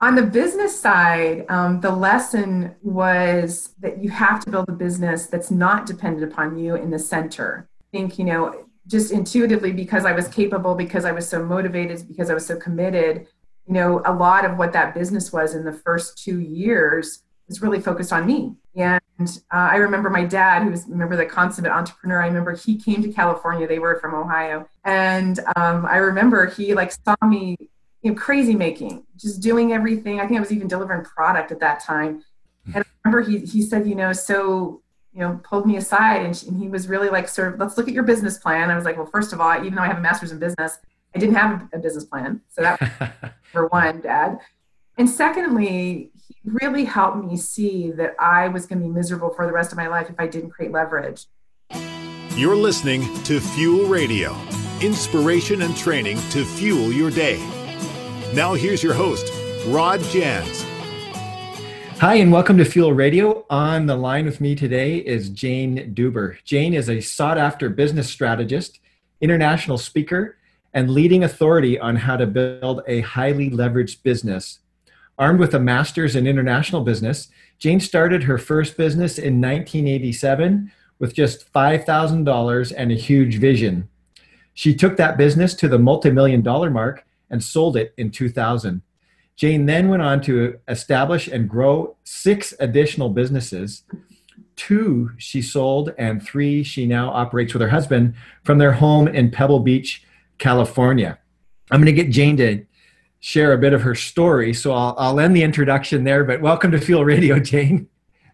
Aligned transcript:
on 0.00 0.14
the 0.14 0.22
business 0.22 0.78
side, 0.78 1.44
um, 1.48 1.80
the 1.80 1.90
lesson 1.90 2.74
was 2.82 3.74
that 3.80 4.02
you 4.02 4.10
have 4.10 4.42
to 4.44 4.50
build 4.50 4.68
a 4.68 4.72
business 4.72 5.26
that's 5.26 5.50
not 5.50 5.86
dependent 5.86 6.32
upon 6.32 6.56
you 6.58 6.74
in 6.74 6.90
the 6.90 6.98
center. 6.98 7.68
I 7.80 7.96
think, 7.96 8.18
you 8.18 8.24
know, 8.24 8.64
just 8.86 9.12
intuitively 9.12 9.72
because 9.72 10.04
I 10.04 10.12
was 10.12 10.26
capable, 10.28 10.74
because 10.74 11.04
I 11.04 11.12
was 11.12 11.28
so 11.28 11.44
motivated, 11.44 12.08
because 12.08 12.30
I 12.30 12.34
was 12.34 12.46
so 12.46 12.56
committed, 12.56 13.26
you 13.66 13.74
know, 13.74 14.02
a 14.06 14.12
lot 14.12 14.44
of 14.44 14.56
what 14.56 14.72
that 14.72 14.94
business 14.94 15.32
was 15.32 15.54
in 15.54 15.64
the 15.64 15.72
first 15.72 16.18
two 16.18 16.40
years 16.40 17.22
was 17.46 17.60
really 17.60 17.80
focused 17.80 18.12
on 18.12 18.26
me. 18.26 18.54
And 18.76 19.00
uh, 19.52 19.68
I 19.72 19.76
remember 19.76 20.08
my 20.08 20.24
dad, 20.24 20.62
who 20.62 20.70
was 20.70 20.86
remember 20.88 21.16
the 21.16 21.26
consummate 21.26 21.72
entrepreneur. 21.72 22.22
I 22.22 22.26
remember 22.26 22.54
he 22.54 22.76
came 22.76 23.02
to 23.02 23.12
California. 23.12 23.66
They 23.66 23.80
were 23.80 23.98
from 24.00 24.14
Ohio, 24.14 24.68
and 24.84 25.40
um, 25.56 25.84
I 25.84 25.96
remember 25.96 26.46
he 26.46 26.74
like 26.74 26.92
saw 26.92 27.16
me, 27.26 27.56
you 28.02 28.10
know, 28.10 28.16
crazy 28.16 28.54
making, 28.54 29.04
just 29.16 29.40
doing 29.40 29.72
everything. 29.72 30.20
I 30.20 30.26
think 30.26 30.38
I 30.38 30.40
was 30.40 30.52
even 30.52 30.68
delivering 30.68 31.04
product 31.04 31.52
at 31.52 31.60
that 31.60 31.80
time. 31.80 32.22
Hmm. 32.66 32.76
And 32.76 32.84
I 32.84 33.08
remember 33.08 33.30
he 33.30 33.38
he 33.40 33.62
said, 33.62 33.86
you 33.86 33.94
know, 33.94 34.12
so 34.12 34.82
you 35.12 35.20
know, 35.20 35.40
pulled 35.42 35.66
me 35.66 35.76
aside, 35.76 36.24
and, 36.24 36.44
and 36.46 36.56
he 36.56 36.68
was 36.68 36.86
really 36.86 37.08
like, 37.08 37.28
sort 37.28 37.52
of, 37.52 37.58
let's 37.58 37.76
look 37.76 37.88
at 37.88 37.94
your 37.94 38.04
business 38.04 38.38
plan. 38.38 38.70
I 38.70 38.76
was 38.76 38.84
like, 38.84 38.96
well, 38.96 39.06
first 39.06 39.32
of 39.32 39.40
all, 39.40 39.56
even 39.56 39.74
though 39.74 39.82
I 39.82 39.88
have 39.88 39.98
a 39.98 40.00
master's 40.00 40.30
in 40.30 40.38
business, 40.38 40.78
I 41.14 41.18
didn't 41.18 41.34
have 41.34 41.68
a 41.72 41.78
business 41.78 42.04
plan, 42.04 42.40
so 42.48 42.62
that 42.62 43.34
for 43.52 43.66
one, 43.70 44.00
Dad. 44.00 44.38
And 44.98 45.10
secondly, 45.10 46.12
he 46.14 46.36
really 46.44 46.84
helped 46.84 47.24
me 47.24 47.36
see 47.36 47.90
that 47.92 48.14
I 48.20 48.48
was 48.48 48.66
going 48.66 48.80
to 48.80 48.86
be 48.86 48.92
miserable 48.92 49.30
for 49.30 49.46
the 49.46 49.52
rest 49.52 49.72
of 49.72 49.78
my 49.78 49.88
life 49.88 50.08
if 50.10 50.20
I 50.20 50.28
didn't 50.28 50.50
create 50.50 50.70
leverage. 50.70 51.26
You're 52.36 52.56
listening 52.56 53.02
to 53.24 53.40
Fuel 53.40 53.88
Radio 53.88 54.36
inspiration 54.80 55.62
and 55.62 55.76
training 55.76 56.18
to 56.30 56.44
fuel 56.44 56.92
your 56.92 57.10
day. 57.10 57.59
Now, 58.34 58.54
here's 58.54 58.82
your 58.82 58.94
host, 58.94 59.32
Rod 59.66 60.00
Jans. 60.04 60.62
Hi, 61.98 62.14
and 62.14 62.32
welcome 62.32 62.56
to 62.58 62.64
Fuel 62.64 62.92
Radio. 62.92 63.44
On 63.50 63.86
the 63.86 63.96
line 63.96 64.24
with 64.24 64.40
me 64.40 64.54
today 64.54 64.98
is 64.98 65.28
Jane 65.28 65.92
Deuber. 65.94 66.38
Jane 66.44 66.74
is 66.74 66.88
a 66.88 67.00
sought 67.00 67.38
after 67.38 67.68
business 67.68 68.08
strategist, 68.08 68.80
international 69.20 69.78
speaker, 69.78 70.38
and 70.72 70.90
leading 70.90 71.24
authority 71.24 71.78
on 71.78 71.96
how 71.96 72.16
to 72.16 72.26
build 72.26 72.82
a 72.86 73.00
highly 73.00 73.50
leveraged 73.50 74.02
business 74.02 74.60
Armed 75.20 75.38
with 75.38 75.52
a 75.52 75.60
master's 75.60 76.16
in 76.16 76.26
international 76.26 76.80
business, 76.80 77.28
Jane 77.58 77.78
started 77.78 78.22
her 78.22 78.38
first 78.38 78.78
business 78.78 79.18
in 79.18 79.38
1987 79.38 80.72
with 80.98 81.12
just 81.12 81.52
$5,000 81.52 82.72
and 82.74 82.90
a 82.90 82.94
huge 82.94 83.36
vision. 83.36 83.86
She 84.54 84.74
took 84.74 84.96
that 84.96 85.18
business 85.18 85.52
to 85.56 85.68
the 85.68 85.78
multi-million 85.78 86.40
dollar 86.40 86.70
mark 86.70 87.04
and 87.30 87.42
sold 87.42 87.76
it 87.76 87.94
in 87.96 88.10
2000. 88.10 88.82
Jane 89.36 89.66
then 89.66 89.88
went 89.88 90.02
on 90.02 90.20
to 90.22 90.58
establish 90.68 91.26
and 91.26 91.48
grow 91.48 91.96
six 92.04 92.52
additional 92.60 93.08
businesses. 93.08 93.84
Two 94.56 95.12
she 95.16 95.40
sold, 95.40 95.94
and 95.96 96.22
three 96.22 96.62
she 96.62 96.84
now 96.84 97.08
operates 97.10 97.54
with 97.54 97.62
her 97.62 97.70
husband 97.70 98.14
from 98.44 98.58
their 98.58 98.72
home 98.72 99.08
in 99.08 99.30
Pebble 99.30 99.60
Beach, 99.60 100.04
California. 100.36 101.18
I'm 101.70 101.80
going 101.80 101.94
to 101.94 102.02
get 102.02 102.10
Jane 102.10 102.36
to 102.36 102.66
share 103.20 103.52
a 103.52 103.58
bit 103.58 103.72
of 103.72 103.82
her 103.82 103.94
story. 103.94 104.52
So 104.52 104.72
I'll, 104.72 104.94
I'll 104.98 105.20
end 105.20 105.36
the 105.36 105.42
introduction 105.42 106.04
there, 106.04 106.24
but 106.24 106.40
welcome 106.40 106.70
to 106.72 106.80
Fuel 106.80 107.04
Radio, 107.04 107.38
Jane. 107.38 107.88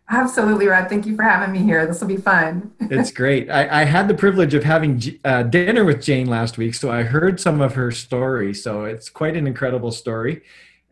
Absolutely, 0.08 0.66
Rod. 0.66 0.88
Thank 0.88 1.06
you 1.06 1.16
for 1.16 1.24
having 1.24 1.52
me 1.52 1.66
here. 1.66 1.84
This 1.84 2.00
will 2.00 2.08
be 2.08 2.16
fun. 2.16 2.72
it's 2.80 3.10
great. 3.10 3.50
I, 3.50 3.82
I, 3.82 3.84
had 3.84 4.06
the 4.06 4.14
privilege 4.14 4.54
of 4.54 4.62
having 4.62 5.02
uh, 5.24 5.42
dinner 5.42 5.84
with 5.84 6.00
Jane 6.00 6.28
last 6.28 6.58
week, 6.58 6.74
so 6.74 6.92
I 6.92 7.02
heard 7.02 7.40
some 7.40 7.60
of 7.60 7.74
her 7.74 7.90
story. 7.90 8.54
So 8.54 8.84
it's 8.84 9.08
quite 9.08 9.36
an 9.36 9.48
incredible 9.48 9.90
story. 9.90 10.42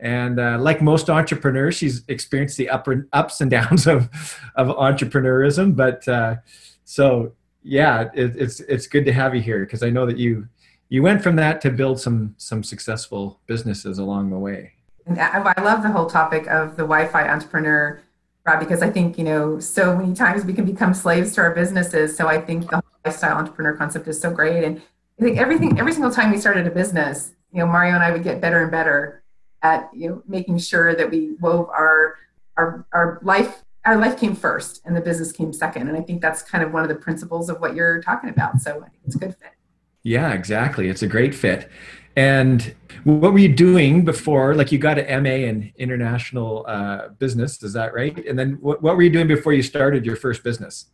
And 0.01 0.41
uh, 0.41 0.59
like 0.59 0.83
most 0.83 1.09
entrepreneurs, 1.09 1.77
she's 1.77 2.03
experienced 2.09 2.57
the 2.57 2.69
up 2.69 2.89
and, 2.89 3.07
ups 3.13 3.41
and 3.41 3.51
downs 3.51 3.87
of, 3.87 4.11
of 4.57 4.69
entrepreneurism. 4.69 5.77
But 5.77 6.07
uh, 6.09 6.37
so, 6.85 7.35
yeah, 7.63 8.11
it, 8.15 8.35
it's, 8.37 8.61
it's 8.61 8.89
good 8.89 9.05
to 9.05 9.13
have 9.13 9.35
you 9.35 9.41
here 9.41 9.61
because 9.65 9.85
I 9.85 9.91
know 9.91 10.07
that 10.07 10.19
you 10.19 10.49
you 10.89 11.03
went 11.03 11.23
from 11.23 11.37
that 11.37 11.61
to 11.63 11.71
build 11.71 11.99
some 11.99 12.35
some 12.37 12.63
successful 12.63 13.41
businesses 13.47 13.99
along 13.99 14.31
the 14.31 14.39
way. 14.39 14.73
And 15.07 15.19
I 15.21 15.61
love 15.63 15.83
the 15.83 15.91
whole 15.91 16.07
topic 16.07 16.47
of 16.47 16.77
the 16.77 16.83
Wi-Fi 16.83 17.29
entrepreneur, 17.29 18.01
Rod, 18.47 18.61
because 18.61 18.83
I 18.83 18.91
think 18.91 19.19
you 19.19 19.25
know 19.25 19.59
so 19.59 19.97
many 19.97 20.15
times 20.15 20.45
we 20.45 20.53
can 20.53 20.65
become 20.65 20.95
slaves 20.95 21.33
to 21.35 21.41
our 21.41 21.55
businesses. 21.55 22.17
So 22.17 22.29
I 22.29 22.41
think 22.41 22.71
the 22.71 22.83
lifestyle 23.05 23.37
entrepreneur 23.37 23.75
concept 23.75 24.07
is 24.09 24.21
so 24.21 24.31
great, 24.31 24.65
and 24.65 24.83
I 25.21 25.23
think 25.23 25.39
everything 25.39 25.79
every 25.79 25.93
single 25.93 26.11
time 26.11 26.31
we 26.31 26.39
started 26.39 26.67
a 26.67 26.71
business, 26.71 27.33
you 27.53 27.59
know, 27.59 27.67
Mario 27.67 27.95
and 27.95 28.03
I 28.03 28.11
would 28.11 28.23
get 28.23 28.41
better 28.41 28.63
and 28.63 28.71
better 28.71 29.23
at 29.63 29.91
you 29.95 30.09
know 30.09 30.23
making 30.29 30.59
sure 30.59 30.95
that 30.95 31.11
we 31.11 31.33
wove 31.41 31.69
our 31.71 32.17
our 32.57 32.87
our 32.93 33.19
life 33.23 33.65
our 33.85 33.97
life 33.97 34.19
came 34.19 34.35
first 34.35 34.81
and 34.85 34.97
the 34.97 35.01
business 35.01 35.33
came 35.33 35.53
second 35.53 35.89
and 35.89 35.97
i 35.97 36.01
think 36.01 36.21
that's 36.21 36.43
kind 36.43 36.63
of 36.63 36.73
one 36.73 36.83
of 36.83 36.89
the 36.89 36.95
principles 36.95 37.49
of 37.49 37.61
what 37.61 37.75
you're 37.75 38.03
talking 38.03 38.29
about 38.29 38.61
so 38.61 38.73
i 38.85 38.89
think 38.89 39.03
it's 39.07 39.17
a 39.17 39.19
good 39.19 39.35
fit 39.37 39.53
yeah, 40.05 40.35
exactly. 40.35 40.89
It's 40.89 41.03
a 41.03 41.07
great 41.07 41.35
fit. 41.35 41.69
And 42.17 42.75
what 43.05 43.33
were 43.33 43.39
you 43.39 43.53
doing 43.53 44.05
before? 44.05 44.55
Like 44.55 44.73
you 44.73 44.79
got 44.79 44.99
an 44.99 45.23
MA 45.23 45.31
in 45.31 45.73
international 45.77 46.65
uh, 46.69 47.09
business, 47.09 47.63
is 47.63 47.73
that 47.73 47.93
right? 47.93 48.25
And 48.27 48.39
then 48.39 48.53
what, 48.61 48.83
what 48.83 48.97
were 48.97 49.03
you 49.03 49.11
doing 49.11 49.27
before 49.27 49.53
you 49.53 49.63
started 49.63 50.07
your 50.07 50.17
first 50.17 50.45
business? 50.45 50.87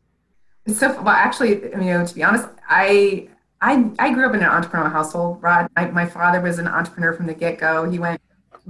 So, 0.67 0.89
well, 1.03 1.09
actually, 1.09 1.63
you 1.63 1.77
know, 1.77 2.07
to 2.07 2.15
be 2.15 2.23
honest, 2.23 2.49
I 2.69 3.29
I, 3.63 3.91
I 3.99 4.13
grew 4.13 4.27
up 4.27 4.35
in 4.35 4.43
an 4.43 4.49
entrepreneurial 4.49 4.91
household. 4.91 5.43
Rod, 5.43 5.69
my, 5.77 5.91
my 5.91 6.07
father 6.07 6.41
was 6.41 6.59
an 6.59 6.67
entrepreneur 6.67 7.13
from 7.13 7.27
the 7.27 7.35
get 7.35 7.59
go. 7.59 7.89
He 7.91 7.99
went 7.99 8.21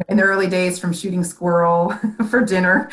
in 0.08 0.16
the 0.16 0.22
early 0.24 0.48
days 0.48 0.78
from 0.78 0.92
shooting 0.92 1.22
squirrel 1.22 1.90
for 2.30 2.44
dinner, 2.44 2.90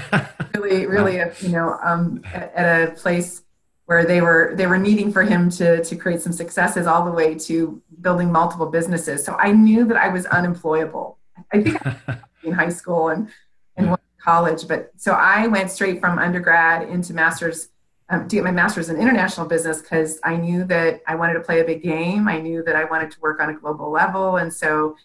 really, 0.54 0.86
really, 0.86 1.18
wow. 1.18 1.32
you 1.40 1.48
know, 1.50 1.78
um, 1.84 2.22
at, 2.32 2.54
at 2.54 2.88
a 2.88 2.92
place 2.92 3.42
where 3.86 4.04
they 4.04 4.20
were 4.20 4.52
they 4.56 4.66
were 4.66 4.78
needing 4.78 5.10
for 5.10 5.22
him 5.22 5.48
to 5.48 5.82
to 5.82 5.96
create 5.96 6.20
some 6.20 6.32
successes 6.32 6.86
all 6.86 7.04
the 7.04 7.10
way 7.10 7.34
to 7.34 7.80
building 8.00 8.30
multiple 8.30 8.66
businesses. 8.66 9.24
So 9.24 9.34
i 9.38 9.50
knew 9.50 9.84
that 9.86 9.96
i 9.96 10.08
was 10.08 10.26
unemployable. 10.26 11.18
I 11.52 11.62
think 11.62 11.80
in 12.44 12.52
high 12.52 12.68
school 12.68 13.08
and 13.08 13.28
and 13.76 13.96
college 14.20 14.66
but 14.66 14.90
so 14.96 15.12
i 15.12 15.46
went 15.46 15.70
straight 15.70 16.00
from 16.00 16.18
undergrad 16.18 16.88
into 16.88 17.14
masters 17.14 17.68
um, 18.08 18.26
to 18.28 18.36
get 18.36 18.44
my 18.44 18.50
master's 18.50 18.88
in 18.88 18.96
international 18.96 19.46
business 19.46 19.80
because 19.80 20.18
i 20.24 20.36
knew 20.36 20.64
that 20.64 21.00
i 21.06 21.14
wanted 21.14 21.34
to 21.34 21.40
play 21.40 21.60
a 21.60 21.64
big 21.64 21.82
game. 21.82 22.28
I 22.28 22.38
knew 22.40 22.62
that 22.64 22.76
i 22.76 22.84
wanted 22.84 23.10
to 23.12 23.20
work 23.20 23.40
on 23.40 23.50
a 23.50 23.54
global 23.54 23.90
level. 23.90 24.36
And 24.36 24.52
so 24.52 24.96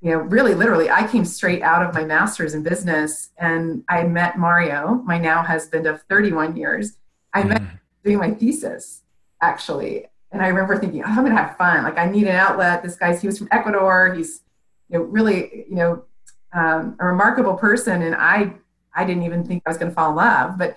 you 0.00 0.10
know 0.10 0.18
really 0.18 0.54
literally 0.54 0.90
i 0.90 1.06
came 1.06 1.24
straight 1.24 1.62
out 1.62 1.84
of 1.84 1.94
my 1.94 2.04
master's 2.04 2.54
in 2.54 2.62
business 2.62 3.30
and 3.38 3.82
i 3.88 4.02
met 4.02 4.36
mario 4.36 4.96
my 5.06 5.16
now 5.18 5.42
husband 5.42 5.86
of 5.86 6.02
31 6.02 6.56
years. 6.56 6.96
I 7.32 7.42
met 7.42 7.62
mm 7.62 7.78
doing 8.04 8.18
my 8.18 8.30
thesis 8.30 9.02
actually. 9.40 10.06
And 10.32 10.42
I 10.42 10.48
remember 10.48 10.78
thinking, 10.78 11.02
oh, 11.02 11.08
I'm 11.08 11.24
gonna 11.24 11.36
have 11.36 11.56
fun. 11.56 11.84
Like 11.84 11.98
I 11.98 12.06
need 12.06 12.26
an 12.26 12.36
outlet. 12.36 12.82
This 12.82 12.96
guy's 12.96 13.20
he 13.20 13.26
was 13.26 13.38
from 13.38 13.48
Ecuador. 13.50 14.14
He's 14.14 14.42
you 14.88 14.98
know 14.98 15.04
really 15.04 15.64
you 15.68 15.76
know 15.76 16.04
um, 16.52 16.96
a 17.00 17.06
remarkable 17.06 17.54
person, 17.54 18.02
and 18.02 18.14
I 18.14 18.54
I 18.94 19.04
didn't 19.04 19.22
even 19.22 19.44
think 19.44 19.62
I 19.66 19.70
was 19.70 19.78
gonna 19.78 19.92
fall 19.92 20.10
in 20.10 20.16
love, 20.16 20.58
but 20.58 20.76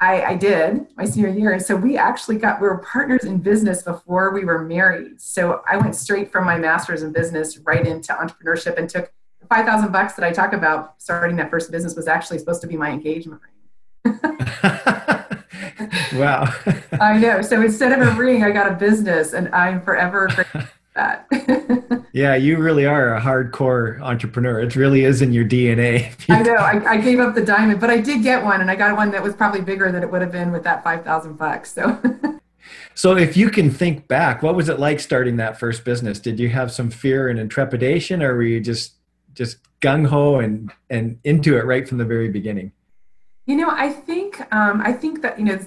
I, 0.00 0.22
I 0.22 0.34
did 0.34 0.86
my 0.96 1.04
senior 1.06 1.30
year. 1.30 1.52
And 1.52 1.62
so 1.62 1.76
we 1.76 1.96
actually 1.96 2.36
got 2.36 2.60
we 2.60 2.68
were 2.68 2.78
partners 2.78 3.24
in 3.24 3.38
business 3.38 3.82
before 3.82 4.32
we 4.32 4.44
were 4.44 4.62
married. 4.62 5.20
So 5.20 5.62
I 5.66 5.78
went 5.78 5.94
straight 5.94 6.30
from 6.30 6.44
my 6.44 6.58
master's 6.58 7.02
in 7.02 7.12
business 7.12 7.58
right 7.58 7.86
into 7.86 8.12
entrepreneurship 8.12 8.76
and 8.76 8.88
took 8.88 9.10
the 9.40 9.46
five 9.46 9.64
thousand 9.64 9.92
bucks 9.92 10.12
that 10.14 10.24
I 10.24 10.32
talk 10.32 10.52
about 10.52 11.00
starting 11.00 11.36
that 11.36 11.50
first 11.50 11.70
business 11.70 11.96
was 11.96 12.06
actually 12.06 12.38
supposed 12.38 12.60
to 12.62 12.66
be 12.66 12.76
my 12.76 12.90
engagement 12.90 13.40
ring. 14.04 14.20
wow. 16.14 16.52
I 17.00 17.18
know. 17.18 17.42
So 17.42 17.60
instead 17.62 17.92
of 17.92 18.06
a 18.06 18.12
ring, 18.18 18.42
I 18.42 18.50
got 18.50 18.70
a 18.70 18.74
business, 18.74 19.32
and 19.32 19.48
I'm 19.54 19.80
forever 19.82 20.28
grateful 20.28 20.60
for 20.62 20.70
that. 20.94 22.06
yeah, 22.12 22.34
you 22.34 22.58
really 22.58 22.86
are 22.86 23.14
a 23.14 23.20
hardcore 23.20 24.00
entrepreneur. 24.00 24.60
It 24.60 24.76
really 24.76 25.04
is 25.04 25.22
in 25.22 25.32
your 25.32 25.44
DNA. 25.44 26.14
I 26.28 26.42
know. 26.42 26.54
I, 26.54 26.92
I, 26.92 26.96
gave 26.98 27.18
up 27.20 27.34
the 27.34 27.44
diamond, 27.44 27.80
but 27.80 27.90
I 27.90 28.00
did 28.00 28.22
get 28.22 28.44
one, 28.44 28.60
and 28.60 28.70
I 28.70 28.76
got 28.76 28.96
one 28.96 29.10
that 29.10 29.22
was 29.22 29.34
probably 29.34 29.60
bigger 29.60 29.90
than 29.90 30.02
it 30.02 30.10
would 30.10 30.22
have 30.22 30.32
been 30.32 30.52
with 30.52 30.64
that 30.64 30.84
five 30.84 31.04
thousand 31.04 31.36
bucks. 31.36 31.72
So. 31.72 32.00
So, 32.96 33.16
if 33.16 33.36
you 33.36 33.50
can 33.50 33.70
think 33.70 34.06
back, 34.06 34.42
what 34.42 34.54
was 34.54 34.68
it 34.68 34.78
like 34.78 35.00
starting 35.00 35.36
that 35.36 35.58
first 35.58 35.84
business? 35.84 36.20
Did 36.20 36.38
you 36.38 36.48
have 36.50 36.70
some 36.70 36.90
fear 36.90 37.28
and 37.28 37.40
intrepidation, 37.40 38.22
or 38.22 38.34
were 38.36 38.44
you 38.44 38.60
just 38.60 38.94
just 39.34 39.58
gung 39.80 40.06
ho 40.06 40.36
and 40.38 40.70
and 40.88 41.18
into 41.24 41.58
it 41.58 41.64
right 41.64 41.88
from 41.88 41.98
the 41.98 42.04
very 42.04 42.28
beginning? 42.28 42.72
You 43.46 43.56
know, 43.56 43.68
I 43.68 43.90
think 43.90 44.40
um, 44.54 44.80
I 44.80 44.92
think 44.92 45.22
that 45.22 45.38
you 45.38 45.44
know 45.44 45.58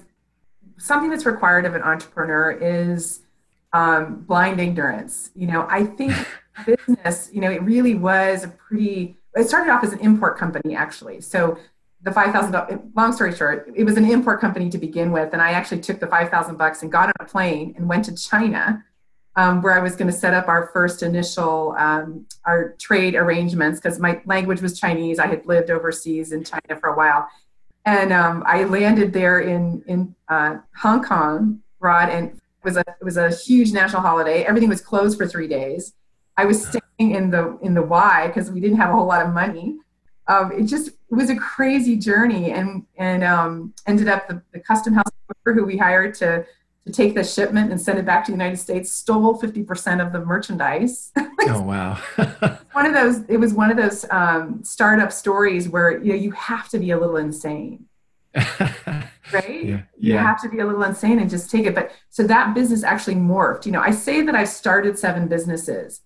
something 0.78 1.10
that's 1.10 1.26
required 1.26 1.66
of 1.66 1.76
an 1.76 1.82
entrepreneur 1.82 2.52
is 2.52 3.22
um, 3.74 4.22
blind 4.28 4.60
ignorance. 4.60 5.32
You 5.36 5.48
know, 5.48 5.68
I 5.70 5.86
think 5.86 6.14
business, 6.66 7.30
you 7.34 7.42
know, 7.42 7.52
it 7.52 7.62
really 7.64 7.96
was 7.96 8.44
a 8.44 8.48
pretty. 8.50 9.18
It 9.36 9.48
started 9.48 9.72
off 9.72 9.84
as 9.84 9.94
an 9.94 10.00
import 10.00 10.38
company 10.38 10.76
actually. 10.76 11.22
So 11.22 11.58
the 12.02 12.12
five 12.12 12.32
thousand. 12.32 12.92
Long 12.96 13.12
story 13.14 13.36
short, 13.36 13.72
it 13.76 13.84
was 13.84 13.98
an 13.98 14.10
import 14.10 14.40
company 14.40 14.70
to 14.70 14.78
begin 14.78 15.12
with, 15.12 15.34
and 15.34 15.42
I 15.42 15.52
actually 15.52 15.82
took 15.82 16.00
the 16.00 16.08
five 16.08 16.30
thousand 16.30 16.58
bucks 16.58 16.82
and 16.82 16.92
got 16.92 17.10
on 17.10 17.14
a 17.20 17.26
plane 17.26 17.74
and 17.78 17.88
went 17.88 18.06
to 18.06 18.16
China 18.16 18.84
um, 19.38 19.62
where 19.62 19.74
I 19.74 19.80
was 19.80 19.96
going 19.96 20.12
to 20.12 20.18
set 20.18 20.34
up 20.34 20.48
our 20.48 20.68
first 20.74 21.04
initial 21.04 21.76
um, 21.78 22.26
our 22.46 22.74
trade 22.80 23.16
arrangements 23.16 23.80
because 23.80 24.00
my 24.00 24.20
language 24.26 24.62
was 24.62 24.80
Chinese. 24.80 25.20
I 25.20 25.28
had 25.28 25.46
lived 25.46 25.70
overseas 25.70 26.32
in 26.32 26.44
China 26.44 26.80
for 26.80 26.90
a 26.90 26.98
while, 26.98 27.28
and 27.88 28.12
um, 28.12 28.44
I 28.46 28.66
landed 28.66 29.14
there 29.14 29.40
in 29.40 29.82
in 29.88 30.14
uh, 30.28 30.58
Hong 30.76 31.02
Kong, 31.02 31.62
Rod, 31.80 32.10
and 32.10 32.32
it 32.32 32.42
was 32.64 32.76
a 32.76 32.82
it 32.82 33.04
was 33.04 33.16
a 33.16 33.30
huge 33.30 33.72
national 33.72 34.02
holiday. 34.02 34.44
Everything 34.44 34.68
was 34.68 34.82
closed 34.82 35.18
for 35.18 35.26
three 35.26 35.48
days. 35.48 35.94
I 36.36 36.46
was 36.46 36.68
staying 36.68 37.12
in 37.12 37.32
the 37.32 37.58
in 37.62 37.74
the 37.74 37.82
Y 37.82 38.28
because 38.28 38.52
we 38.52 38.60
didn't 38.60 38.78
have 38.78 38.90
a 38.90 38.94
whole 38.94 39.08
lot 39.08 39.26
of 39.26 39.34
money. 39.34 39.78
Um, 40.28 40.52
it 40.52 40.64
just 40.64 40.90
it 40.90 41.16
was 41.16 41.30
a 41.30 41.36
crazy 41.38 41.96
journey, 41.96 42.52
and 42.52 42.86
and 42.98 43.24
um, 43.24 43.74
ended 43.88 44.10
up 44.10 44.28
the, 44.28 44.42
the 44.52 44.60
custom 44.60 44.94
house 44.94 45.10
worker 45.30 45.58
who 45.58 45.66
we 45.66 45.78
hired 45.78 46.14
to 46.16 46.46
to 46.88 46.94
take 46.94 47.16
the 47.16 47.24
shipment 47.24 47.70
and 47.70 47.80
send 47.80 48.00
it 48.00 48.06
back 48.06 48.26
to 48.26 48.32
the 48.32 48.36
United 48.36 48.58
States, 48.58 48.90
stole 48.90 49.40
50% 49.40 50.06
of 50.06 50.14
the 50.14 50.20
merchandise. 50.20 51.12
oh, 51.18 51.62
wow. 51.62 52.00
one 52.72 52.86
of 52.86 52.94
those, 52.94 53.24
it 53.28 53.38
was 53.38 53.54
one 53.54 53.70
of 53.70 53.78
those 53.78 54.06
um, 54.10 54.64
startup 54.64 55.12
stories 55.12 55.68
where, 55.68 56.02
you 56.02 56.14
know, 56.14 56.16
you 56.18 56.32
have 56.32 56.70
to 56.70 56.80
be 56.80 56.92
a 56.92 56.98
little 56.98 57.18
insane. 57.18 57.86
right? 58.34 59.66
Yeah. 59.66 59.82
You 59.98 60.14
yeah. 60.14 60.24
have 60.24 60.42
to 60.44 60.50
be 60.50 60.60
a 60.60 60.66
little 60.66 60.84
insane 60.84 61.20
and 61.20 61.30
just 61.30 61.52
take 61.52 61.66
it. 61.66 61.76
But 61.76 61.92
so 62.10 62.24
that 62.24 62.56
business 62.56 62.84
actually 62.84 63.16
morphed. 63.16 63.66
You 63.66 63.74
know, 63.74 63.82
I 63.82 63.92
say 63.92 64.22
that 64.22 64.34
I've 64.34 64.50
started 64.50 64.98
seven 64.98 65.28
businesses. 65.28 66.02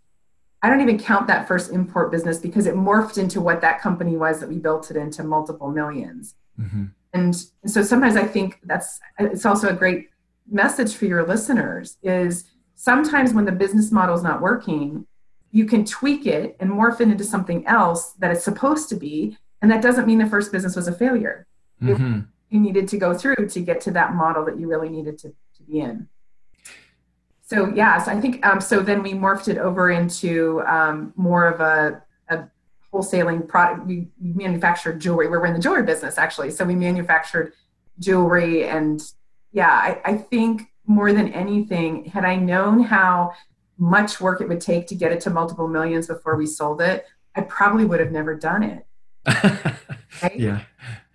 I 0.63 0.69
don't 0.69 0.81
even 0.81 0.98
count 0.98 1.27
that 1.27 1.48
first 1.48 1.72
import 1.72 2.12
business 2.12 2.39
because 2.39 2.66
it 2.66 2.74
morphed 2.74 3.19
into 3.19 3.39
what 3.39 3.62
that 3.62 3.81
company 3.81 4.18
was 4.18 4.39
that 4.39 4.50
we 4.50 4.57
built 4.57 4.89
it 4.89 4.98
into 4.98 5.24
multiple 5.24 5.69
1000000s 5.69 6.34
mm-hmm. 6.60 6.86
And 7.13 7.36
so 7.66 7.84
sometimes 7.84 8.16
I 8.16 8.24
think 8.24 8.60
that's 8.63 9.00
it's 9.19 9.45
also 9.45 9.69
a 9.69 9.74
great 9.74 10.11
message 10.51 10.95
for 10.95 11.06
your 11.06 11.25
listeners 11.25 11.98
is 12.03 12.45
sometimes 12.75 13.33
when 13.33 13.45
the 13.45 13.51
business 13.51 13.92
model 13.92 14.15
is 14.15 14.24
not 14.24 14.42
working, 14.42 15.07
you 15.51 15.65
can 15.65 15.86
tweak 15.86 16.25
it 16.25 16.56
and 16.59 16.69
morph 16.69 17.01
it 17.01 17.09
into 17.09 17.24
something 17.24 17.65
else 17.68 18.13
that 18.13 18.31
it's 18.31 18.44
supposed 18.44 18.89
to 18.89 18.95
be. 18.95 19.38
And 19.62 19.71
that 19.71 19.81
doesn't 19.81 20.07
mean 20.07 20.18
the 20.18 20.25
first 20.25 20.51
business 20.51 20.75
was 20.75 20.88
a 20.88 20.94
failure. 20.94 21.48
Mm-hmm. 21.81 22.21
You 22.50 22.59
needed 22.59 22.88
to 22.89 22.98
go 22.98 23.13
through 23.13 23.48
to 23.48 23.59
get 23.62 23.81
to 23.81 23.92
that 23.92 24.13
model 24.13 24.45
that 24.45 24.59
you 24.59 24.68
really 24.68 24.89
needed 24.89 25.18
to, 25.19 25.30
to 25.30 25.63
be 25.63 25.80
in. 25.80 26.07
So 27.42 27.71
yes, 27.74 28.07
I 28.07 28.19
think 28.19 28.45
um, 28.45 28.62
so. 28.62 28.80
Then 28.80 29.03
we 29.03 29.12
morphed 29.12 29.50
it 29.50 29.57
over 29.57 29.92
into 29.92 30.62
um, 30.65 31.13
more 31.18 31.48
of 31.48 31.59
a, 31.59 32.01
a 32.30 32.48
wholesaling 32.94 33.45
product. 33.45 33.86
We, 33.86 34.07
we 34.21 34.31
manufactured 34.31 35.01
jewelry. 35.01 35.27
We're 35.27 35.45
in 35.45 35.53
the 35.53 35.59
jewelry 35.59 35.83
business 35.83 36.18
actually, 36.18 36.51
so 36.51 36.63
we 36.63 36.75
manufactured 36.75 37.51
jewelry 38.00 38.69
and 38.69 39.01
yeah, 39.51 39.69
I, 39.69 40.01
I 40.06 40.18
think 40.18 40.63
more 40.86 41.13
than 41.13 41.31
anything, 41.33 42.06
had 42.06 42.25
I 42.25 42.36
known 42.36 42.81
how 42.81 43.33
much 43.77 44.21
work 44.21 44.42
it 44.42 44.48
would 44.48 44.62
take 44.62 44.88
to 44.88 44.95
get 44.95 45.12
it 45.12 45.19
to 45.21 45.30
multiple 45.30 45.68
millions 45.68 46.07
before 46.07 46.36
we 46.36 46.45
sold 46.45 46.81
it, 46.81 47.06
I 47.36 47.42
probably 47.42 47.86
would 47.86 48.00
have 48.00 48.12
never 48.12 48.36
done 48.36 48.63
it. 48.63 48.86
right? 50.21 50.39
Yeah. 50.39 50.62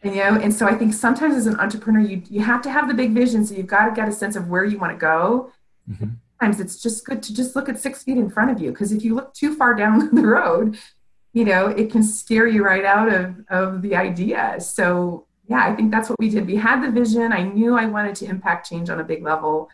And, 0.03 0.15
you 0.15 0.23
know, 0.23 0.41
and 0.41 0.55
so 0.55 0.67
I 0.67 0.75
think 0.75 0.94
sometimes 0.94 1.37
as 1.37 1.47
an 1.47 1.59
entrepreneur, 1.59 2.00
you 2.00 2.23
you 2.29 2.41
have 2.41 2.62
to 2.62 2.71
have 2.71 2.88
the 2.88 2.94
big 2.94 3.12
vision. 3.12 3.44
So 3.44 3.55
you've 3.55 3.67
got 3.67 3.87
to 3.87 3.94
get 3.94 4.09
a 4.09 4.12
sense 4.12 4.37
of 4.37 4.49
where 4.49 4.65
you 4.65 4.79
want 4.79 4.93
to 4.93 4.99
go. 4.99 5.53
Mm-hmm. 5.91 6.11
Sometimes 6.41 6.61
it's 6.61 6.83
just 6.83 7.05
good 7.05 7.23
to 7.25 7.35
just 7.35 7.56
look 7.56 7.69
at 7.69 7.79
six 7.79 8.03
feet 8.03 8.19
in 8.19 8.31
front 8.31 8.50
of 8.50 8.61
you 8.61 8.71
because 8.71 8.93
if 8.93 9.05
you 9.05 9.15
look 9.15 9.35
too 9.35 9.55
far 9.55 9.75
down 9.75 10.15
the 10.15 10.27
road, 10.27 10.79
you 11.33 11.44
know, 11.44 11.69
it 11.69 11.91
can 11.91 12.03
scare 12.03 12.47
you 12.47 12.65
right 12.65 12.85
out 12.85 13.12
of 13.12 13.37
of 13.49 13.83
the 13.83 13.97
idea. 13.97 14.61
So 14.61 15.25
yeah, 15.49 15.65
I 15.65 15.75
think 15.75 15.93
that's 15.93 16.09
what 16.09 16.19
we 16.19 16.29
did. 16.29 16.47
We 16.47 16.57
had 16.57 16.83
the 16.83 16.91
vision. 16.91 17.33
I 17.33 17.43
knew 17.43 17.77
I 17.77 17.87
wanted 17.87 18.17
to 18.17 18.27
impact 18.27 18.69
change 18.69 18.91
on 18.91 19.01
a 19.01 19.05
big 19.05 19.23
level. 19.23 19.69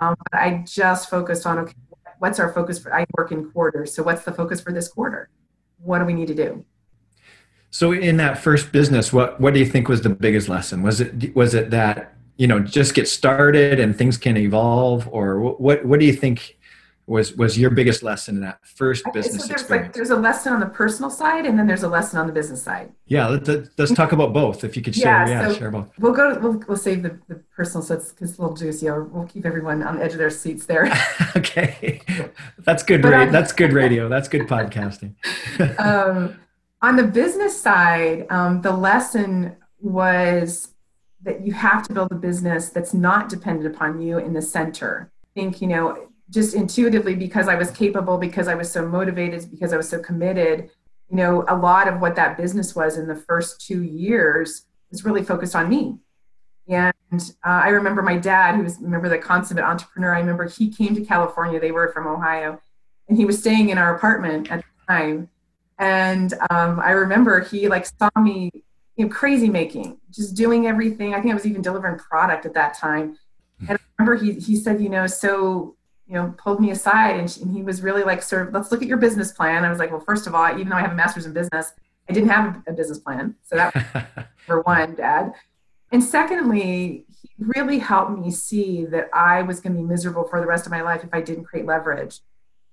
Um, 0.00 0.16
but 0.30 0.40
I 0.40 0.64
just 0.66 1.08
focused 1.08 1.46
on 1.46 1.58
okay, 1.60 1.74
what's 2.18 2.40
our 2.40 2.52
focus 2.52 2.78
for? 2.78 2.94
I 2.94 3.04
work 3.16 3.30
in 3.30 3.50
quarters, 3.50 3.94
so 3.94 4.02
what's 4.02 4.24
the 4.24 4.32
focus 4.32 4.60
for 4.60 4.72
this 4.72 4.88
quarter? 4.88 5.30
What 5.78 6.00
do 6.00 6.04
we 6.04 6.14
need 6.14 6.28
to 6.28 6.34
do? 6.34 6.64
So, 7.70 7.92
in 7.92 8.16
that 8.16 8.38
first 8.38 8.72
business, 8.72 9.12
what 9.12 9.40
what 9.40 9.54
do 9.54 9.60
you 9.60 9.66
think 9.66 9.88
was 9.88 10.02
the 10.02 10.10
biggest 10.10 10.48
lesson? 10.48 10.82
Was 10.82 11.00
it 11.00 11.34
was 11.36 11.54
it 11.54 11.70
that 11.70 12.14
you 12.36 12.48
know 12.48 12.58
just 12.58 12.94
get 12.94 13.06
started 13.06 13.78
and 13.78 13.96
things 13.96 14.16
can 14.16 14.36
evolve, 14.36 15.08
or 15.12 15.40
what 15.40 15.84
what 15.84 16.00
do 16.00 16.06
you 16.06 16.12
think 16.12 16.56
was 17.06 17.34
was 17.34 17.58
your 17.58 17.70
biggest 17.70 18.02
lesson 18.02 18.36
in 18.36 18.40
that 18.42 18.64
first 18.64 19.04
business 19.12 19.42
so 19.42 19.48
there's 19.48 19.60
experience? 19.60 19.86
Like, 19.88 19.92
there's 19.92 20.10
a 20.10 20.16
lesson 20.16 20.54
on 20.54 20.60
the 20.60 20.66
personal 20.66 21.10
side, 21.10 21.44
and 21.44 21.58
then 21.58 21.66
there's 21.66 21.82
a 21.82 21.88
lesson 21.88 22.18
on 22.18 22.26
the 22.26 22.32
business 22.32 22.62
side. 22.62 22.92
Yeah, 23.06 23.28
let, 23.28 23.48
us 23.48 23.92
talk 23.92 24.12
about 24.12 24.32
both. 24.32 24.64
If 24.64 24.76
you 24.76 24.82
could 24.82 24.94
share, 24.94 25.26
yeah, 25.26 25.42
yeah 25.42 25.48
so 25.48 25.54
share 25.54 25.70
both. 25.70 25.90
We'll 25.98 26.12
go. 26.12 26.38
We'll, 26.38 26.62
we'll 26.66 26.78
save 26.78 27.02
the, 27.02 27.18
the 27.28 27.36
personal, 27.54 27.82
so 27.82 27.94
it's, 27.94 28.14
it's 28.20 28.38
a 28.38 28.42
little 28.42 28.56
juicy. 28.56 28.86
We'll 28.90 29.28
keep 29.30 29.44
everyone 29.44 29.82
on 29.82 29.96
the 29.96 30.04
edge 30.04 30.12
of 30.12 30.18
their 30.18 30.30
seats 30.30 30.64
there. 30.64 30.90
okay, 31.36 32.00
that's 32.60 32.82
good. 32.82 33.04
Ra- 33.04 33.26
that's 33.26 33.52
good 33.52 33.72
radio. 33.72 34.08
That's 34.14 34.28
good 34.28 34.42
podcasting. 34.42 35.14
um, 35.80 36.38
on 36.80 36.96
the 36.96 37.02
business 37.02 37.60
side, 37.60 38.26
um, 38.30 38.62
the 38.62 38.70
lesson 38.70 39.56
was 39.80 40.68
that 41.22 41.44
you 41.44 41.52
have 41.52 41.86
to 41.88 41.92
build 41.92 42.12
a 42.12 42.16
business 42.16 42.68
that's 42.68 42.94
not 42.94 43.28
dependent 43.28 43.74
upon 43.74 44.00
you 44.00 44.18
in 44.18 44.34
the 44.34 44.42
center. 44.42 45.10
I 45.24 45.40
think 45.40 45.60
you 45.60 45.68
know 45.68 46.08
just 46.34 46.54
intuitively 46.54 47.14
because 47.14 47.48
I 47.48 47.54
was 47.54 47.70
capable, 47.70 48.18
because 48.18 48.48
I 48.48 48.54
was 48.54 48.70
so 48.70 48.86
motivated, 48.86 49.48
because 49.50 49.72
I 49.72 49.76
was 49.76 49.88
so 49.88 50.00
committed, 50.00 50.70
you 51.08 51.16
know, 51.16 51.44
a 51.48 51.56
lot 51.56 51.86
of 51.86 52.00
what 52.00 52.16
that 52.16 52.36
business 52.36 52.74
was 52.74 52.98
in 52.98 53.06
the 53.06 53.14
first 53.14 53.60
two 53.60 53.82
years 53.82 54.66
was 54.90 55.04
really 55.04 55.22
focused 55.22 55.54
on 55.54 55.68
me. 55.68 55.96
And 56.68 56.92
uh, 57.44 57.62
I 57.64 57.68
remember 57.68 58.02
my 58.02 58.16
dad, 58.16 58.56
who 58.56 58.62
was 58.64 58.78
remember 58.80 59.08
the 59.08 59.18
consummate 59.18 59.64
entrepreneur. 59.64 60.14
I 60.14 60.18
remember 60.18 60.48
he 60.48 60.70
came 60.70 60.94
to 60.94 61.04
California. 61.04 61.60
They 61.60 61.72
were 61.72 61.92
from 61.92 62.06
Ohio, 62.06 62.60
and 63.08 63.16
he 63.16 63.24
was 63.24 63.38
staying 63.38 63.68
in 63.68 63.78
our 63.78 63.94
apartment 63.94 64.50
at 64.50 64.60
the 64.60 64.92
time. 64.92 65.28
And 65.78 66.34
um, 66.50 66.80
I 66.80 66.90
remember 66.90 67.40
he 67.40 67.68
like 67.68 67.86
saw 67.86 68.10
me, 68.20 68.50
you 68.96 69.04
know, 69.04 69.12
crazy 69.12 69.50
making, 69.50 69.98
just 70.10 70.34
doing 70.34 70.66
everything. 70.66 71.14
I 71.14 71.20
think 71.20 71.32
I 71.32 71.34
was 71.34 71.46
even 71.46 71.62
delivering 71.62 71.98
product 71.98 72.46
at 72.46 72.54
that 72.54 72.74
time. 72.74 73.18
And 73.68 73.78
I 73.78 73.82
remember 73.98 74.24
he 74.24 74.32
he 74.40 74.56
said, 74.56 74.82
you 74.82 74.88
know, 74.88 75.06
so 75.06 75.76
you 76.06 76.14
know, 76.14 76.34
pulled 76.36 76.60
me 76.60 76.70
aside 76.70 77.18
and, 77.18 77.30
she, 77.30 77.42
and, 77.42 77.52
he 77.52 77.62
was 77.62 77.82
really 77.82 78.02
like, 78.02 78.22
sort 78.22 78.48
of, 78.48 78.54
let's 78.54 78.70
look 78.70 78.82
at 78.82 78.88
your 78.88 78.98
business 78.98 79.32
plan. 79.32 79.64
I 79.64 79.70
was 79.70 79.78
like, 79.78 79.90
well, 79.90 80.00
first 80.00 80.26
of 80.26 80.34
all, 80.34 80.50
even 80.50 80.68
though 80.68 80.76
I 80.76 80.82
have 80.82 80.92
a 80.92 80.94
master's 80.94 81.26
in 81.26 81.32
business, 81.32 81.72
I 82.08 82.12
didn't 82.12 82.28
have 82.28 82.62
a 82.66 82.72
business 82.72 82.98
plan. 82.98 83.34
So 83.42 83.56
that 83.56 84.28
for 84.46 84.60
one, 84.62 84.94
dad. 84.94 85.32
And 85.92 86.02
secondly, 86.02 87.06
he 87.08 87.30
really 87.38 87.78
helped 87.78 88.18
me 88.18 88.30
see 88.30 88.84
that 88.86 89.08
I 89.14 89.42
was 89.42 89.60
going 89.60 89.74
to 89.74 89.80
be 89.80 89.86
miserable 89.86 90.24
for 90.24 90.40
the 90.40 90.46
rest 90.46 90.66
of 90.66 90.72
my 90.72 90.82
life 90.82 91.04
if 91.04 91.14
I 91.14 91.20
didn't 91.20 91.44
create 91.44 91.66
leverage. 91.66 92.20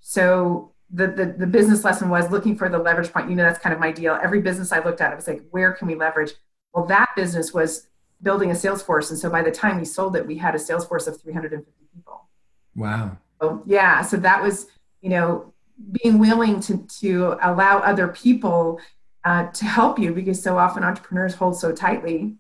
So 0.02 0.74
the, 0.90 1.08
the, 1.08 1.26
the 1.38 1.48
business 1.48 1.86
lesson 1.86 2.10
was 2.10 2.30
looking 2.32 2.58
for 2.58 2.68
the 2.68 2.80
leverage 2.80 3.14
point. 3.14 3.30
You 3.30 3.36
know, 3.36 3.44
that's 3.44 3.60
kind 3.60 3.74
of 3.74 3.80
my 3.80 3.92
deal. 3.92 4.20
Every 4.22 4.42
business 4.42 4.72
I 4.72 4.84
looked 4.84 5.00
at, 5.00 5.14
it 5.14 5.16
was 5.16 5.28
like, 5.28 5.44
where 5.52 5.72
can 5.72 5.88
we 5.88 5.96
leverage? 5.96 6.34
Well, 6.74 6.86
that 6.88 7.10
business 7.16 7.54
was 7.54 7.88
building 8.22 8.52
a 8.52 8.56
sales 8.56 8.82
force. 8.84 9.10
And 9.10 9.20
so 9.20 9.30
by 9.30 9.42
the 9.42 9.52
time 9.52 9.78
we 9.78 9.86
sold 9.86 10.16
it, 10.16 10.26
we 10.26 10.38
had 10.38 10.56
a 10.56 10.60
sales 10.60 10.86
force 10.86 11.08
of 11.08 11.22
350 11.22 11.72
people. 11.96 12.28
Wow. 12.76 13.18
So, 13.42 13.64
yeah. 13.66 14.02
So 14.02 14.18
that 14.18 14.42
was, 14.42 14.68
you 15.02 15.10
know, 15.10 15.54
being 15.92 16.20
willing 16.20 16.60
to, 16.62 16.86
to 17.00 17.38
allow 17.42 17.80
other 17.80 18.08
people 18.08 18.80
uh, 19.24 19.48
to 19.48 19.66
help 19.66 20.00
you 20.00 20.14
because 20.14 20.42
so 20.42 20.58
often 20.58 20.84
entrepreneurs 20.84 21.36
hold 21.36 21.60
so 21.60 21.72
tightly 21.72 22.36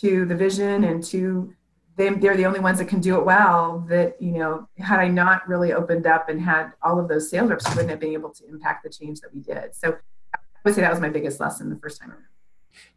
to 0.00 0.24
the 0.26 0.34
vision 0.34 0.84
and 0.84 1.02
to 1.02 1.52
them 1.96 2.20
they're 2.20 2.36
the 2.36 2.44
only 2.44 2.60
ones 2.60 2.78
that 2.78 2.88
can 2.88 3.00
do 3.00 3.16
it 3.16 3.24
well 3.24 3.84
that 3.88 4.20
you 4.20 4.32
know 4.32 4.68
had 4.78 5.00
i 5.00 5.08
not 5.08 5.46
really 5.48 5.72
opened 5.72 6.06
up 6.06 6.28
and 6.28 6.40
had 6.40 6.70
all 6.82 7.00
of 7.00 7.08
those 7.08 7.30
sales 7.30 7.48
reps 7.48 7.68
wouldn't 7.70 7.88
have 7.88 8.00
been 8.00 8.12
able 8.12 8.30
to 8.30 8.46
impact 8.48 8.82
the 8.82 8.90
change 8.90 9.20
that 9.20 9.32
we 9.32 9.40
did 9.40 9.74
so 9.74 9.96
i 10.34 10.38
would 10.64 10.74
say 10.74 10.82
that 10.82 10.90
was 10.90 11.00
my 11.00 11.08
biggest 11.08 11.40
lesson 11.40 11.70
the 11.70 11.76
first 11.76 12.00
time 12.00 12.10
around 12.10 12.22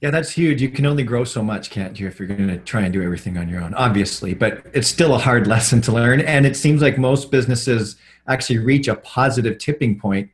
yeah, 0.02 0.12
that's 0.12 0.32
huge. 0.32 0.62
You 0.62 0.70
can 0.70 0.86
only 0.86 1.04
grow 1.04 1.24
so 1.24 1.44
much, 1.44 1.70
can't 1.70 2.00
you, 2.00 2.08
if 2.08 2.20
you're 2.20 2.28
going 2.28 2.48
to 2.48 2.58
try 2.60 2.82
and 2.82 2.94
do 2.94 3.02
everything 3.02 3.38
on 3.38 3.50
your 3.50 3.62
own, 3.62 3.74
obviously. 3.74 4.34
But 4.34 4.66
it's 4.74 4.88
still 4.88 5.14
a 5.14 5.18
hard 5.18 5.48
lesson 5.56 5.82
to 5.82 5.92
learn. 5.92 6.22
And 6.22 6.46
it 6.46 6.56
seems 6.56 6.82
like 6.82 6.98
most 6.98 7.32
businesses 7.32 7.98
actually 8.28 8.60
reach 8.60 8.88
a 8.88 8.96
positive 8.96 9.58
tipping 9.58 10.00
point 10.00 10.30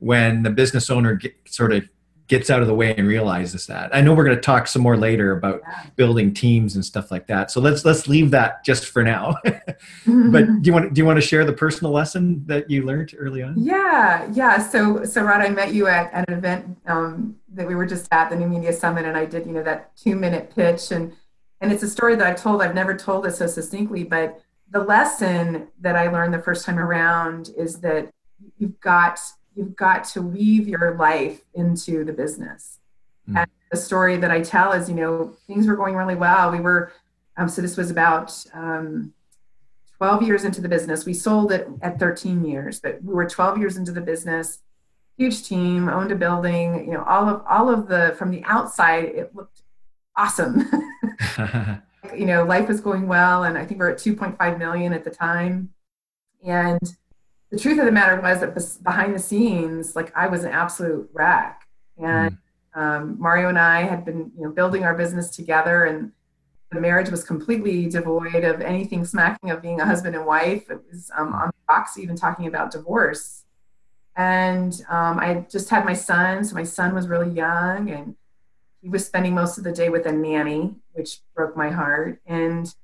when 0.00 0.42
the 0.42 0.50
business 0.50 0.90
owner 0.90 1.14
get, 1.14 1.34
sort 1.46 1.72
of 1.72 1.88
gets 2.26 2.48
out 2.48 2.62
of 2.62 2.68
the 2.68 2.74
way 2.74 2.94
and 2.96 3.06
realizes 3.06 3.66
that. 3.66 3.94
I 3.94 4.00
know 4.00 4.14
we're 4.14 4.24
going 4.24 4.36
to 4.36 4.42
talk 4.42 4.66
some 4.66 4.80
more 4.80 4.96
later 4.96 5.32
about 5.32 5.60
yeah. 5.62 5.86
building 5.96 6.32
teams 6.32 6.74
and 6.74 6.84
stuff 6.84 7.10
like 7.10 7.26
that. 7.26 7.50
So 7.50 7.60
let's 7.60 7.84
let's 7.84 8.08
leave 8.08 8.30
that 8.30 8.64
just 8.64 8.86
for 8.86 9.02
now. 9.02 9.36
but 9.44 9.76
do 10.06 10.60
you 10.62 10.72
want 10.72 10.94
do 10.94 11.00
you 11.00 11.04
want 11.04 11.18
to 11.20 11.26
share 11.26 11.44
the 11.44 11.52
personal 11.52 11.92
lesson 11.92 12.42
that 12.46 12.70
you 12.70 12.82
learned 12.82 13.14
early 13.18 13.42
on? 13.42 13.54
Yeah, 13.58 14.28
yeah. 14.32 14.58
So 14.66 15.04
so 15.04 15.22
Rod, 15.22 15.42
I 15.42 15.50
met 15.50 15.74
you 15.74 15.86
at, 15.86 16.12
at 16.12 16.28
an 16.28 16.38
event 16.38 16.78
um, 16.86 17.36
that 17.52 17.66
we 17.66 17.74
were 17.74 17.86
just 17.86 18.08
at 18.10 18.30
the 18.30 18.36
New 18.36 18.48
Media 18.48 18.72
Summit, 18.72 19.04
and 19.04 19.16
I 19.16 19.26
did 19.26 19.46
you 19.46 19.52
know 19.52 19.62
that 19.62 19.94
two 19.96 20.16
minute 20.16 20.52
pitch, 20.54 20.92
and 20.92 21.12
and 21.60 21.72
it's 21.72 21.82
a 21.82 21.90
story 21.90 22.16
that 22.16 22.26
I've 22.26 22.40
told. 22.40 22.62
I've 22.62 22.74
never 22.74 22.96
told 22.96 23.26
it 23.26 23.32
so 23.32 23.46
succinctly, 23.46 24.04
but 24.04 24.40
the 24.70 24.80
lesson 24.80 25.68
that 25.80 25.94
I 25.94 26.08
learned 26.08 26.32
the 26.32 26.42
first 26.42 26.64
time 26.64 26.78
around 26.78 27.50
is 27.56 27.80
that 27.80 28.10
you've 28.56 28.80
got 28.80 29.20
you've 29.54 29.76
got 29.76 30.04
to 30.04 30.22
weave 30.22 30.68
your 30.68 30.96
life 30.96 31.42
into 31.54 32.04
the 32.04 32.12
business. 32.12 32.78
Mm. 33.28 33.38
And 33.38 33.50
the 33.70 33.76
story 33.76 34.16
that 34.16 34.30
I 34.30 34.40
tell 34.40 34.72
is, 34.72 34.88
you 34.88 34.94
know, 34.94 35.34
things 35.46 35.66
were 35.66 35.76
going 35.76 35.94
really 35.94 36.14
well. 36.14 36.50
We 36.50 36.60
were, 36.60 36.92
um, 37.36 37.48
so 37.48 37.62
this 37.62 37.76
was 37.76 37.90
about 37.90 38.32
um, 38.52 39.12
12 39.98 40.22
years 40.22 40.44
into 40.44 40.60
the 40.60 40.68
business. 40.68 41.06
We 41.06 41.14
sold 41.14 41.52
it 41.52 41.68
at 41.82 41.98
13 41.98 42.44
years, 42.44 42.80
but 42.80 43.02
we 43.02 43.14
were 43.14 43.28
12 43.28 43.58
years 43.58 43.76
into 43.76 43.92
the 43.92 44.00
business. 44.00 44.58
Huge 45.16 45.46
team, 45.46 45.88
owned 45.88 46.10
a 46.10 46.16
building, 46.16 46.86
you 46.86 46.92
know, 46.92 47.04
all 47.04 47.28
of 47.28 47.44
all 47.48 47.70
of 47.70 47.86
the 47.86 48.16
from 48.18 48.32
the 48.32 48.42
outside, 48.44 49.04
it 49.04 49.32
looked 49.32 49.62
awesome. 50.16 50.68
you 52.16 52.26
know, 52.26 52.44
life 52.44 52.68
was 52.68 52.80
going 52.80 53.06
well, 53.06 53.44
and 53.44 53.56
I 53.56 53.64
think 53.64 53.80
we 53.80 53.86
we're 53.86 53.92
at 53.92 53.98
2.5 53.98 54.58
million 54.58 54.92
at 54.92 55.04
the 55.04 55.10
time. 55.10 55.70
And 56.44 56.80
the 57.54 57.60
truth 57.60 57.78
of 57.78 57.86
the 57.86 57.92
matter 57.92 58.20
was 58.20 58.40
that 58.40 58.82
behind 58.82 59.14
the 59.14 59.18
scenes, 59.18 59.94
like 59.94 60.12
I 60.16 60.26
was 60.26 60.42
an 60.42 60.50
absolute 60.50 61.08
wreck. 61.12 61.62
And 61.96 62.36
mm. 62.76 62.80
um, 62.80 63.16
Mario 63.20 63.48
and 63.48 63.58
I 63.58 63.82
had 63.82 64.04
been, 64.04 64.32
you 64.36 64.42
know, 64.42 64.50
building 64.50 64.82
our 64.82 64.94
business 64.94 65.30
together, 65.30 65.84
and 65.84 66.10
the 66.72 66.80
marriage 66.80 67.10
was 67.10 67.22
completely 67.22 67.88
devoid 67.88 68.42
of 68.42 68.60
anything 68.60 69.04
smacking 69.04 69.50
of 69.50 69.62
being 69.62 69.80
a 69.80 69.86
husband 69.86 70.16
and 70.16 70.26
wife. 70.26 70.68
It 70.68 70.80
was 70.90 71.12
um, 71.16 71.32
on 71.32 71.46
the 71.48 71.72
rocks, 71.72 71.96
even 71.96 72.16
talking 72.16 72.48
about 72.48 72.72
divorce. 72.72 73.44
And 74.16 74.72
um, 74.88 75.20
I 75.20 75.46
just 75.48 75.70
had 75.70 75.84
my 75.84 75.94
son, 75.94 76.44
so 76.44 76.56
my 76.56 76.64
son 76.64 76.92
was 76.92 77.06
really 77.06 77.30
young, 77.30 77.88
and 77.88 78.16
he 78.82 78.88
was 78.88 79.06
spending 79.06 79.34
most 79.34 79.58
of 79.58 79.64
the 79.64 79.72
day 79.72 79.90
with 79.90 80.06
a 80.06 80.12
nanny, 80.12 80.74
which 80.92 81.20
broke 81.36 81.56
my 81.56 81.70
heart. 81.70 82.20
And 82.26 82.74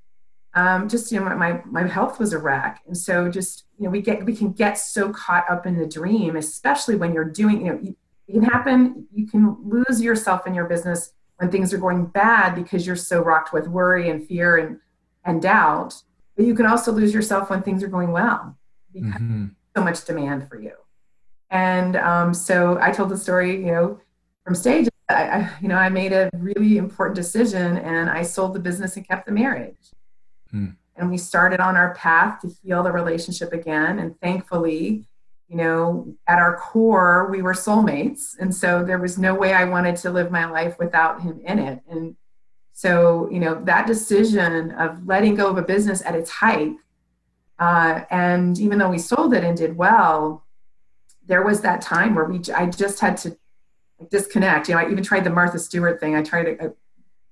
um, 0.54 0.88
just 0.88 1.12
you 1.12 1.21
know, 1.21 1.35
my 1.37 1.62
my 1.64 1.87
health 1.87 2.19
was 2.19 2.33
a 2.33 2.38
wreck, 2.38 2.83
and 2.87 2.97
so 2.97 3.30
just 3.30 3.64
you 3.78 3.85
know, 3.85 3.90
we 3.90 4.02
get 4.02 4.25
we 4.25 4.35
can 4.35 4.52
get 4.52 4.75
so 4.75 5.12
caught 5.12 5.49
up 5.49 5.66
in 5.66 5.78
the 5.78 5.87
dream, 5.87 6.37
especially 6.37 6.97
when 6.97 7.14
you're 7.14 7.25
doing 7.25 7.66
you 7.66 7.73
know, 7.73 7.95
it 8.26 8.33
can 8.33 8.42
happen. 8.42 9.07
You 9.12 9.26
can 9.26 9.57
lose 9.64 10.00
yourself 10.00 10.47
in 10.47 10.54
your 10.54 10.66
business 10.66 11.12
when 11.37 11.50
things 11.50 11.73
are 11.73 11.78
going 11.78 12.07
bad 12.07 12.54
because 12.54 12.87
you're 12.87 12.97
so 12.97 13.23
rocked 13.23 13.52
with 13.52 13.66
worry 13.66 14.11
and 14.11 14.26
fear 14.26 14.57
and, 14.57 14.78
and 15.25 15.40
doubt. 15.42 16.02
But 16.37 16.47
you 16.47 16.54
can 16.54 16.66
also 16.66 16.92
lose 16.92 17.12
yourself 17.12 17.50
when 17.50 17.62
things 17.62 17.83
are 17.83 17.88
going 17.88 18.12
well 18.12 18.57
because 18.92 19.21
mm-hmm. 19.21 19.47
so 19.76 19.83
much 19.83 20.04
demand 20.04 20.49
for 20.49 20.61
you. 20.61 20.73
And 21.50 21.97
um, 21.97 22.33
so 22.35 22.78
I 22.80 22.92
told 22.92 23.09
the 23.09 23.16
story, 23.16 23.57
you 23.57 23.73
know, 23.73 24.00
from 24.45 24.54
stage. 24.54 24.88
I, 25.09 25.14
I, 25.14 25.50
you 25.61 25.66
know, 25.66 25.76
I 25.76 25.88
made 25.88 26.12
a 26.12 26.30
really 26.35 26.76
important 26.76 27.16
decision, 27.16 27.78
and 27.78 28.09
I 28.09 28.23
sold 28.23 28.54
the 28.54 28.61
business 28.61 28.97
and 28.97 29.07
kept 29.07 29.26
the 29.26 29.33
marriage. 29.33 29.76
Mm. 30.52 30.76
And 30.97 31.11
we 31.11 31.19
started 31.19 31.61
on 31.61 31.76
our 31.76 31.95
path 31.95 32.40
to 32.42 32.50
heal 32.62 32.83
the 32.83 32.92
relationship 32.92 33.52
again. 33.52 33.99
And 33.99 34.19
thankfully, 34.21 35.07
you 35.49 35.57
know, 35.57 36.14
at 36.28 36.38
our 36.38 36.57
core, 36.57 37.28
we 37.30 37.42
were 37.42 37.54
soulmates. 37.54 38.37
And 38.38 38.54
so 38.54 38.85
there 38.85 38.99
was 38.99 39.19
no 39.19 39.35
way 39.35 39.52
I 39.52 39.64
wanted 39.64 39.97
to 39.97 40.11
live 40.11 40.30
my 40.30 40.45
life 40.45 40.78
without 40.78 41.23
him 41.23 41.40
in 41.45 41.59
it. 41.59 41.80
And 41.88 42.16
so, 42.73 43.28
you 43.30 43.40
know, 43.40 43.61
that 43.64 43.87
decision 43.87 44.71
of 44.73 45.07
letting 45.07 45.35
go 45.35 45.49
of 45.49 45.59
a 45.59 45.62
business 45.62 46.02
at 46.04 46.14
its 46.14 46.30
height, 46.30 46.73
uh, 47.59 48.04
and 48.11 48.59
even 48.59 48.78
though 48.78 48.88
we 48.88 48.99
sold 48.99 49.35
it 49.35 49.45
and 49.45 49.57
did 49.57 49.76
well, 49.76 50.45
there 51.26 51.42
was 51.42 51.61
that 51.62 51.80
time 51.80 52.14
where 52.14 52.25
we, 52.25 52.40
I 52.54 52.66
just 52.66 53.00
had 53.00 53.16
to 53.19 53.37
disconnect. 54.11 54.69
You 54.69 54.75
know, 54.75 54.80
I 54.80 54.90
even 54.90 55.02
tried 55.02 55.25
the 55.25 55.30
Martha 55.30 55.59
Stewart 55.59 56.00
thing. 56.00 56.14
I 56.14 56.23
tried 56.23 56.47
a, 56.47 56.66
a, 56.66 56.73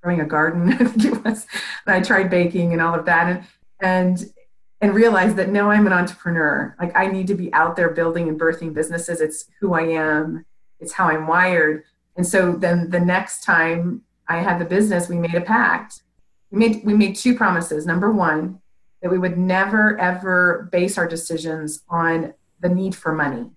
growing 0.02 0.20
a 0.20 0.26
garden, 0.26 0.72
I 0.72 0.76
think 0.84 1.04
it 1.04 1.24
was, 1.24 1.46
and 1.86 1.94
I 1.94 2.00
tried 2.00 2.30
baking 2.30 2.72
and 2.72 2.82
all 2.82 2.94
of 2.94 3.06
that. 3.06 3.26
And, 3.28 3.46
and 3.80 4.32
and 4.80 4.94
realized 4.94 5.36
that 5.36 5.48
no, 5.48 5.70
I'm 5.70 5.86
an 5.86 5.92
entrepreneur. 5.92 6.76
Like 6.80 6.96
I 6.96 7.08
need 7.08 7.26
to 7.28 7.34
be 7.34 7.52
out 7.52 7.76
there 7.76 7.90
building 7.90 8.28
and 8.28 8.38
birthing 8.38 8.74
businesses. 8.74 9.20
It's 9.20 9.46
who 9.60 9.74
I 9.74 9.82
am. 9.82 10.44
It's 10.80 10.92
how 10.92 11.08
I'm 11.08 11.26
wired. 11.26 11.82
And 12.16 12.26
so 12.26 12.52
then 12.52 12.90
the 12.90 13.00
next 13.00 13.42
time 13.42 14.02
I 14.28 14.38
had 14.38 14.60
the 14.60 14.64
business, 14.64 15.08
we 15.08 15.16
made 15.16 15.34
a 15.34 15.40
pact. 15.40 16.02
We 16.50 16.58
made 16.58 16.84
we 16.84 16.94
made 16.94 17.16
two 17.16 17.34
promises. 17.34 17.86
Number 17.86 18.12
one, 18.12 18.60
that 19.02 19.10
we 19.10 19.18
would 19.18 19.36
never 19.36 19.98
ever 19.98 20.68
base 20.70 20.96
our 20.96 21.08
decisions 21.08 21.82
on 21.88 22.34
the 22.60 22.68
need 22.68 22.94
for 22.94 23.12
money. 23.12 23.50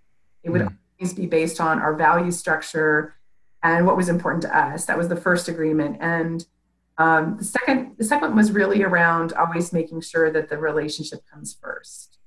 It 0.44 0.50
would 0.50 0.62
mm. 0.62 0.78
always 1.00 1.14
be 1.14 1.28
based 1.28 1.62
on 1.62 1.80
our 1.80 1.96
value 1.96 2.32
structure 2.32 3.16
and 3.64 3.86
what 3.86 3.98
was 3.98 4.10
important 4.10 4.42
to 4.44 4.58
us. 4.58 4.86
That 4.86 4.98
was 4.98 5.08
the 5.08 5.16
first 5.16 5.48
agreement. 5.48 5.98
And 6.02 6.46
um, 6.98 7.38
the 7.38 7.44
second, 7.44 7.96
the 7.98 8.04
second 8.04 8.36
was 8.36 8.52
really 8.52 8.84
around 8.84 9.34
always 9.34 9.72
making 9.74 10.02
sure 10.02 10.32
that 10.32 10.50
the 10.50 10.58
relationship 10.58 11.22
comes 11.32 11.58
first. 11.60 12.18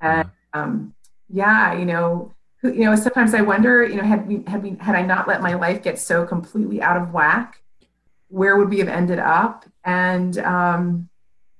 And 0.00 0.30
um, 0.52 0.94
yeah, 1.28 1.72
you 1.72 1.84
know, 1.84 2.32
you 2.62 2.84
know, 2.84 2.96
sometimes 2.96 3.34
I 3.34 3.42
wonder, 3.42 3.84
you 3.84 3.96
know, 3.96 4.02
had 4.02 4.26
we 4.26 4.42
had 4.46 4.62
we 4.62 4.76
had 4.80 4.94
I 4.94 5.02
not 5.02 5.28
let 5.28 5.42
my 5.42 5.54
life 5.54 5.82
get 5.82 5.98
so 5.98 6.24
completely 6.24 6.82
out 6.82 6.96
of 6.96 7.12
whack, 7.12 7.62
where 8.28 8.56
would 8.56 8.68
we 8.68 8.78
have 8.78 8.88
ended 8.88 9.18
up? 9.18 9.64
And 9.84 10.38
um, 10.38 11.08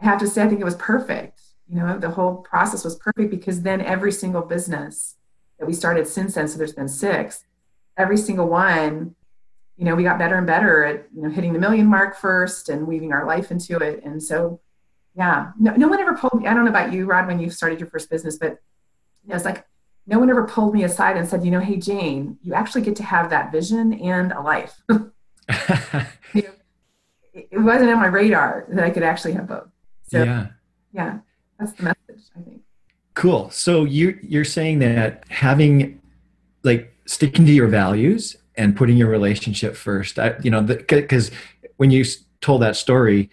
I 0.01 0.07
have 0.07 0.19
to 0.21 0.27
say, 0.27 0.43
I 0.43 0.49
think 0.49 0.61
it 0.61 0.65
was 0.65 0.75
perfect. 0.77 1.41
You 1.69 1.77
know, 1.77 1.99
the 1.99 2.11
whole 2.11 2.37
process 2.37 2.85
was 2.85 2.97
perfect 2.97 3.31
because 3.31 3.63
then 3.63 3.81
every 3.81 4.11
single 4.11 4.43
business 4.43 5.17
that 5.59 5.67
we 5.67 5.75
started 5.75 6.07
since 6.07 6.35
then, 6.35 6.49
so 6.49 6.57
there's 6.57 6.73
been 6.73 6.89
six, 6.89 7.45
every 7.99 8.17
single 8.17 8.49
one 8.49 9.15
you 9.79 9.85
know, 9.85 9.95
we 9.95 10.03
got 10.03 10.19
better 10.19 10.37
and 10.37 10.47
better 10.47 10.85
at, 10.85 11.07
you 11.15 11.23
know, 11.23 11.31
hitting 11.31 11.53
the 11.53 11.59
million 11.59 11.87
mark 11.87 12.17
first 12.17 12.69
and 12.69 12.87
weaving 12.87 13.13
our 13.13 13.25
life 13.25 13.53
into 13.53 13.79
it. 13.79 14.03
And 14.05 14.21
so, 14.21 14.61
yeah, 15.15 15.53
no, 15.59 15.73
no 15.77 15.87
one 15.87 16.01
ever 16.01 16.17
pulled 16.17 16.43
me. 16.43 16.49
I 16.49 16.55
don't 16.55 16.65
know 16.65 16.71
about 16.71 16.93
you, 16.93 17.07
Rod, 17.07 17.29
when 17.29 17.39
you 17.39 17.49
started 17.49 17.79
your 17.79 17.89
first 17.89 18.11
business, 18.11 18.37
but 18.37 18.59
you 19.23 19.31
know, 19.31 19.37
it's 19.37 19.45
like 19.45 19.65
no 20.05 20.19
one 20.19 20.31
ever 20.31 20.49
pulled 20.49 20.75
me 20.75 20.83
aside 20.83 21.17
and 21.17 21.29
said, 21.29 21.45
you 21.45 21.53
know, 21.53 21.61
hey, 21.61 21.77
Jane, 21.77 22.39
you 22.43 22.55
actually 22.55 22.83
get 22.83 22.97
to 22.97 23.05
have 23.05 23.31
that 23.31 23.53
vision 23.53 23.93
and 23.93 24.33
a 24.33 24.41
life. 24.41 24.83
you 24.89 26.43
know, 26.43 26.53
it 27.33 27.61
wasn't 27.61 27.91
on 27.91 28.01
my 28.01 28.07
radar 28.07 28.67
that 28.71 28.83
I 28.83 28.91
could 28.91 29.05
actually 29.05 29.35
have 29.35 29.47
both. 29.47 29.69
So, 30.09 30.25
yeah, 30.25 30.47
yeah, 30.93 31.19
that's 31.57 31.73
the 31.75 31.85
message, 31.85 32.31
I 32.37 32.43
think. 32.43 32.63
Cool. 33.15 33.49
So 33.51 33.85
you 33.85 34.19
you're 34.23 34.45
saying 34.45 34.81
that 34.81 35.25
having 35.29 36.01
like 36.65 36.93
sticking 37.09 37.47
to 37.47 37.53
your 37.53 37.69
values 37.69 38.37
and 38.57 38.77
putting 38.77 38.97
your 38.97 39.09
relationship 39.09 39.75
first. 39.75 40.19
I, 40.19 40.35
you 40.43 40.51
know, 40.51 40.63
because 40.63 41.31
when 41.79 41.91
you 41.91 42.05
told 42.41 42.63
that 42.63 42.77
story, 42.77 43.31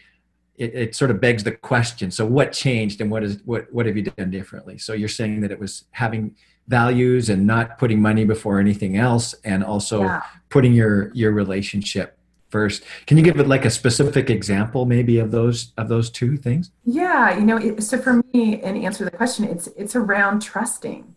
it, 0.56 0.74
it, 0.74 0.96
sort 0.96 1.12
of 1.12 1.20
begs 1.20 1.44
the 1.44 1.52
question. 1.52 2.10
So, 2.12 2.26
what 2.26 2.54
changed, 2.54 3.02
and 3.02 3.12
what 3.12 3.24
is 3.24 3.42
what 3.44 3.72
what 3.74 3.86
have 3.86 3.98
you 3.98 4.04
done 4.04 4.32
differently? 4.32 4.78
So, 4.78 4.94
you're 4.94 5.10
saying 5.10 5.42
that 5.42 5.52
it 5.52 5.60
was 5.60 5.84
having 5.92 6.36
values 6.70 7.30
and 7.30 7.46
not 7.46 7.78
putting 7.78 8.02
money 8.02 8.24
before 8.24 8.60
anything 8.60 8.96
else, 8.96 9.36
and 9.44 9.66
also 9.66 10.04
yeah. 10.04 10.22
putting 10.50 10.74
your 10.74 11.12
your 11.14 11.34
relationship 11.34 12.18
first. 12.48 12.84
Can 13.06 13.18
you 13.18 13.24
give 13.24 13.38
it 13.38 13.50
like 13.50 13.66
a 13.66 13.70
specific 13.70 14.30
example, 14.30 14.86
maybe 14.86 15.20
of 15.20 15.32
those 15.32 15.74
of 15.78 15.90
those 15.90 16.10
two 16.10 16.38
things? 16.38 16.72
Yeah, 16.86 17.38
you 17.38 17.44
know, 17.44 17.58
it, 17.58 17.84
so 17.84 17.98
for 17.98 18.24
me, 18.34 18.62
and 18.62 18.78
answer 18.78 19.00
to 19.00 19.06
the 19.06 19.18
question, 19.18 19.44
it's 19.44 19.68
it's 19.76 19.94
around 19.94 20.42
trusting, 20.42 21.14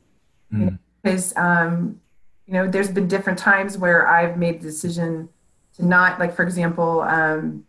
mm. 0.52 0.78
because 1.00 1.36
um, 1.36 2.00
you 2.48 2.54
know, 2.54 2.66
there's 2.66 2.90
been 2.90 3.06
different 3.06 3.38
times 3.38 3.76
where 3.76 4.08
I've 4.08 4.38
made 4.38 4.60
the 4.60 4.66
decision 4.66 5.28
to 5.76 5.84
not, 5.84 6.18
like, 6.18 6.34
for 6.34 6.42
example, 6.42 7.02
um, 7.02 7.64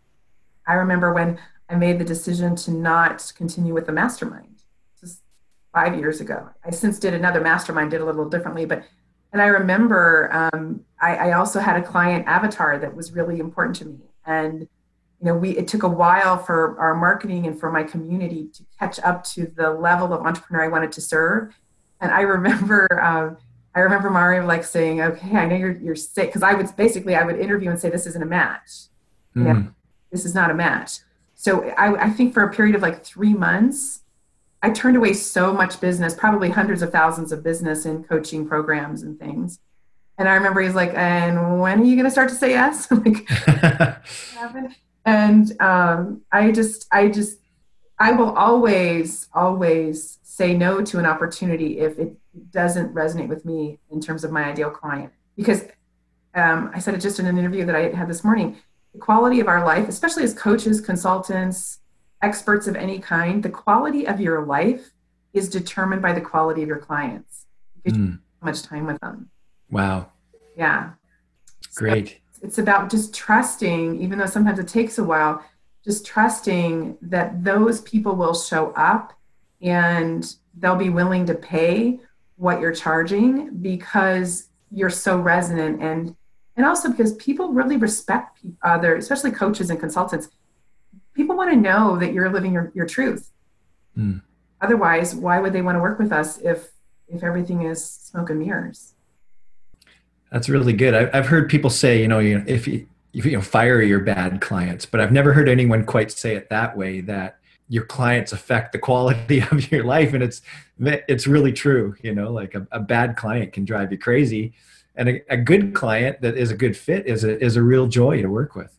I 0.66 0.72
remember 0.72 1.12
when 1.12 1.38
I 1.68 1.74
made 1.74 1.98
the 1.98 2.04
decision 2.04 2.56
to 2.56 2.70
not 2.70 3.30
continue 3.36 3.74
with 3.74 3.84
the 3.84 3.92
mastermind. 3.92 4.62
Is 5.02 5.20
five 5.74 5.98
years 5.98 6.22
ago. 6.22 6.48
I 6.64 6.70
since 6.70 6.98
did 6.98 7.12
another 7.12 7.42
mastermind, 7.42 7.90
did 7.90 8.00
a 8.00 8.06
little 8.06 8.28
differently, 8.28 8.64
but 8.64 8.82
and 9.32 9.42
I 9.42 9.46
remember 9.46 10.30
um, 10.32 10.84
I, 11.00 11.28
I 11.28 11.32
also 11.32 11.60
had 11.60 11.76
a 11.76 11.82
client 11.82 12.26
avatar 12.26 12.78
that 12.78 12.96
was 12.96 13.12
really 13.12 13.38
important 13.38 13.76
to 13.76 13.84
me, 13.84 13.98
and 14.24 14.62
you 14.62 15.26
know, 15.26 15.34
we 15.34 15.50
it 15.58 15.68
took 15.68 15.82
a 15.82 15.88
while 15.88 16.38
for 16.38 16.80
our 16.80 16.94
marketing 16.94 17.46
and 17.46 17.60
for 17.60 17.70
my 17.70 17.82
community 17.82 18.48
to 18.54 18.64
catch 18.78 18.98
up 19.00 19.24
to 19.24 19.46
the 19.54 19.70
level 19.70 20.14
of 20.14 20.24
entrepreneur 20.24 20.64
I 20.64 20.68
wanted 20.68 20.92
to 20.92 21.02
serve. 21.02 21.54
And 22.00 22.10
I 22.10 22.22
remember. 22.22 22.88
Um, 23.02 23.36
I 23.74 23.80
remember 23.80 24.10
Mario 24.10 24.46
like 24.46 24.64
saying, 24.64 25.00
"Okay, 25.00 25.36
I 25.36 25.46
know 25.46 25.56
you're 25.56 25.76
you're 25.76 25.96
sick," 25.96 26.28
because 26.28 26.42
I 26.42 26.54
would 26.54 26.74
basically 26.76 27.14
I 27.14 27.24
would 27.24 27.38
interview 27.38 27.70
and 27.70 27.80
say, 27.80 27.88
"This 27.88 28.06
isn't 28.06 28.22
a 28.22 28.26
match. 28.26 28.88
You 29.34 29.42
know, 29.44 29.54
mm. 29.54 29.74
this 30.10 30.24
is 30.24 30.34
not 30.34 30.50
a 30.50 30.54
match." 30.54 30.98
So 31.34 31.70
I, 31.70 32.06
I 32.06 32.10
think 32.10 32.34
for 32.34 32.42
a 32.42 32.52
period 32.52 32.74
of 32.74 32.82
like 32.82 33.04
three 33.04 33.32
months, 33.32 34.00
I 34.62 34.70
turned 34.70 34.96
away 34.96 35.12
so 35.12 35.54
much 35.54 35.80
business, 35.80 36.14
probably 36.14 36.50
hundreds 36.50 36.82
of 36.82 36.90
thousands 36.90 37.32
of 37.32 37.42
business 37.42 37.86
in 37.86 38.02
coaching 38.04 38.46
programs 38.46 39.02
and 39.02 39.18
things. 39.18 39.60
And 40.18 40.28
I 40.28 40.34
remember 40.34 40.60
he's 40.60 40.74
like, 40.74 40.92
"And 40.94 41.60
when 41.60 41.80
are 41.80 41.84
you 41.84 41.94
going 41.94 42.04
to 42.04 42.10
start 42.10 42.28
to 42.30 42.34
say 42.34 42.50
yes?" 42.50 42.90
like, 42.90 43.28
and 45.04 45.62
um, 45.62 46.22
I 46.32 46.50
just, 46.50 46.88
I 46.92 47.08
just, 47.08 47.38
I 48.00 48.12
will 48.12 48.36
always, 48.36 49.28
always 49.32 50.18
say 50.22 50.54
no 50.54 50.82
to 50.82 50.98
an 50.98 51.06
opportunity 51.06 51.78
if 51.78 51.98
it 51.98 52.19
doesn't 52.50 52.94
resonate 52.94 53.28
with 53.28 53.44
me 53.44 53.78
in 53.90 54.00
terms 54.00 54.24
of 54.24 54.32
my 54.32 54.44
ideal 54.44 54.70
client. 54.70 55.12
Because 55.36 55.64
um, 56.34 56.70
I 56.74 56.78
said 56.78 56.94
it 56.94 57.00
just 57.00 57.18
in 57.18 57.26
an 57.26 57.38
interview 57.38 57.64
that 57.66 57.74
I 57.74 57.90
had 57.90 58.08
this 58.08 58.24
morning 58.24 58.56
the 58.92 58.98
quality 58.98 59.38
of 59.38 59.46
our 59.46 59.64
life, 59.64 59.88
especially 59.88 60.24
as 60.24 60.34
coaches, 60.34 60.80
consultants, 60.80 61.78
experts 62.22 62.66
of 62.66 62.74
any 62.74 62.98
kind, 62.98 63.42
the 63.42 63.48
quality 63.48 64.06
of 64.06 64.20
your 64.20 64.44
life 64.44 64.90
is 65.32 65.48
determined 65.48 66.02
by 66.02 66.12
the 66.12 66.20
quality 66.20 66.62
of 66.62 66.68
your 66.68 66.78
clients 66.78 67.46
because 67.76 67.96
mm. 67.96 68.12
you 68.12 68.18
much 68.42 68.62
time 68.62 68.86
with 68.86 69.00
them. 69.00 69.30
Wow. 69.70 70.10
Yeah. 70.56 70.90
Great. 71.74 72.20
So 72.32 72.46
it's 72.46 72.58
about 72.58 72.90
just 72.90 73.14
trusting, 73.14 74.00
even 74.00 74.18
though 74.18 74.26
sometimes 74.26 74.58
it 74.58 74.66
takes 74.66 74.98
a 74.98 75.04
while, 75.04 75.44
just 75.84 76.04
trusting 76.04 76.98
that 77.02 77.44
those 77.44 77.80
people 77.82 78.16
will 78.16 78.34
show 78.34 78.72
up 78.72 79.12
and 79.62 80.34
they'll 80.58 80.76
be 80.76 80.90
willing 80.90 81.26
to 81.26 81.34
pay 81.34 82.00
what 82.40 82.58
you're 82.58 82.72
charging 82.72 83.54
because 83.58 84.48
you're 84.70 84.88
so 84.88 85.20
resonant. 85.20 85.82
And 85.82 86.16
and 86.56 86.66
also 86.66 86.90
because 86.90 87.14
people 87.16 87.52
really 87.52 87.76
respect 87.76 88.38
other 88.62 88.96
especially 88.96 89.30
coaches 89.30 89.68
and 89.70 89.78
consultants. 89.78 90.28
People 91.12 91.36
want 91.36 91.50
to 91.50 91.56
know 91.56 91.98
that 91.98 92.12
you're 92.14 92.30
living 92.30 92.52
your, 92.52 92.72
your 92.74 92.86
truth. 92.86 93.30
Mm. 93.98 94.22
otherwise 94.60 95.16
why 95.16 95.40
would 95.40 95.52
they 95.52 95.62
want 95.62 95.74
to 95.74 95.80
work 95.80 95.98
with 95.98 96.12
us 96.12 96.38
if 96.38 96.70
if 97.08 97.24
everything 97.24 97.62
is 97.62 97.84
smoke 97.84 98.30
and 98.30 98.38
mirrors? 98.38 98.94
That's 100.30 100.48
really 100.48 100.72
good. 100.72 100.94
I, 100.94 101.16
have 101.16 101.26
heard 101.26 101.50
people 101.50 101.70
say 101.70 102.00
you 102.00 102.08
know 102.08 102.20
if 102.20 102.68
you 102.68 102.86
you 103.12 103.32
know 103.32 103.40
fire 103.40 103.82
your 103.82 103.98
bad 103.98 104.40
clients 104.40 104.86
but 104.86 105.00
i've 105.00 105.10
never 105.10 105.32
heard 105.32 105.48
anyone 105.48 105.84
quite 105.84 106.12
say 106.12 106.36
it 106.36 106.48
that 106.50 106.76
way 106.76 107.00
that 107.00 107.39
your 107.70 107.84
clients 107.84 108.32
affect 108.32 108.72
the 108.72 108.78
quality 108.78 109.40
of 109.50 109.72
your 109.72 109.84
life 109.84 110.12
and 110.12 110.22
it's 110.22 110.42
it's 110.78 111.26
really 111.26 111.52
true 111.52 111.94
you 112.02 112.14
know 112.14 112.30
like 112.30 112.54
a, 112.54 112.66
a 112.72 112.80
bad 112.80 113.16
client 113.16 113.52
can 113.52 113.64
drive 113.64 113.90
you 113.90 113.98
crazy 113.98 114.52
and 115.00 115.08
a, 115.08 115.32
a, 115.32 115.36
good 115.36 115.74
client 115.74 116.20
that 116.20 116.36
is 116.36 116.50
a 116.50 116.56
good 116.56 116.76
fit 116.76 117.06
is 117.06 117.24
a, 117.24 117.42
is 117.42 117.56
a 117.56 117.62
real 117.62 117.86
joy 117.86 118.20
to 118.22 118.28
work 118.28 118.54
with. 118.54 118.76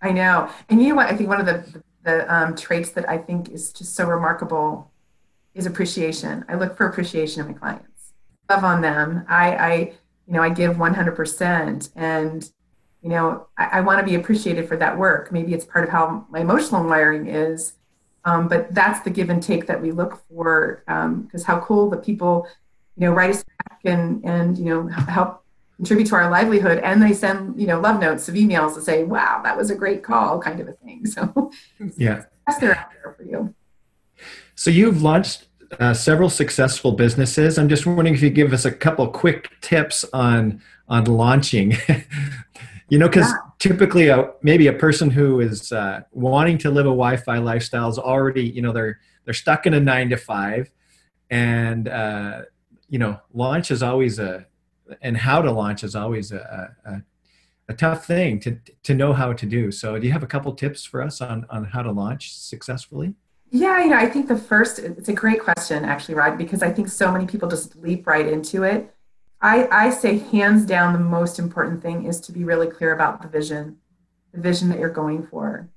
I 0.00 0.12
know. 0.12 0.48
And 0.68 0.80
you 0.80 0.90
know 0.90 0.94
what? 0.94 1.08
I 1.08 1.16
think 1.16 1.28
one 1.28 1.40
of 1.40 1.46
the 1.46 1.82
the 2.04 2.32
um, 2.32 2.54
traits 2.54 2.90
that 2.90 3.06
i 3.08 3.18
think 3.18 3.50
is 3.50 3.72
just 3.72 3.94
so 3.94 4.06
remarkable 4.06 4.90
is 5.54 5.66
appreciation. 5.66 6.44
I 6.48 6.54
look 6.54 6.76
for 6.76 6.86
appreciation 6.88 7.42
in 7.42 7.48
my 7.48 7.58
clients. 7.58 8.12
Love 8.48 8.64
on 8.64 8.80
them. 8.80 9.26
I 9.28 9.56
i 9.56 9.74
you 10.26 10.32
know 10.32 10.42
i 10.42 10.48
give 10.48 10.76
100% 10.76 11.90
and 11.96 12.50
you 13.02 13.08
know 13.08 13.48
i, 13.58 13.64
I 13.64 13.80
want 13.80 13.98
to 13.98 14.06
be 14.06 14.14
appreciated 14.14 14.68
for 14.68 14.76
that 14.76 14.96
work. 14.96 15.32
Maybe 15.32 15.52
it's 15.52 15.64
part 15.64 15.84
of 15.84 15.90
how 15.90 16.26
my 16.30 16.40
emotional 16.40 16.84
wiring 16.84 17.26
is 17.26 17.74
um, 18.28 18.46
but 18.46 18.74
that's 18.74 19.00
the 19.00 19.10
give 19.10 19.30
and 19.30 19.42
take 19.42 19.66
that 19.66 19.80
we 19.80 19.90
look 19.90 20.22
for 20.28 20.82
because 20.86 21.42
um, 21.42 21.46
how 21.46 21.60
cool 21.60 21.88
the 21.88 21.96
people, 21.96 22.46
you 22.96 23.06
know, 23.06 23.12
write 23.12 23.30
us 23.30 23.42
back 23.42 23.80
and, 23.84 24.22
and, 24.22 24.58
you 24.58 24.66
know, 24.66 24.86
help 24.88 25.42
contribute 25.76 26.06
to 26.08 26.14
our 26.14 26.30
livelihood. 26.30 26.78
And 26.78 27.02
they 27.02 27.14
send, 27.14 27.58
you 27.58 27.66
know, 27.66 27.80
love 27.80 27.98
notes 28.00 28.28
of 28.28 28.34
emails 28.34 28.74
to 28.74 28.82
say, 28.82 29.04
wow, 29.04 29.40
that 29.44 29.56
was 29.56 29.70
a 29.70 29.74
great 29.74 30.02
call 30.02 30.40
kind 30.40 30.60
of 30.60 30.68
a 30.68 30.72
thing. 30.72 31.06
So 31.06 31.50
yeah, 31.96 32.24
that's 32.46 32.58
there 32.58 32.76
out 32.76 32.90
there 33.02 33.14
for 33.14 33.22
you. 33.22 33.54
So 34.56 34.70
you've 34.70 35.02
launched 35.02 35.46
uh, 35.80 35.94
several 35.94 36.28
successful 36.28 36.92
businesses. 36.92 37.58
I'm 37.58 37.68
just 37.68 37.86
wondering 37.86 38.14
if 38.14 38.20
you 38.20 38.28
give 38.28 38.52
us 38.52 38.66
a 38.66 38.72
couple 38.72 39.08
quick 39.08 39.50
tips 39.62 40.04
on 40.12 40.60
on 40.90 41.04
launching 41.04 41.76
you 42.88 42.98
know 42.98 43.08
because 43.08 43.30
yeah. 43.30 43.47
Typically 43.58 44.08
a, 44.08 44.30
maybe 44.42 44.66
a 44.68 44.72
person 44.72 45.10
who 45.10 45.40
is 45.40 45.72
uh, 45.72 46.02
wanting 46.12 46.58
to 46.58 46.70
live 46.70 46.86
a 46.86 46.90
wi-fi 46.90 47.38
lifestyle 47.38 47.88
is 47.88 47.98
already 47.98 48.42
you 48.42 48.62
know 48.62 48.72
they're 48.72 48.98
they're 49.24 49.34
stuck 49.34 49.66
in 49.66 49.74
a 49.74 49.80
nine 49.80 50.08
to 50.10 50.16
five 50.16 50.70
and 51.30 51.88
uh, 51.88 52.42
you 52.88 52.98
know 52.98 53.18
launch 53.32 53.70
is 53.70 53.82
always 53.82 54.18
a 54.18 54.46
and 55.02 55.16
how 55.16 55.42
to 55.42 55.50
launch 55.50 55.84
is 55.84 55.94
always 55.94 56.32
a, 56.32 56.74
a, 56.86 57.02
a 57.68 57.74
tough 57.74 58.06
thing 58.06 58.40
to 58.40 58.58
to 58.82 58.94
know 58.94 59.12
how 59.12 59.32
to 59.32 59.46
do 59.46 59.70
so 59.70 59.98
do 59.98 60.06
you 60.06 60.12
have 60.12 60.22
a 60.22 60.26
couple 60.26 60.52
tips 60.54 60.84
for 60.84 61.02
us 61.02 61.20
on 61.20 61.46
on 61.50 61.64
how 61.64 61.82
to 61.82 61.90
launch 61.90 62.34
successfully 62.34 63.14
yeah, 63.50 63.82
you 63.82 63.88
know, 63.88 63.96
I 63.96 64.06
think 64.06 64.28
the 64.28 64.36
first, 64.36 64.78
it's 64.78 65.08
a 65.08 65.12
great 65.14 65.40
question 65.40 65.84
actually, 65.84 66.16
Rod, 66.16 66.36
because 66.36 66.62
I 66.62 66.70
think 66.70 66.88
so 66.88 67.10
many 67.10 67.26
people 67.26 67.48
just 67.48 67.76
leap 67.76 68.06
right 68.06 68.26
into 68.26 68.64
it. 68.64 68.94
I, 69.40 69.68
I 69.70 69.90
say 69.90 70.18
hands 70.18 70.66
down 70.66 70.92
the 70.92 70.98
most 70.98 71.38
important 71.38 71.82
thing 71.82 72.06
is 72.06 72.20
to 72.22 72.32
be 72.32 72.44
really 72.44 72.66
clear 72.66 72.92
about 72.92 73.22
the 73.22 73.28
vision, 73.28 73.78
the 74.32 74.40
vision 74.40 74.68
that 74.70 74.78
you're 74.78 74.88
going 74.88 75.26
for. 75.26 75.68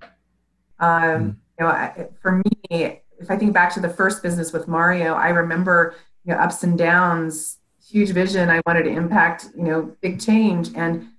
Um, 0.80 0.90
mm. 0.90 1.36
You 1.60 1.66
know, 1.66 1.68
I, 1.68 2.08
for 2.22 2.42
me, 2.42 3.02
if 3.20 3.30
I 3.30 3.38
think 3.38 3.54
back 3.54 3.74
to 3.76 3.80
the 3.80 3.90
first 3.90 4.24
business 4.24 4.52
with 4.52 4.68
Mario, 4.68 5.14
I 5.14 5.30
remember 5.30 5.96
you 6.26 6.34
know 6.34 6.40
ups 6.40 6.64
and 6.64 6.78
downs, 6.78 7.58
huge 7.88 8.10
vision. 8.10 8.50
I 8.50 8.62
wanted 8.66 8.84
to 8.84 8.90
impact 8.90 9.50
you 9.56 9.64
know 9.64 9.96
big 10.02 10.20
change, 10.20 10.70
and 10.76 11.10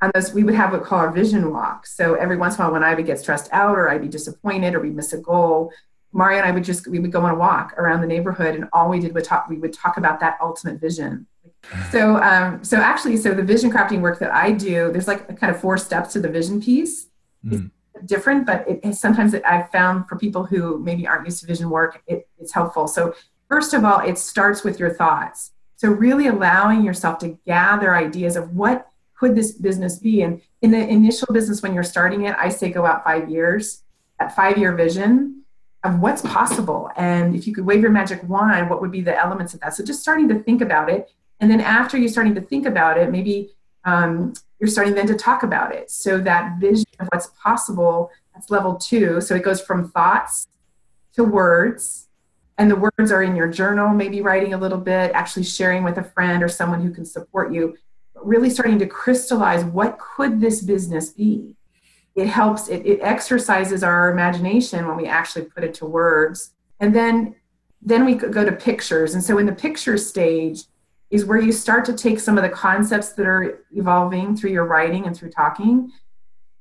on 0.00 0.10
those 0.12 0.34
we 0.34 0.42
would 0.42 0.54
have 0.54 0.72
what 0.72 0.82
we 0.82 0.86
call 0.86 0.98
our 0.98 1.12
vision 1.12 1.52
walk. 1.52 1.86
So 1.86 2.14
every 2.14 2.36
once 2.36 2.56
in 2.56 2.62
a 2.62 2.64
while, 2.64 2.72
when 2.72 2.82
I 2.82 2.94
would 2.94 3.06
get 3.06 3.20
stressed 3.20 3.48
out 3.52 3.78
or 3.78 3.88
I'd 3.88 4.02
be 4.02 4.08
disappointed 4.08 4.74
or 4.74 4.80
we 4.80 4.90
miss 4.90 5.12
a 5.12 5.18
goal, 5.18 5.72
Mario 6.10 6.38
and 6.38 6.48
I 6.48 6.50
would 6.50 6.64
just 6.64 6.88
we 6.88 6.98
would 6.98 7.12
go 7.12 7.20
on 7.20 7.30
a 7.30 7.38
walk 7.38 7.74
around 7.78 8.00
the 8.00 8.08
neighborhood, 8.08 8.56
and 8.56 8.68
all 8.72 8.88
we 8.88 8.98
did 8.98 9.14
was 9.14 9.24
talk. 9.24 9.48
We 9.48 9.58
would 9.58 9.72
talk 9.72 9.98
about 9.98 10.18
that 10.18 10.36
ultimate 10.40 10.80
vision 10.80 11.28
so, 11.90 12.16
um, 12.16 12.62
so 12.64 12.78
actually, 12.78 13.16
so 13.16 13.34
the 13.34 13.42
vision 13.42 13.70
crafting 13.70 14.00
work 14.00 14.18
that 14.18 14.32
I 14.32 14.52
do, 14.52 14.90
there's 14.92 15.08
like 15.08 15.28
a 15.28 15.34
kind 15.34 15.54
of 15.54 15.60
four 15.60 15.78
steps 15.78 16.12
to 16.14 16.20
the 16.20 16.28
vision 16.28 16.60
piece. 16.60 17.06
Mm. 17.44 17.70
It's 17.94 18.04
different, 18.06 18.46
but 18.46 18.64
it, 18.68 18.94
sometimes 18.94 19.34
it, 19.34 19.42
I've 19.46 19.70
found 19.70 20.08
for 20.08 20.16
people 20.16 20.44
who 20.44 20.78
maybe 20.80 21.06
aren't 21.06 21.24
used 21.24 21.40
to 21.40 21.46
vision 21.46 21.70
work, 21.70 22.02
it, 22.06 22.28
it's 22.38 22.52
helpful. 22.52 22.88
So, 22.88 23.14
first 23.48 23.74
of 23.74 23.84
all, 23.84 24.00
it 24.00 24.18
starts 24.18 24.64
with 24.64 24.78
your 24.78 24.90
thoughts. 24.90 25.52
So, 25.76 25.88
really 25.88 26.26
allowing 26.26 26.84
yourself 26.84 27.18
to 27.20 27.38
gather 27.46 27.94
ideas 27.94 28.36
of 28.36 28.54
what 28.54 28.88
could 29.14 29.34
this 29.36 29.52
business 29.52 29.98
be. 29.98 30.22
And 30.22 30.40
in 30.62 30.72
the 30.72 30.88
initial 30.88 31.28
business, 31.32 31.62
when 31.62 31.74
you're 31.74 31.84
starting 31.84 32.24
it, 32.24 32.34
I 32.38 32.48
say 32.48 32.70
go 32.70 32.84
out 32.86 33.04
five 33.04 33.30
years. 33.30 33.82
That 34.18 34.34
five 34.34 34.58
year 34.58 34.74
vision 34.74 35.42
of 35.84 35.98
what's 35.98 36.22
possible. 36.22 36.90
And 36.96 37.34
if 37.34 37.46
you 37.46 37.54
could 37.54 37.66
wave 37.66 37.82
your 37.82 37.90
magic 37.90 38.22
wand, 38.28 38.70
what 38.70 38.80
would 38.80 38.92
be 38.92 39.00
the 39.00 39.18
elements 39.18 39.54
of 39.54 39.60
that? 39.60 39.74
So, 39.74 39.84
just 39.84 40.02
starting 40.02 40.28
to 40.28 40.38
think 40.40 40.60
about 40.60 40.90
it 40.90 41.10
and 41.42 41.50
then 41.50 41.60
after 41.60 41.98
you're 41.98 42.08
starting 42.08 42.36
to 42.36 42.40
think 42.40 42.66
about 42.66 42.96
it, 42.96 43.10
maybe 43.10 43.50
um, 43.84 44.32
you're 44.60 44.70
starting 44.70 44.94
then 44.94 45.08
to 45.08 45.14
talk 45.14 45.42
about 45.42 45.74
it. 45.74 45.90
So 45.90 46.18
that 46.18 46.60
vision 46.60 46.86
of 47.00 47.08
what's 47.10 47.26
possible, 47.42 48.12
that's 48.32 48.48
level 48.48 48.76
two. 48.76 49.20
So 49.20 49.34
it 49.34 49.42
goes 49.42 49.60
from 49.60 49.90
thoughts 49.90 50.46
to 51.14 51.24
words. 51.24 52.08
And 52.58 52.70
the 52.70 52.76
words 52.76 53.10
are 53.10 53.24
in 53.24 53.34
your 53.34 53.48
journal, 53.48 53.88
maybe 53.88 54.20
writing 54.20 54.54
a 54.54 54.58
little 54.58 54.78
bit, 54.78 55.10
actually 55.14 55.42
sharing 55.42 55.82
with 55.82 55.98
a 55.98 56.04
friend 56.04 56.44
or 56.44 56.48
someone 56.48 56.80
who 56.80 56.92
can 56.94 57.04
support 57.04 57.52
you. 57.52 57.76
But 58.14 58.24
really 58.24 58.48
starting 58.48 58.78
to 58.78 58.86
crystallize 58.86 59.64
what 59.64 59.98
could 59.98 60.40
this 60.40 60.62
business 60.62 61.10
be? 61.10 61.56
It 62.14 62.28
helps, 62.28 62.68
it, 62.68 62.86
it 62.86 63.00
exercises 63.02 63.82
our 63.82 64.12
imagination 64.12 64.86
when 64.86 64.96
we 64.96 65.06
actually 65.06 65.46
put 65.46 65.64
it 65.64 65.74
to 65.74 65.86
words. 65.86 66.52
And 66.78 66.94
then 66.94 67.34
then 67.84 68.04
we 68.04 68.14
could 68.14 68.32
go 68.32 68.44
to 68.44 68.52
pictures. 68.52 69.14
And 69.14 69.24
so 69.24 69.38
in 69.38 69.46
the 69.46 69.52
picture 69.52 69.98
stage, 69.98 70.66
is 71.12 71.26
where 71.26 71.38
you 71.38 71.52
start 71.52 71.84
to 71.84 71.92
take 71.92 72.18
some 72.18 72.38
of 72.38 72.42
the 72.42 72.48
concepts 72.48 73.10
that 73.12 73.26
are 73.26 73.60
evolving 73.72 74.34
through 74.34 74.50
your 74.50 74.64
writing 74.64 75.06
and 75.06 75.14
through 75.14 75.30
talking, 75.30 75.92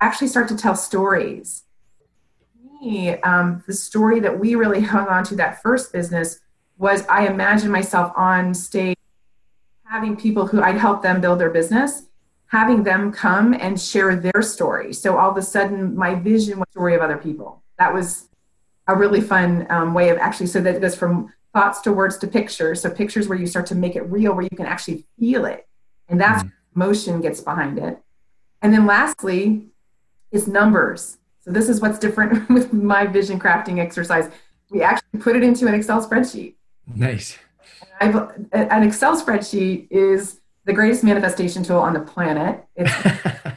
actually 0.01 0.27
start 0.27 0.49
to 0.49 0.57
tell 0.57 0.75
stories. 0.75 1.63
Me, 2.81 3.15
um, 3.21 3.63
the 3.65 3.73
story 3.73 4.19
that 4.19 4.37
we 4.37 4.55
really 4.55 4.81
hung 4.81 5.07
on 5.07 5.23
to 5.23 5.35
that 5.37 5.61
first 5.61 5.93
business 5.93 6.41
was 6.77 7.07
I 7.07 7.27
imagined 7.27 7.71
myself 7.71 8.11
on 8.17 8.53
stage 8.53 8.97
having 9.85 10.17
people 10.17 10.47
who 10.47 10.61
I'd 10.61 10.77
help 10.77 11.01
them 11.01 11.21
build 11.21 11.39
their 11.39 11.49
business, 11.49 12.03
having 12.47 12.83
them 12.83 13.11
come 13.13 13.53
and 13.53 13.79
share 13.79 14.17
their 14.17 14.41
story. 14.41 14.91
So 14.91 15.17
all 15.17 15.31
of 15.31 15.37
a 15.37 15.41
sudden, 15.41 15.95
my 15.95 16.15
vision 16.15 16.59
was 16.59 16.67
story 16.71 16.93
of 16.93 17.01
other 17.01 17.17
people. 17.17 17.63
That 17.79 17.93
was 17.93 18.27
a 18.87 18.95
really 18.95 19.21
fun 19.21 19.65
um, 19.69 19.93
way 19.93 20.09
of 20.09 20.17
actually, 20.17 20.47
so 20.47 20.59
that 20.59 20.75
it 20.75 20.81
goes 20.81 20.95
from 20.95 21.31
thoughts 21.53 21.81
to 21.81 21.91
words 21.91 22.17
to 22.19 22.27
pictures. 22.27 22.81
So 22.81 22.89
pictures 22.89 23.27
where 23.27 23.37
you 23.37 23.47
start 23.47 23.65
to 23.67 23.75
make 23.75 23.95
it 23.95 24.03
real, 24.03 24.33
where 24.33 24.43
you 24.43 24.55
can 24.55 24.65
actually 24.65 25.05
feel 25.19 25.45
it. 25.45 25.67
And 26.07 26.19
that's 26.19 26.43
mm. 26.43 26.51
motion 26.73 27.21
gets 27.21 27.41
behind 27.41 27.77
it. 27.79 27.99
And 28.61 28.73
then 28.73 28.85
lastly 28.85 29.67
is 30.31 30.47
numbers. 30.47 31.17
So 31.41 31.51
this 31.51 31.69
is 31.69 31.81
what's 31.81 31.99
different 31.99 32.49
with 32.49 32.71
my 32.71 33.05
vision 33.05 33.39
crafting 33.39 33.79
exercise. 33.79 34.29
We 34.69 34.81
actually 34.81 35.19
put 35.19 35.35
it 35.35 35.43
into 35.43 35.67
an 35.67 35.73
Excel 35.73 36.05
spreadsheet. 36.05 36.55
Nice. 36.95 37.37
I've, 37.99 38.15
an 38.51 38.83
Excel 38.83 39.19
spreadsheet 39.21 39.87
is 39.91 40.39
the 40.65 40.73
greatest 40.73 41.03
manifestation 41.03 41.63
tool 41.63 41.79
on 41.79 41.93
the 41.93 41.99
planet. 41.99 42.63
It's 42.75 42.91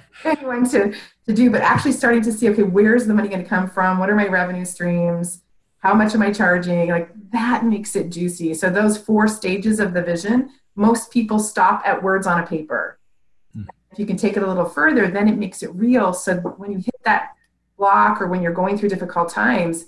anyone 0.25 0.69
to, 0.71 0.95
to 1.27 1.33
do, 1.33 1.51
but 1.51 1.61
actually 1.61 1.93
starting 1.93 2.23
to 2.23 2.33
see, 2.33 2.49
okay, 2.51 2.63
where's 2.63 3.07
the 3.07 3.15
money 3.15 3.29
going 3.29 3.43
to 3.43 3.49
come 3.49 3.69
from? 3.69 3.99
What 3.99 4.11
are 4.11 4.15
my 4.15 4.27
revenue 4.27 4.65
streams? 4.65 5.43
How 5.85 5.93
much 5.93 6.15
am 6.15 6.23
i 6.23 6.33
charging? 6.33 6.89
Like 6.89 7.11
that 7.33 7.65
makes 7.65 7.95
it 7.95 8.09
juicy. 8.09 8.55
So 8.55 8.71
those 8.71 8.97
four 8.97 9.29
stages 9.29 9.79
of 9.79 9.93
the 9.93 10.03
vision 10.03 10.51
most 10.77 11.13
people 11.13 11.39
stop 11.39 11.83
at 11.85 12.03
words 12.03 12.27
on 12.27 12.41
a 12.41 12.47
paper. 12.47 12.99
Mm. 13.57 13.67
if 13.93 14.01
you 14.01 14.07
can 14.07 14.17
take 14.17 14.37
it 14.37 14.43
a 14.43 14.47
little 14.47 14.65
further 14.65 15.07
then 15.07 15.29
it 15.29 15.37
makes 15.37 15.63
it 15.63 15.73
real. 15.75 16.13
So 16.13 16.37
when 16.37 16.73
you 16.73 16.79
hit 16.79 17.01
that 17.05 17.35
block 17.79 18.21
or 18.21 18.27
when 18.29 18.43
you're 18.43 18.53
going 18.53 18.79
through 18.79 18.89
difficult 18.89 19.29
times 19.29 19.85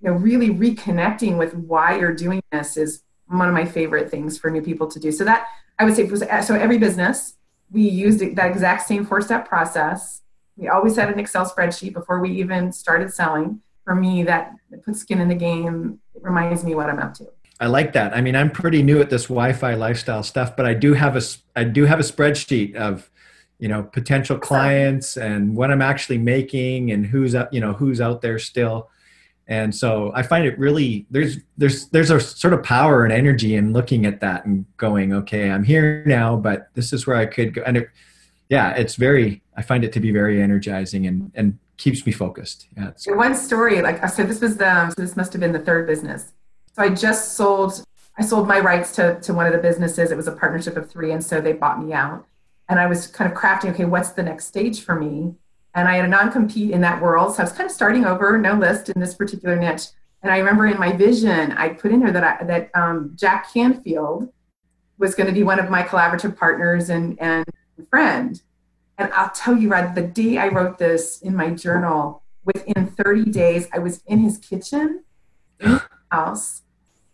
you 0.00 0.08
know 0.08 0.16
really 0.16 0.50
reconnecting 0.50 1.36
with 1.36 1.54
why 1.54 1.98
you're 1.98 2.14
doing 2.14 2.42
this 2.50 2.76
is 2.76 3.02
one 3.26 3.48
of 3.48 3.54
my 3.54 3.66
favorite 3.66 4.10
things 4.10 4.38
for 4.38 4.50
new 4.50 4.62
people 4.62 4.86
to 4.88 4.98
do. 4.98 5.12
So 5.12 5.24
that 5.24 5.46
i 5.78 5.84
would 5.84 5.94
say 5.94 6.08
so 6.40 6.54
every 6.54 6.78
business 6.78 7.34
we 7.70 7.82
used 7.82 8.20
that 8.36 8.50
exact 8.50 8.88
same 8.88 9.04
four 9.04 9.20
step 9.20 9.46
process. 9.46 10.22
We 10.56 10.68
always 10.68 10.96
had 10.96 11.10
an 11.10 11.18
excel 11.18 11.48
spreadsheet 11.48 11.92
before 11.92 12.18
we 12.18 12.30
even 12.30 12.72
started 12.72 13.12
selling 13.12 13.60
for 13.88 13.94
me 13.94 14.22
that 14.22 14.52
puts 14.84 15.00
skin 15.00 15.18
in 15.18 15.28
the 15.28 15.34
game. 15.34 15.98
It 16.14 16.22
reminds 16.22 16.62
me 16.62 16.74
what 16.74 16.90
I'm 16.90 16.98
up 16.98 17.14
to. 17.14 17.28
I 17.58 17.68
like 17.68 17.94
that. 17.94 18.14
I 18.14 18.20
mean, 18.20 18.36
I'm 18.36 18.50
pretty 18.50 18.82
new 18.82 19.00
at 19.00 19.08
this 19.08 19.24
Wi-Fi 19.24 19.74
lifestyle 19.74 20.22
stuff, 20.22 20.54
but 20.54 20.66
I 20.66 20.74
do 20.74 20.92
have 20.92 21.16
a 21.16 21.22
I 21.56 21.64
do 21.64 21.86
have 21.86 21.98
a 21.98 22.02
spreadsheet 22.02 22.74
of 22.74 23.10
you 23.58 23.66
know 23.66 23.82
potential 23.82 24.38
clients 24.38 25.16
and 25.16 25.56
what 25.56 25.70
I'm 25.70 25.80
actually 25.80 26.18
making 26.18 26.92
and 26.92 27.06
who's 27.06 27.34
up 27.34 27.50
you 27.50 27.60
know 27.60 27.72
who's 27.72 27.98
out 27.98 28.20
there 28.20 28.38
still. 28.38 28.90
And 29.46 29.74
so 29.74 30.12
I 30.14 30.22
find 30.22 30.44
it 30.44 30.58
really 30.58 31.06
there's 31.10 31.38
there's 31.56 31.86
there's 31.86 32.10
a 32.10 32.20
sort 32.20 32.52
of 32.52 32.62
power 32.62 33.04
and 33.04 33.12
energy 33.12 33.54
in 33.54 33.72
looking 33.72 34.04
at 34.04 34.20
that 34.20 34.44
and 34.44 34.66
going, 34.76 35.14
okay, 35.14 35.50
I'm 35.50 35.64
here 35.64 36.04
now, 36.04 36.36
but 36.36 36.68
this 36.74 36.92
is 36.92 37.06
where 37.06 37.16
I 37.16 37.24
could 37.24 37.54
go. 37.54 37.62
And 37.62 37.78
it, 37.78 37.88
yeah, 38.50 38.72
it's 38.72 38.96
very 38.96 39.40
I 39.56 39.62
find 39.62 39.82
it 39.82 39.94
to 39.94 40.00
be 40.00 40.10
very 40.10 40.42
energizing 40.42 41.06
and 41.06 41.32
and 41.34 41.58
keeps 41.78 42.04
me 42.04 42.12
focused. 42.12 42.66
Yeah. 42.76 42.90
One 43.14 43.34
story, 43.34 43.80
like 43.80 44.02
I 44.04 44.08
said, 44.08 44.28
this 44.28 44.40
was 44.40 44.56
the 44.56 44.90
so 44.90 45.00
this 45.00 45.16
must 45.16 45.32
have 45.32 45.40
been 45.40 45.52
the 45.52 45.60
third 45.60 45.86
business. 45.86 46.32
So 46.74 46.82
I 46.82 46.90
just 46.90 47.36
sold 47.36 47.82
I 48.18 48.22
sold 48.22 48.46
my 48.46 48.60
rights 48.60 48.94
to 48.96 49.18
to 49.20 49.32
one 49.32 49.46
of 49.46 49.52
the 49.52 49.58
businesses. 49.58 50.10
It 50.10 50.16
was 50.16 50.28
a 50.28 50.32
partnership 50.32 50.76
of 50.76 50.90
three, 50.90 51.12
and 51.12 51.24
so 51.24 51.40
they 51.40 51.54
bought 51.54 51.82
me 51.82 51.92
out. 51.92 52.26
And 52.68 52.78
I 52.78 52.86
was 52.86 53.06
kind 53.06 53.30
of 53.32 53.38
crafting, 53.38 53.70
okay, 53.70 53.86
what's 53.86 54.10
the 54.10 54.22
next 54.22 54.46
stage 54.46 54.82
for 54.82 54.94
me? 54.94 55.34
And 55.74 55.88
I 55.88 55.96
had 55.96 56.04
a 56.04 56.08
non-compete 56.08 56.70
in 56.70 56.82
that 56.82 57.00
world. 57.00 57.34
So 57.34 57.42
I 57.42 57.44
was 57.44 57.52
kind 57.52 57.66
of 57.66 57.74
starting 57.74 58.04
over, 58.04 58.36
no 58.36 58.54
list 58.54 58.90
in 58.90 59.00
this 59.00 59.14
particular 59.14 59.56
niche. 59.56 59.86
And 60.22 60.30
I 60.30 60.38
remember 60.38 60.66
in 60.66 60.78
my 60.78 60.92
vision, 60.92 61.52
I 61.52 61.70
put 61.70 61.92
in 61.92 62.00
there 62.00 62.12
that 62.12 62.24
I, 62.24 62.44
that 62.44 62.70
um, 62.74 63.12
Jack 63.14 63.52
Canfield 63.54 64.30
was 64.98 65.14
going 65.14 65.28
to 65.28 65.32
be 65.32 65.44
one 65.44 65.58
of 65.58 65.70
my 65.70 65.82
collaborative 65.82 66.36
partners 66.36 66.90
and, 66.90 67.18
and 67.20 67.46
friend. 67.88 68.42
And 68.98 69.12
I'll 69.12 69.30
tell 69.30 69.56
you, 69.56 69.68
Rod, 69.68 69.94
the 69.94 70.02
day 70.02 70.38
I 70.38 70.48
wrote 70.48 70.78
this 70.78 71.22
in 71.22 71.34
my 71.34 71.50
journal, 71.50 72.22
within 72.44 72.88
30 72.88 73.30
days, 73.30 73.68
I 73.72 73.78
was 73.78 74.02
in 74.06 74.18
his 74.18 74.38
kitchen, 74.38 75.04
in 75.60 75.70
his 75.70 75.80
house, 76.10 76.62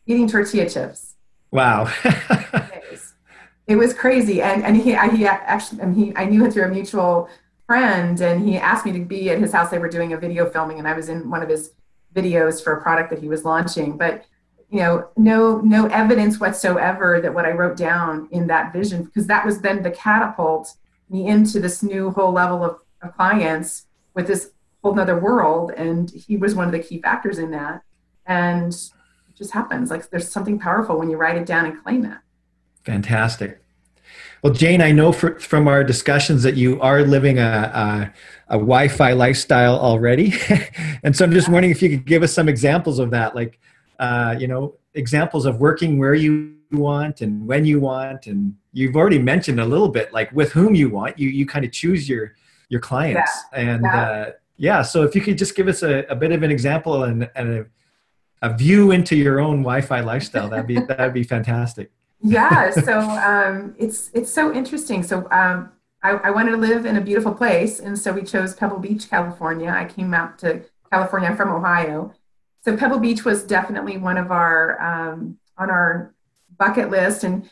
eating 0.06 0.26
tortilla 0.26 0.68
chips. 0.68 1.14
Wow. 1.50 1.92
it 3.66 3.76
was 3.76 3.92
crazy. 3.92 4.40
And, 4.40 4.64
and 4.64 4.76
he, 4.76 4.96
he 5.16 5.26
actually, 5.26 5.82
and 5.82 5.94
he, 5.94 6.16
I 6.16 6.24
knew 6.24 6.44
him 6.44 6.50
through 6.50 6.64
a 6.64 6.68
mutual 6.68 7.28
friend 7.66 8.20
and 8.20 8.46
he 8.48 8.56
asked 8.56 8.86
me 8.86 8.92
to 8.92 9.00
be 9.00 9.30
at 9.30 9.38
his 9.38 9.52
house. 9.52 9.70
They 9.70 9.78
were 9.78 9.88
doing 9.88 10.14
a 10.14 10.18
video 10.18 10.48
filming 10.48 10.78
and 10.78 10.88
I 10.88 10.94
was 10.94 11.10
in 11.10 11.30
one 11.30 11.42
of 11.42 11.48
his 11.48 11.72
videos 12.14 12.62
for 12.62 12.72
a 12.72 12.82
product 12.82 13.10
that 13.10 13.18
he 13.18 13.28
was 13.28 13.44
launching. 13.44 13.98
But 13.98 14.24
you 14.70 14.80
know, 14.80 15.08
no 15.16 15.60
no 15.60 15.86
evidence 15.86 16.40
whatsoever 16.40 17.20
that 17.20 17.32
what 17.32 17.44
I 17.44 17.50
wrote 17.50 17.76
down 17.76 18.28
in 18.32 18.46
that 18.48 18.72
vision, 18.72 19.04
because 19.04 19.26
that 19.28 19.44
was 19.44 19.60
then 19.60 19.82
the 19.82 19.90
catapult 19.90 20.74
me 21.14 21.28
into 21.28 21.60
this 21.60 21.82
new 21.82 22.10
whole 22.10 22.32
level 22.32 22.64
of, 22.64 22.80
of 23.02 23.16
clients 23.16 23.86
with 24.14 24.26
this 24.26 24.50
whole 24.82 24.94
nother 24.94 25.18
world. 25.18 25.70
And 25.76 26.10
he 26.10 26.36
was 26.36 26.54
one 26.54 26.66
of 26.66 26.72
the 26.72 26.80
key 26.80 27.00
factors 27.00 27.38
in 27.38 27.52
that. 27.52 27.82
And 28.26 28.72
it 28.72 29.36
just 29.36 29.52
happens. 29.52 29.90
Like 29.90 30.10
there's 30.10 30.30
something 30.30 30.58
powerful 30.58 30.98
when 30.98 31.08
you 31.08 31.16
write 31.16 31.36
it 31.36 31.46
down 31.46 31.66
and 31.66 31.82
claim 31.82 32.04
it. 32.04 32.18
Fantastic. 32.82 33.60
Well, 34.42 34.52
Jane, 34.52 34.82
I 34.82 34.92
know 34.92 35.10
for, 35.12 35.38
from 35.40 35.68
our 35.68 35.82
discussions 35.82 36.42
that 36.42 36.54
you 36.54 36.78
are 36.82 37.02
living 37.02 37.38
a, 37.38 38.12
a, 38.50 38.56
a 38.56 38.58
Wi-Fi 38.58 39.12
lifestyle 39.12 39.78
already, 39.78 40.34
and 41.02 41.16
so 41.16 41.24
I'm 41.24 41.32
just 41.32 41.48
wondering 41.48 41.70
if 41.70 41.80
you 41.80 41.88
could 41.88 42.04
give 42.04 42.22
us 42.22 42.34
some 42.34 42.46
examples 42.46 42.98
of 42.98 43.10
that, 43.12 43.34
like 43.34 43.58
uh, 43.98 44.36
you 44.38 44.46
know, 44.46 44.74
examples 44.92 45.46
of 45.46 45.60
working 45.60 45.98
where 45.98 46.12
you 46.12 46.56
want 46.76 47.20
and 47.20 47.46
when 47.46 47.64
you 47.64 47.80
want, 47.80 48.26
and 48.26 48.54
you've 48.72 48.96
already 48.96 49.18
mentioned 49.18 49.60
a 49.60 49.64
little 49.64 49.88
bit, 49.88 50.12
like 50.12 50.32
with 50.32 50.52
whom 50.52 50.74
you 50.74 50.90
want. 50.90 51.18
You 51.18 51.28
you 51.28 51.46
kind 51.46 51.64
of 51.64 51.72
choose 51.72 52.08
your 52.08 52.34
your 52.68 52.80
clients, 52.80 53.32
yeah. 53.52 53.60
and 53.60 53.82
yeah. 53.84 54.02
Uh, 54.02 54.32
yeah. 54.56 54.82
So 54.82 55.02
if 55.02 55.14
you 55.14 55.20
could 55.20 55.36
just 55.36 55.56
give 55.56 55.68
us 55.68 55.82
a, 55.82 56.04
a 56.08 56.14
bit 56.14 56.30
of 56.30 56.44
an 56.44 56.50
example 56.50 57.04
and, 57.04 57.28
and 57.34 57.48
a, 57.54 57.66
a 58.42 58.56
view 58.56 58.92
into 58.92 59.16
your 59.16 59.40
own 59.40 59.58
Wi-Fi 59.58 60.00
lifestyle, 60.00 60.48
that'd 60.48 60.66
be 60.66 60.78
that'd 60.78 61.12
be 61.12 61.24
fantastic 61.24 61.90
yeah 62.24 62.70
so 62.84 62.98
um, 63.00 63.74
it's 63.78 64.10
it's 64.14 64.32
so 64.32 64.52
interesting 64.52 65.02
so 65.02 65.28
um, 65.30 65.70
I, 66.02 66.12
I, 66.12 66.30
wanted 66.30 66.52
to 66.52 66.56
live 66.56 66.86
in 66.86 66.96
a 66.96 67.00
beautiful 67.00 67.32
place 67.34 67.78
and 67.80 67.98
so 67.98 68.12
we 68.12 68.22
chose 68.22 68.54
pebble 68.54 68.78
beach 68.78 69.08
california 69.08 69.68
i 69.68 69.84
came 69.84 70.14
out 70.14 70.38
to 70.38 70.64
california 70.90 71.28
i'm 71.28 71.36
from 71.36 71.50
ohio 71.50 72.12
so 72.62 72.76
pebble 72.76 72.98
beach 72.98 73.24
was 73.24 73.44
definitely 73.44 73.98
one 73.98 74.16
of 74.16 74.30
our 74.32 74.80
um, 74.80 75.38
on 75.58 75.70
our 75.70 76.13
bucket 76.58 76.90
list. 76.90 77.24
And 77.24 77.48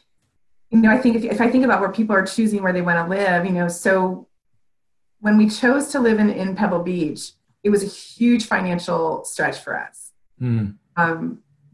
you 0.72 0.80
know 0.80 0.90
i 0.90 0.98
think 0.98 1.14
if, 1.16 1.24
if 1.24 1.40
i 1.40 1.48
think 1.48 1.64
about 1.64 1.80
where 1.80 1.92
people 1.92 2.16
are 2.16 2.24
choosing 2.24 2.62
where 2.62 2.72
they 2.72 2.82
want 2.82 2.96
to 2.96 3.08
live 3.08 3.44
you 3.44 3.52
know 3.52 3.68
so 3.68 4.26
when 5.20 5.36
we 5.36 5.48
chose 5.48 5.88
to 5.88 6.00
live 6.00 6.18
in, 6.18 6.30
in 6.30 6.56
pebble 6.56 6.82
beach 6.82 7.32
it 7.62 7.70
was 7.70 7.82
a 7.84 7.86
huge 7.86 8.46
financial 8.46 9.22
stretch 9.24 9.58
for 9.60 9.78
us. 9.78 10.10
Mm. 10.40 10.76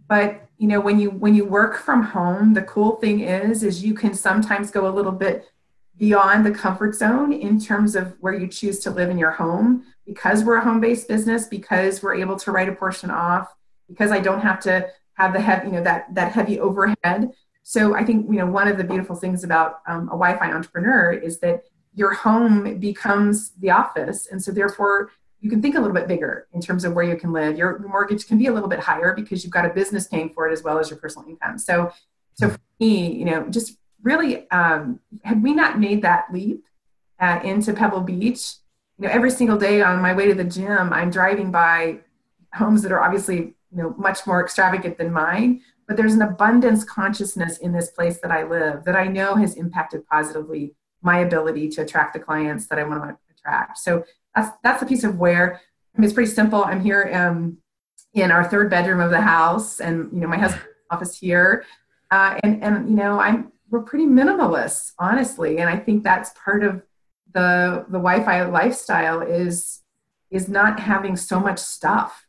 but 0.09 0.43
you 0.59 0.67
know 0.67 0.81
when 0.81 0.99
you 0.99 1.11
when 1.11 1.35
you 1.35 1.45
work 1.45 1.79
from 1.79 2.03
home 2.03 2.53
the 2.53 2.63
cool 2.63 2.97
thing 2.97 3.21
is 3.21 3.63
is 3.63 3.83
you 3.85 3.95
can 3.95 4.13
sometimes 4.13 4.71
go 4.71 4.87
a 4.87 4.93
little 4.93 5.13
bit 5.13 5.49
beyond 5.97 6.45
the 6.45 6.51
comfort 6.51 6.95
zone 6.95 7.33
in 7.33 7.59
terms 7.59 7.97
of 7.97 8.15
where 8.21 8.35
you 8.35 8.47
choose 8.47 8.79
to 8.79 8.91
live 8.91 9.11
in 9.11 9.19
your 9.19 9.33
home. 9.33 9.85
Because 10.07 10.45
we're 10.45 10.59
a 10.59 10.63
home-based 10.63 11.09
business 11.09 11.49
because 11.49 12.05
we're 12.05 12.15
able 12.15 12.37
to 12.37 12.53
write 12.53 12.69
a 12.69 12.73
portion 12.73 13.11
off 13.11 13.53
because 13.89 14.11
i 14.11 14.21
don't 14.21 14.41
have 14.41 14.61
to 14.61 14.87
have 15.19 15.33
the 15.33 15.41
heavy 15.41 15.69
you 15.69 15.73
know 15.73 15.83
that 15.83 16.13
that 16.15 16.33
heavy 16.33 16.59
overhead 16.59 17.31
so 17.63 17.95
i 17.95 18.05
think 18.05 18.27
you 18.31 18.39
know 18.39 18.47
one 18.47 18.69
of 18.69 18.79
the 18.79 18.85
beautiful 18.85 19.17
things 19.17 19.45
about 19.45 19.81
um, 19.87 20.05
a 20.09 20.17
wi-fi 20.17 20.51
entrepreneur 20.53 21.13
is 21.13 21.41
that 21.41 21.63
your 21.95 22.13
home 22.15 22.79
becomes 22.79 23.51
the 23.61 23.71
office 23.71 24.29
and 24.31 24.43
so 24.43 24.53
therefore 24.53 25.11
you 25.41 25.51
can 25.51 25.63
think 25.63 25.77
a 25.77 25.81
little 25.81 25.95
bit 25.95 26.09
bigger 26.09 26.49
in 26.53 26.61
terms 26.61 26.85
of 26.85 26.95
where 26.95 27.05
you 27.05 27.17
can 27.17 27.33
live. 27.33 27.57
Your 27.57 27.79
mortgage 27.79 28.27
can 28.27 28.39
be 28.39 28.47
a 28.47 28.53
little 28.53 28.69
bit 28.69 28.81
higher 28.81 29.15
because 29.15 29.45
you've 29.45 29.53
got 29.53 29.65
a 29.65 29.71
business 29.71 30.07
paying 30.07 30.31
for 30.31 30.49
it 30.49 30.53
as 30.53 30.63
well 30.63 30.79
as 30.79 30.91
your 30.91 30.99
personal 30.99 31.29
income. 31.29 31.59
So, 31.59 31.93
so 32.35 32.51
for 32.51 32.59
me, 32.81 33.13
you 33.13 33.25
know, 33.25 33.49
just 33.49 33.77
really, 34.03 34.51
um, 34.51 35.01
had 35.23 35.43
we 35.43 35.55
not 35.55 35.79
made 35.79 36.03
that 36.03 36.27
leap 36.33 36.65
uh, 37.21 37.41
into 37.45 37.73
Pebble 37.73 38.01
Beach, 38.01 38.55
you 38.99 39.07
know, 39.07 39.13
every 39.13 39.31
single 39.31 39.57
day 39.57 39.81
on 39.81 40.03
my 40.03 40.13
way 40.13 40.27
to 40.27 40.35
the 40.35 40.45
gym, 40.45 40.93
I'm 40.93 41.11
driving 41.11 41.53
by 41.53 42.01
homes 42.55 42.83
that 42.83 42.91
are 42.91 43.01
obviously, 43.01 43.55
you 43.71 43.83
know, 43.83 43.95
much 43.99 44.27
more 44.27 44.43
extravagant 44.43 44.99
than 44.99 45.13
mine. 45.13 45.63
But 45.87 45.97
there's 45.97 46.15
an 46.15 46.23
abundance 46.23 46.85
consciousness 46.85 47.59
in 47.59 47.73
this 47.73 47.91
place 47.91 48.21
that 48.21 48.31
I 48.31 48.45
live 48.45 48.85
that 48.85 48.97
I 48.97 49.07
know 49.07 49.35
has 49.37 49.55
impacted 49.55 50.07
positively 50.07 50.75
my 51.03 51.21
ability 51.21 51.69
to 51.71 51.83
attract 51.83 52.13
the 52.13 52.21
clients 52.21 52.67
that 52.67 52.79
I 52.79 52.85
want 52.85 53.03
to 53.03 53.17
attract. 53.35 53.79
So 53.79 54.05
that's 54.35 54.57
that's 54.63 54.83
a 54.83 54.87
piece 54.87 55.05
of 55.05 55.19
where 55.19 55.61
I 55.99 56.01
mean, 56.01 56.05
it's 56.05 56.15
pretty 56.15 56.31
simple. 56.31 56.65
I'm 56.65 56.81
here 56.81 57.11
um, 57.13 57.59
in 58.15 58.31
our 58.31 58.45
third 58.45 58.71
bedroom 58.71 59.01
of 59.01 59.11
the 59.11 59.21
house, 59.21 59.81
and 59.81 60.11
you 60.13 60.21
know 60.21 60.29
my 60.29 60.39
husband's 60.39 60.67
office 60.91 61.19
here, 61.19 61.65
uh, 62.11 62.39
and 62.43 62.63
and 62.63 62.89
you 62.89 62.97
know 62.97 63.19
I'm 63.19 63.53
we're 63.71 63.83
pretty 63.83 64.07
minimalist, 64.07 64.93
honestly, 64.99 65.59
and 65.59 65.69
I 65.69 65.77
think 65.77 66.05
that's 66.05 66.31
part 66.43 66.63
of 66.63 66.83
the 67.33 67.85
the 67.89 67.99
Wi-Fi 67.99 68.45
lifestyle 68.45 69.21
is 69.21 69.81
is 70.31 70.49
not 70.49 70.79
having 70.79 71.17
so 71.17 71.41
much 71.41 71.59
stuff 71.59 72.27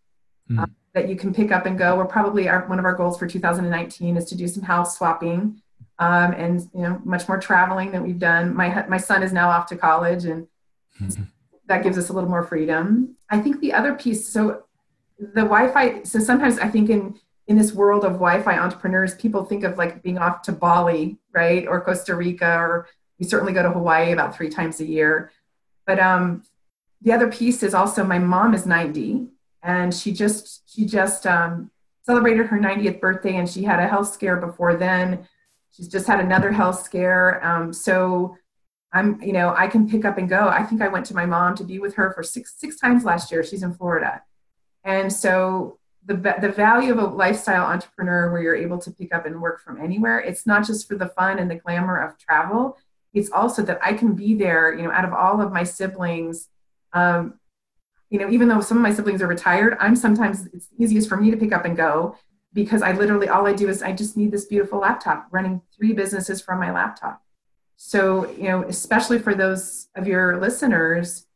mm. 0.50 0.64
uh, 0.64 0.66
that 0.94 1.08
you 1.08 1.16
can 1.16 1.34
pick 1.34 1.52
up 1.52 1.66
and 1.66 1.78
go. 1.78 1.96
We're 1.96 2.06
probably 2.06 2.48
our, 2.50 2.68
one 2.68 2.80
of 2.80 2.86
our 2.86 2.96
goals 2.96 3.18
for 3.18 3.28
2019 3.28 4.18
is 4.18 4.26
to 4.26 4.36
do 4.36 4.48
some 4.48 4.64
house 4.64 4.98
swapping. 4.98 5.62
Um, 6.00 6.32
and 6.32 6.62
you 6.74 6.82
know 6.82 7.02
much 7.04 7.28
more 7.28 7.38
traveling 7.38 7.92
than 7.92 8.04
we've 8.04 8.20
done. 8.20 8.56
My 8.56 8.86
my 8.88 8.98
son 8.98 9.22
is 9.22 9.34
now 9.34 9.50
off 9.50 9.68
to 9.68 9.76
college, 9.76 10.24
and 10.24 10.48
mm-hmm 11.02 11.24
that 11.70 11.84
gives 11.84 11.98
us 11.98 12.10
a 12.10 12.14
little 12.14 12.30
more 12.30 12.44
freedom. 12.44 13.16
I 13.30 13.40
think 13.40 13.62
the 13.62 13.74
other 13.74 13.94
piece, 13.94 14.28
so 14.28 14.64
the 15.18 15.42
Wi-Fi, 15.42 16.04
so 16.04 16.20
sometimes 16.20 16.60
I 16.60 16.68
think 16.68 16.90
in 16.90 17.18
in 17.48 17.58
this 17.58 17.74
world 17.74 18.04
of 18.04 18.14
Wi-Fi 18.14 18.60
entrepreneurs, 18.60 19.16
people 19.16 19.44
think 19.44 19.64
of 19.64 19.78
like 19.78 20.04
being 20.04 20.20
off 20.20 20.44
to 20.44 20.52
Bali, 20.52 21.18
right, 21.34 21.68
or 21.68 21.82
Costa 21.82 22.14
Rica, 22.16 22.58
or 22.58 22.88
we 23.18 23.26
certainly 23.26 23.54
go 23.54 23.64
to 23.64 23.72
Hawaii 23.72 24.12
about 24.12 24.36
three 24.36 24.50
times 24.50 24.80
a 24.80 24.86
year. 24.86 25.32
But 25.88 26.00
um, 26.00 26.44
the 27.02 27.12
other 27.12 27.32
piece 27.32 27.64
is 27.64 27.74
also 27.74 28.04
my 28.04 28.20
mom 28.20 28.54
is 28.54 28.68
90, 28.68 29.30
and 29.64 29.94
she 29.94 30.12
just 30.12 30.70
she 30.74 30.86
just 30.86 31.26
um, 31.28 31.72
celebrated 32.06 32.48
her 32.48 32.58
90th 32.58 33.00
birthday, 33.00 33.36
and 33.36 33.50
she 33.50 33.64
had 33.64 33.80
a 33.80 33.88
health 33.88 34.14
scare 34.14 34.38
before 34.38 34.76
then. 34.76 35.28
She's 35.72 35.88
just 35.88 36.08
had 36.08 36.20
another 36.20 36.52
health 36.52 36.84
scare. 36.84 37.46
Um, 37.46 37.72
so 37.72 38.36
I'm, 38.92 39.22
you 39.22 39.34
know, 39.34 39.54
I 39.56 39.68
can 39.68 39.88
pick 39.88 40.06
up 40.06 40.18
and 40.18 40.28
go. 40.28 40.48
I 40.48 40.64
think 40.64 40.82
I 40.82 40.88
went 40.88 41.06
to 41.08 41.16
my 41.16 41.26
mom 41.26 41.56
to 41.56 41.64
be 41.64 41.80
with 41.80 41.96
her 41.96 42.12
for 42.14 42.24
six 42.24 42.56
six 42.58 42.80
times 42.80 43.04
last 43.04 43.32
year. 43.32 43.44
She's 43.44 43.64
in 43.64 43.74
Florida, 43.74 44.24
and 44.84 45.12
so 45.12 45.80
the 46.06 46.16
the 46.42 46.50
value 46.50 46.92
of 46.92 46.98
a 46.98 47.06
lifestyle 47.06 47.66
entrepreneur 47.66 48.32
where 48.32 48.42
you're 48.42 48.56
able 48.56 48.80
to 48.80 48.92
pick 48.92 49.14
up 49.14 49.26
and 49.26 49.42
work 49.42 49.62
from 49.62 49.80
anywhere. 49.80 50.20
It's 50.20 50.48
not 50.48 50.66
just 50.66 50.88
for 50.88 50.96
the 50.96 51.08
fun 51.08 51.38
and 51.38 51.50
the 51.52 51.56
glamour 51.56 51.98
of 51.98 52.18
travel. 52.18 52.78
It's 53.14 53.32
also 53.32 53.62
that 53.64 53.80
I 53.84 53.94
can 53.94 54.14
be 54.14 54.34
there. 54.34 54.74
You 54.74 54.84
know, 54.84 54.92
out 54.92 55.06
of 55.06 55.14
all 55.14 55.42
of 55.42 55.52
my 55.52 55.64
siblings, 55.64 56.48
um, 56.94 57.39
you 58.10 58.20
know, 58.20 58.30
even 58.30 58.48
though 58.48 58.62
some 58.62 58.78
of 58.78 58.84
my 58.84 58.94
siblings 58.94 59.22
are 59.22 59.28
retired, 59.28 59.78
I'm 59.80 59.96
sometimes 59.96 60.48
it's 60.48 60.70
easiest 60.78 61.10
for 61.10 61.18
me 61.18 61.32
to 61.32 61.38
pick 61.38 61.54
up 61.54 61.66
and 61.66 61.78
go 61.78 62.16
because 62.54 62.82
I 62.82 62.94
literally 62.94 63.30
all 63.30 63.46
I 63.46 63.54
do 63.54 63.70
is 63.70 63.84
I 63.84 63.92
just 63.92 64.18
need 64.18 64.32
this 64.32 64.46
beautiful 64.46 64.80
laptop 64.80 65.28
running 65.32 65.62
three 65.76 65.94
businesses 65.94 66.42
from 66.42 66.60
my 66.60 66.72
laptop. 66.72 67.22
So, 67.78 68.30
you 68.32 68.44
know, 68.44 68.64
especially 68.64 69.20
for 69.20 69.36
those 69.36 69.88
of 69.96 70.08
your 70.08 70.38
listeners 70.38 71.28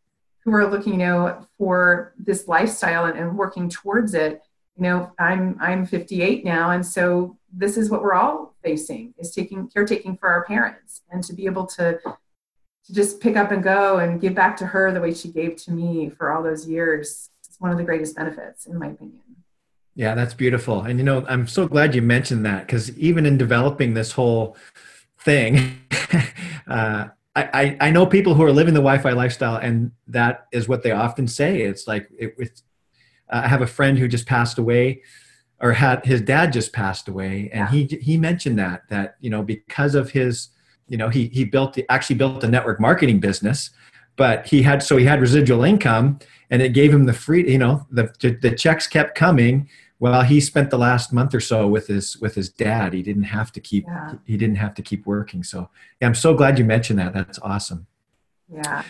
who 0.43 0.53
are 0.53 0.67
looking, 0.67 0.93
you 0.93 0.99
know, 0.99 1.47
for 1.57 2.13
this 2.17 2.47
lifestyle 2.47 3.05
and, 3.05 3.17
and 3.17 3.38
working 3.38 3.69
towards 3.69 4.13
it, 4.13 4.41
you 4.75 4.83
know, 4.83 5.12
I'm 5.19 5.57
I'm 5.62 5.86
58 5.86 6.43
now, 6.43 6.71
and 6.71 6.86
so 6.86 7.38
this 7.55 7.77
is 7.77 7.91
what 7.91 8.01
we're 8.01 8.15
all 8.15 8.55
facing 8.63 9.13
is 9.19 9.33
taking 9.33 9.69
caretaking 9.69 10.17
for 10.17 10.29
our 10.29 10.43
parents 10.45 11.03
and 11.12 11.23
to 11.23 11.33
be 11.33 11.45
able 11.45 11.67
to 11.67 11.99
to 12.85 12.93
just 12.93 13.19
pick 13.19 13.35
up 13.35 13.51
and 13.51 13.63
go 13.63 13.97
and 13.97 14.19
give 14.19 14.35
back 14.35 14.57
to 14.57 14.65
her 14.65 14.91
the 14.91 15.01
way 15.01 15.13
she 15.13 15.29
gave 15.29 15.55
to 15.57 15.71
me 15.71 16.09
for 16.09 16.31
all 16.31 16.43
those 16.43 16.67
years. 16.67 17.29
It's 17.47 17.59
one 17.59 17.71
of 17.71 17.77
the 17.77 17.83
greatest 17.83 18.15
benefits, 18.15 18.65
in 18.65 18.77
my 18.77 18.87
opinion. 18.87 19.21
Yeah, 19.95 20.15
that's 20.15 20.33
beautiful. 20.33 20.81
And 20.81 20.97
you 20.97 21.05
know, 21.05 21.25
I'm 21.27 21.47
so 21.47 21.67
glad 21.67 21.93
you 21.93 22.01
mentioned 22.01 22.45
that 22.45 22.65
because 22.65 22.97
even 22.97 23.25
in 23.25 23.37
developing 23.37 23.93
this 23.93 24.11
whole 24.11 24.57
thing, 25.19 25.79
uh, 26.67 27.09
I, 27.35 27.77
I 27.81 27.89
know 27.89 28.05
people 28.05 28.35
who 28.35 28.43
are 28.43 28.51
living 28.51 28.75
the 28.75 28.79
Wi-Fi 28.79 29.11
lifestyle, 29.13 29.55
and 29.55 29.91
that 30.07 30.47
is 30.51 30.67
what 30.67 30.83
they 30.83 30.91
often 30.91 31.27
say. 31.27 31.61
It's 31.61 31.87
like 31.87 32.07
it, 32.17 32.35
it's, 32.37 32.63
uh, 33.29 33.41
I 33.43 33.47
have 33.47 33.63
a 33.63 33.67
friend 33.67 33.97
who 33.97 34.07
just 34.07 34.27
passed 34.27 34.59
away, 34.59 35.01
or 35.59 35.73
had 35.73 36.05
his 36.05 36.21
dad 36.21 36.53
just 36.53 36.73
passed 36.73 37.07
away, 37.07 37.49
and 37.51 37.61
yeah. 37.61 37.69
he 37.71 37.97
he 37.97 38.17
mentioned 38.17 38.59
that 38.59 38.83
that 38.89 39.15
you 39.19 39.31
know 39.31 39.41
because 39.41 39.95
of 39.95 40.11
his, 40.11 40.49
you 40.87 40.97
know, 40.97 41.09
he 41.09 41.27
he 41.27 41.45
built 41.45 41.73
the, 41.73 41.85
actually 41.89 42.15
built 42.15 42.43
a 42.43 42.47
network 42.47 42.79
marketing 42.79 43.19
business, 43.19 43.69
but 44.15 44.47
he 44.47 44.61
had 44.61 44.83
so 44.83 44.97
he 44.97 45.05
had 45.05 45.21
residual 45.21 45.63
income, 45.63 46.19
and 46.49 46.61
it 46.61 46.73
gave 46.73 46.93
him 46.93 47.05
the 47.05 47.13
free, 47.13 47.49
you 47.49 47.57
know, 47.57 47.85
the 47.91 48.11
the 48.41 48.51
checks 48.51 48.87
kept 48.87 49.15
coming, 49.15 49.69
well 49.99 50.21
he 50.21 50.39
spent 50.41 50.69
the 50.69 50.77
last 50.77 51.13
month 51.13 51.33
or 51.33 51.39
so 51.39 51.67
with 51.67 51.87
his 51.87 52.17
with 52.17 52.35
his 52.35 52.49
dad. 52.49 52.93
He 52.93 53.01
didn't 53.01 53.23
have 53.23 53.51
to 53.53 53.59
keep 53.59 53.85
yeah. 53.87 54.13
he 54.25 54.37
didn't 54.37 54.57
have 54.57 54.75
to 54.75 54.81
keep 54.81 55.05
working. 55.05 55.43
So 55.43 55.69
yeah, 56.01 56.07
i'm 56.07 56.15
so 56.15 56.33
glad 56.33 56.59
you 56.59 56.65
mentioned 56.65 56.99
that. 56.99 57.13
That's 57.13 57.39
awesome. 57.39 57.87
Yeah 58.53 58.83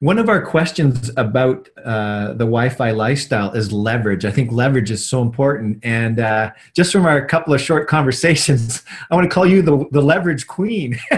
one 0.00 0.18
of 0.18 0.28
our 0.28 0.40
questions 0.40 1.10
about 1.16 1.68
uh, 1.84 2.28
the 2.28 2.44
wi-fi 2.44 2.90
lifestyle 2.90 3.50
is 3.52 3.72
leverage 3.72 4.24
i 4.24 4.30
think 4.30 4.52
leverage 4.52 4.90
is 4.90 5.04
so 5.04 5.22
important 5.22 5.78
and 5.82 6.20
uh, 6.20 6.50
just 6.74 6.92
from 6.92 7.06
our 7.06 7.24
couple 7.26 7.52
of 7.52 7.60
short 7.60 7.88
conversations 7.96 8.84
i 9.10 9.14
want 9.14 9.28
to 9.28 9.32
call 9.34 9.46
you 9.46 9.62
the, 9.62 9.86
the 9.92 10.02
leverage 10.02 10.46
queen 10.46 10.98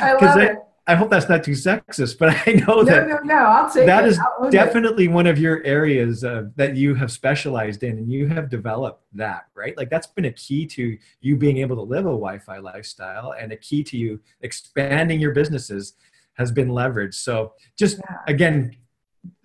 I 0.00 0.16
love 0.20 0.38
it. 0.38 0.58
I 0.86 0.94
hope 0.94 1.08
that's 1.08 1.30
not 1.30 1.42
too 1.42 1.52
sexist, 1.52 2.18
but 2.18 2.28
I 2.46 2.52
know 2.52 2.82
no, 2.82 2.84
that 2.84 3.08
no, 3.08 3.18
no, 3.24 3.34
I'll 3.34 3.70
take 3.70 3.86
that 3.86 4.04
it. 4.04 4.08
is 4.08 4.20
definitely 4.50 5.06
it. 5.06 5.12
one 5.12 5.26
of 5.26 5.38
your 5.38 5.64
areas 5.64 6.24
uh, 6.24 6.44
that 6.56 6.76
you 6.76 6.94
have 6.94 7.10
specialized 7.10 7.82
in, 7.82 7.96
and 7.96 8.12
you 8.12 8.28
have 8.28 8.50
developed 8.50 9.02
that, 9.14 9.46
right? 9.54 9.76
Like 9.78 9.88
that's 9.88 10.06
been 10.06 10.26
a 10.26 10.32
key 10.32 10.66
to 10.66 10.98
you 11.20 11.36
being 11.36 11.56
able 11.58 11.76
to 11.76 11.82
live 11.82 12.04
a 12.04 12.10
Wi-Fi 12.10 12.58
lifestyle, 12.58 13.34
and 13.38 13.50
a 13.52 13.56
key 13.56 13.82
to 13.84 13.96
you 13.96 14.20
expanding 14.42 15.20
your 15.20 15.32
businesses 15.32 15.94
has 16.34 16.52
been 16.52 16.68
leveraged. 16.68 17.14
So, 17.14 17.52
just 17.76 17.98
yeah. 17.98 18.18
again, 18.26 18.76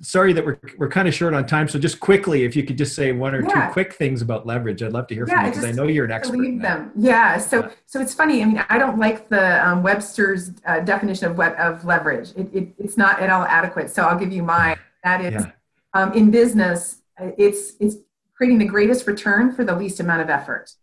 sorry 0.01 0.33
that 0.33 0.45
we're 0.45 0.59
we're 0.77 0.89
kind 0.89 1.07
of 1.07 1.13
short 1.13 1.33
on 1.33 1.45
time. 1.45 1.67
So 1.67 1.79
just 1.79 1.99
quickly, 1.99 2.43
if 2.43 2.55
you 2.55 2.63
could 2.63 2.77
just 2.77 2.95
say 2.95 3.11
one 3.11 3.35
or 3.35 3.41
yeah. 3.41 3.67
two 3.67 3.73
quick 3.73 3.93
things 3.93 4.21
about 4.21 4.45
leverage, 4.45 4.81
I'd 4.81 4.93
love 4.93 5.07
to 5.07 5.15
hear 5.15 5.25
yeah, 5.27 5.35
from 5.35 5.45
you 5.45 5.51
because 5.51 5.65
I 5.65 5.71
know 5.71 5.87
you're 5.87 6.05
an 6.05 6.11
expert. 6.11 6.37
Them. 6.61 6.91
Yeah. 6.95 7.37
So 7.37 7.61
yeah. 7.61 7.71
so 7.85 8.01
it's 8.01 8.13
funny. 8.13 8.41
I 8.41 8.45
mean, 8.45 8.63
I 8.69 8.77
don't 8.77 8.99
like 8.99 9.29
the 9.29 9.65
um, 9.67 9.83
Webster's 9.83 10.51
uh, 10.65 10.79
definition 10.81 11.27
of 11.27 11.37
web, 11.37 11.55
of 11.57 11.85
leverage. 11.85 12.31
It, 12.35 12.49
it, 12.53 12.73
it's 12.77 12.97
not 12.97 13.19
at 13.19 13.29
all 13.29 13.43
adequate. 13.43 13.89
So 13.89 14.03
I'll 14.03 14.19
give 14.19 14.31
you 14.31 14.43
mine. 14.43 14.77
That 15.03 15.21
is, 15.21 15.45
um, 15.93 16.13
in 16.13 16.31
business, 16.31 17.01
it's 17.19 17.73
it's 17.79 17.97
creating 18.35 18.57
the 18.57 18.65
greatest 18.65 19.07
return 19.07 19.53
for 19.53 19.63
the 19.63 19.75
least 19.75 19.99
amount 19.99 20.21
of 20.21 20.29
effort. 20.29 20.73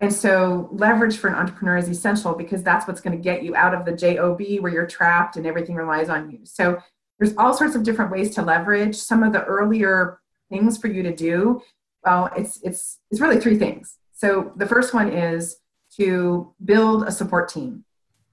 And 0.00 0.12
so 0.12 0.68
leverage 0.70 1.16
for 1.16 1.28
an 1.28 1.34
entrepreneur 1.34 1.76
is 1.76 1.88
essential 1.88 2.34
because 2.34 2.62
that's 2.62 2.86
what's 2.86 3.00
going 3.00 3.16
to 3.16 3.22
get 3.22 3.42
you 3.42 3.56
out 3.56 3.74
of 3.74 3.84
the 3.84 3.92
job 3.92 4.38
where 4.60 4.72
you're 4.72 4.86
trapped 4.86 5.36
and 5.36 5.46
everything 5.46 5.74
relies 5.74 6.08
on 6.08 6.30
you. 6.30 6.38
So 6.44 6.78
there's 7.18 7.36
all 7.36 7.52
sorts 7.52 7.74
of 7.74 7.82
different 7.82 8.12
ways 8.12 8.34
to 8.36 8.42
leverage. 8.42 8.94
Some 8.94 9.24
of 9.24 9.32
the 9.32 9.42
earlier 9.44 10.20
things 10.50 10.78
for 10.78 10.88
you 10.88 11.02
to 11.02 11.14
do 11.14 11.60
well 12.04 12.30
it's 12.36 12.60
it's 12.62 12.98
it's 13.10 13.20
really 13.20 13.40
three 13.40 13.58
things. 13.58 13.98
So 14.12 14.52
the 14.56 14.66
first 14.66 14.94
one 14.94 15.12
is 15.12 15.56
to 15.96 16.54
build 16.64 17.04
a 17.04 17.12
support 17.12 17.48
team. 17.48 17.84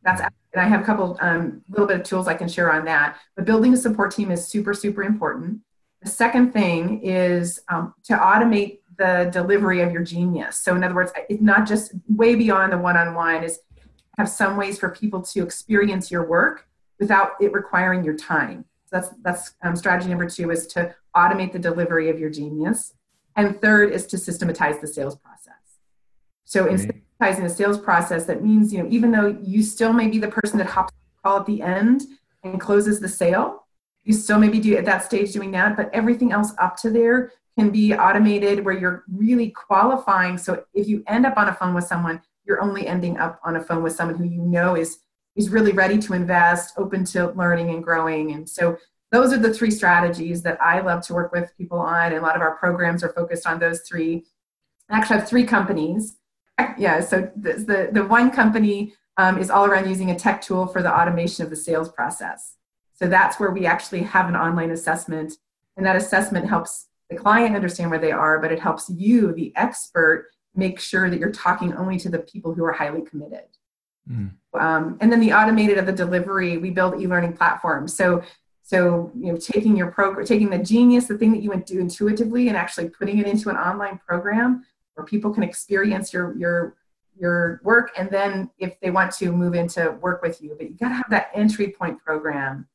That's 0.04 0.22
and 0.22 0.62
i 0.62 0.68
have 0.68 0.82
a 0.82 0.86
couple 0.86 1.18
um, 1.20 1.62
little 1.68 1.88
bit 1.88 2.00
of 2.00 2.04
tools 2.04 2.28
i 2.28 2.34
can 2.34 2.48
share 2.48 2.72
on 2.72 2.86
that 2.86 3.18
but 3.36 3.44
building 3.44 3.74
a 3.74 3.78
support 3.78 4.12
team 4.12 4.32
is 4.32 4.48
super 4.48 4.74
super 4.74 5.04
important. 5.04 5.62
The 6.02 6.10
second 6.12 6.52
thing 6.52 7.02
is 7.02 7.60
um, 7.68 7.96
to 8.04 8.14
automate 8.14 8.80
the 8.98 9.30
delivery 9.32 9.82
of 9.82 9.92
your 9.92 10.04
genius. 10.04 10.58
So 10.58 10.76
in 10.76 10.84
other 10.84 10.96
words 10.96 11.12
it's 11.30 11.42
not 11.42 11.68
just 11.68 11.94
way 12.10 12.36
beyond 12.36 12.74
the 12.74 12.78
one-on-one 12.78 13.44
is 13.44 13.60
have 14.18 14.30
some 14.30 14.58
ways 14.58 14.80
for 14.80 14.90
people 14.90 15.22
to 15.22 15.44
experience 15.44 16.10
your 16.10 16.26
work 16.26 16.68
without 17.00 17.32
it 17.42 17.52
requiring 17.52 18.04
your 18.04 18.16
time. 18.16 18.66
That's 18.92 19.10
that's 19.22 19.54
um, 19.62 19.76
strategy 19.76 20.10
number 20.10 20.30
two 20.30 20.52
is 20.52 20.68
to 20.68 20.96
automate 21.16 21.52
the 21.52 21.60
delivery 21.60 22.10
of 22.10 22.20
your 22.20 22.30
genius, 22.30 22.94
and 23.36 23.60
third 23.62 23.92
is 23.92 24.06
to 24.08 24.18
systematize 24.18 24.80
the 24.80 24.88
sales 24.88 25.18
process. 25.18 25.54
So 26.46 26.68
in 26.68 26.78
systematizing 26.78 27.44
the 27.44 27.50
sales 27.50 27.78
process, 27.78 28.26
that 28.26 28.44
means 28.44 28.72
you 28.72 28.82
know 28.82 28.90
even 28.90 29.12
though 29.12 29.38
you 29.42 29.64
still 29.64 29.92
may 29.92 30.08
be 30.08 30.20
the 30.20 30.30
person 30.30 30.58
that 30.60 30.68
hops 30.68 30.94
the 30.94 31.22
call 31.24 31.40
at 31.40 31.46
the 31.46 31.62
end 31.62 32.04
and 32.44 32.62
closes 32.62 33.00
the 33.00 33.10
sale, 33.10 33.66
you 34.04 34.14
still 34.14 34.40
maybe 34.40 34.60
do 34.60 34.78
at 34.78 34.86
that 34.86 35.04
stage 35.04 35.34
doing 35.34 35.52
that, 35.52 35.76
but 35.76 35.90
everything 35.94 36.32
else 36.32 36.54
up 36.60 36.78
to 36.78 36.90
there 36.90 37.32
can 37.58 37.70
be 37.70 37.94
automated 37.94 38.64
where 38.64 38.78
you're 38.78 39.04
really 39.12 39.50
qualifying. 39.50 40.38
So 40.38 40.66
if 40.74 40.88
you 40.88 41.04
end 41.08 41.26
up 41.26 41.38
on 41.38 41.48
a 41.48 41.54
phone 41.54 41.74
with 41.74 41.86
someone, 41.86 42.22
you're 42.46 42.62
only 42.62 42.88
ending 42.88 43.18
up 43.18 43.40
on 43.44 43.56
a 43.56 43.64
phone 43.64 43.82
with 43.82 43.96
someone 43.96 44.18
who 44.18 44.26
you 44.26 44.42
know 44.42 44.76
is 44.76 45.00
is 45.36 45.50
really 45.50 45.74
ready 45.74 45.98
to 45.98 46.14
invest, 46.14 46.74
open 46.78 47.04
to 47.04 47.30
learning 47.32 47.70
and 47.70 47.84
growing. 47.84 48.32
And 48.32 48.50
so 48.50 48.78
those 49.12 49.34
are 49.34 49.38
the 49.38 49.54
three 49.54 49.72
strategies 49.72 50.42
that 50.44 50.58
I 50.62 50.80
love 50.80 51.02
to 51.08 51.14
work 51.14 51.32
with 51.34 51.52
people 51.58 51.78
on. 51.78 52.08
And 52.08 52.16
a 52.16 52.22
lot 52.22 52.36
of 52.36 52.42
our 52.42 52.56
programs 52.56 53.04
are 53.04 53.12
focused 53.12 53.46
on 53.46 53.60
those 53.60 53.82
three. 53.82 54.24
I 54.90 54.98
actually 54.98 55.20
have 55.20 55.28
three 55.28 55.44
companies. 55.44 56.18
Yeah, 56.78 57.02
so 57.02 57.30
the, 57.36 57.54
the, 57.54 57.90
the 57.92 58.06
one 58.06 58.32
company 58.32 58.94
um, 59.18 59.38
is 59.38 59.50
all 59.50 59.66
around 59.66 59.90
using 59.90 60.12
a 60.12 60.18
tech 60.18 60.42
tool 60.42 60.68
for 60.68 60.82
the 60.82 60.94
automation 60.94 61.44
of 61.44 61.50
the 61.50 61.56
sales 61.56 61.90
process. 61.90 62.56
So 62.94 63.08
that's 63.08 63.40
where 63.40 63.52
we 63.52 63.66
actually 63.66 64.04
have 64.04 64.30
an 64.30 64.38
online 64.38 64.72
assessment. 64.72 65.34
And 65.76 65.86
that 65.86 65.98
assessment 65.98 66.48
helps 66.48 66.88
the 67.10 67.16
client 67.16 67.56
understand 67.56 67.90
where 67.90 68.00
they 68.00 68.12
are, 68.12 68.40
but 68.40 68.52
it 68.52 68.60
helps 68.60 68.90
you, 68.90 69.34
the 69.34 69.54
expert, 69.56 70.30
make 70.56 70.80
sure 70.80 71.10
that 71.10 71.20
you're 71.20 71.32
talking 71.32 71.74
only 71.76 72.00
to 72.00 72.10
the 72.10 72.20
people 72.20 72.54
who 72.54 72.64
are 72.64 72.72
highly 72.72 73.02
committed. 73.02 73.46
Mm. 74.10 74.32
Um, 74.54 74.98
and 75.02 75.12
then 75.12 75.20
the 75.20 75.34
automated 75.34 75.78
of 75.78 75.86
the 75.86 75.92
delivery, 75.92 76.58
we 76.58 76.70
build 76.70 77.00
e-learning 77.02 77.34
platforms. 77.34 77.96
So, 77.96 78.24
so 78.64 79.12
you 79.16 79.32
know, 79.32 79.38
taking 79.38 79.76
your 79.76 79.92
program, 79.92 80.26
taking 80.26 80.50
the 80.50 80.58
genius, 80.58 81.06
the 81.06 81.18
thing 81.18 81.32
that 81.34 81.42
you 81.42 81.50
would 81.50 81.66
do 81.66 81.80
intuitively, 81.80 82.48
and 82.48 82.58
actually 82.58 82.90
putting 82.90 83.20
it 83.20 83.28
into 83.28 83.50
an 83.50 83.58
online 83.58 84.00
program 84.08 84.66
where 84.96 85.06
people 85.06 85.32
can 85.32 85.44
experience 85.44 86.14
your 86.14 86.36
your 86.38 86.76
your 87.18 87.62
work, 87.64 87.92
and 87.98 88.10
then 88.10 88.50
if 88.58 88.80
they 88.80 88.92
want 88.92 89.12
to 89.14 89.32
move 89.32 89.54
into 89.54 89.92
work 90.02 90.22
with 90.22 90.42
you, 90.42 90.56
but 90.58 90.70
you 90.70 90.76
got 90.76 90.90
to 90.90 90.96
have 90.96 91.10
that 91.10 91.30
entry 91.34 91.76
point 91.78 92.00
program. 92.04 92.68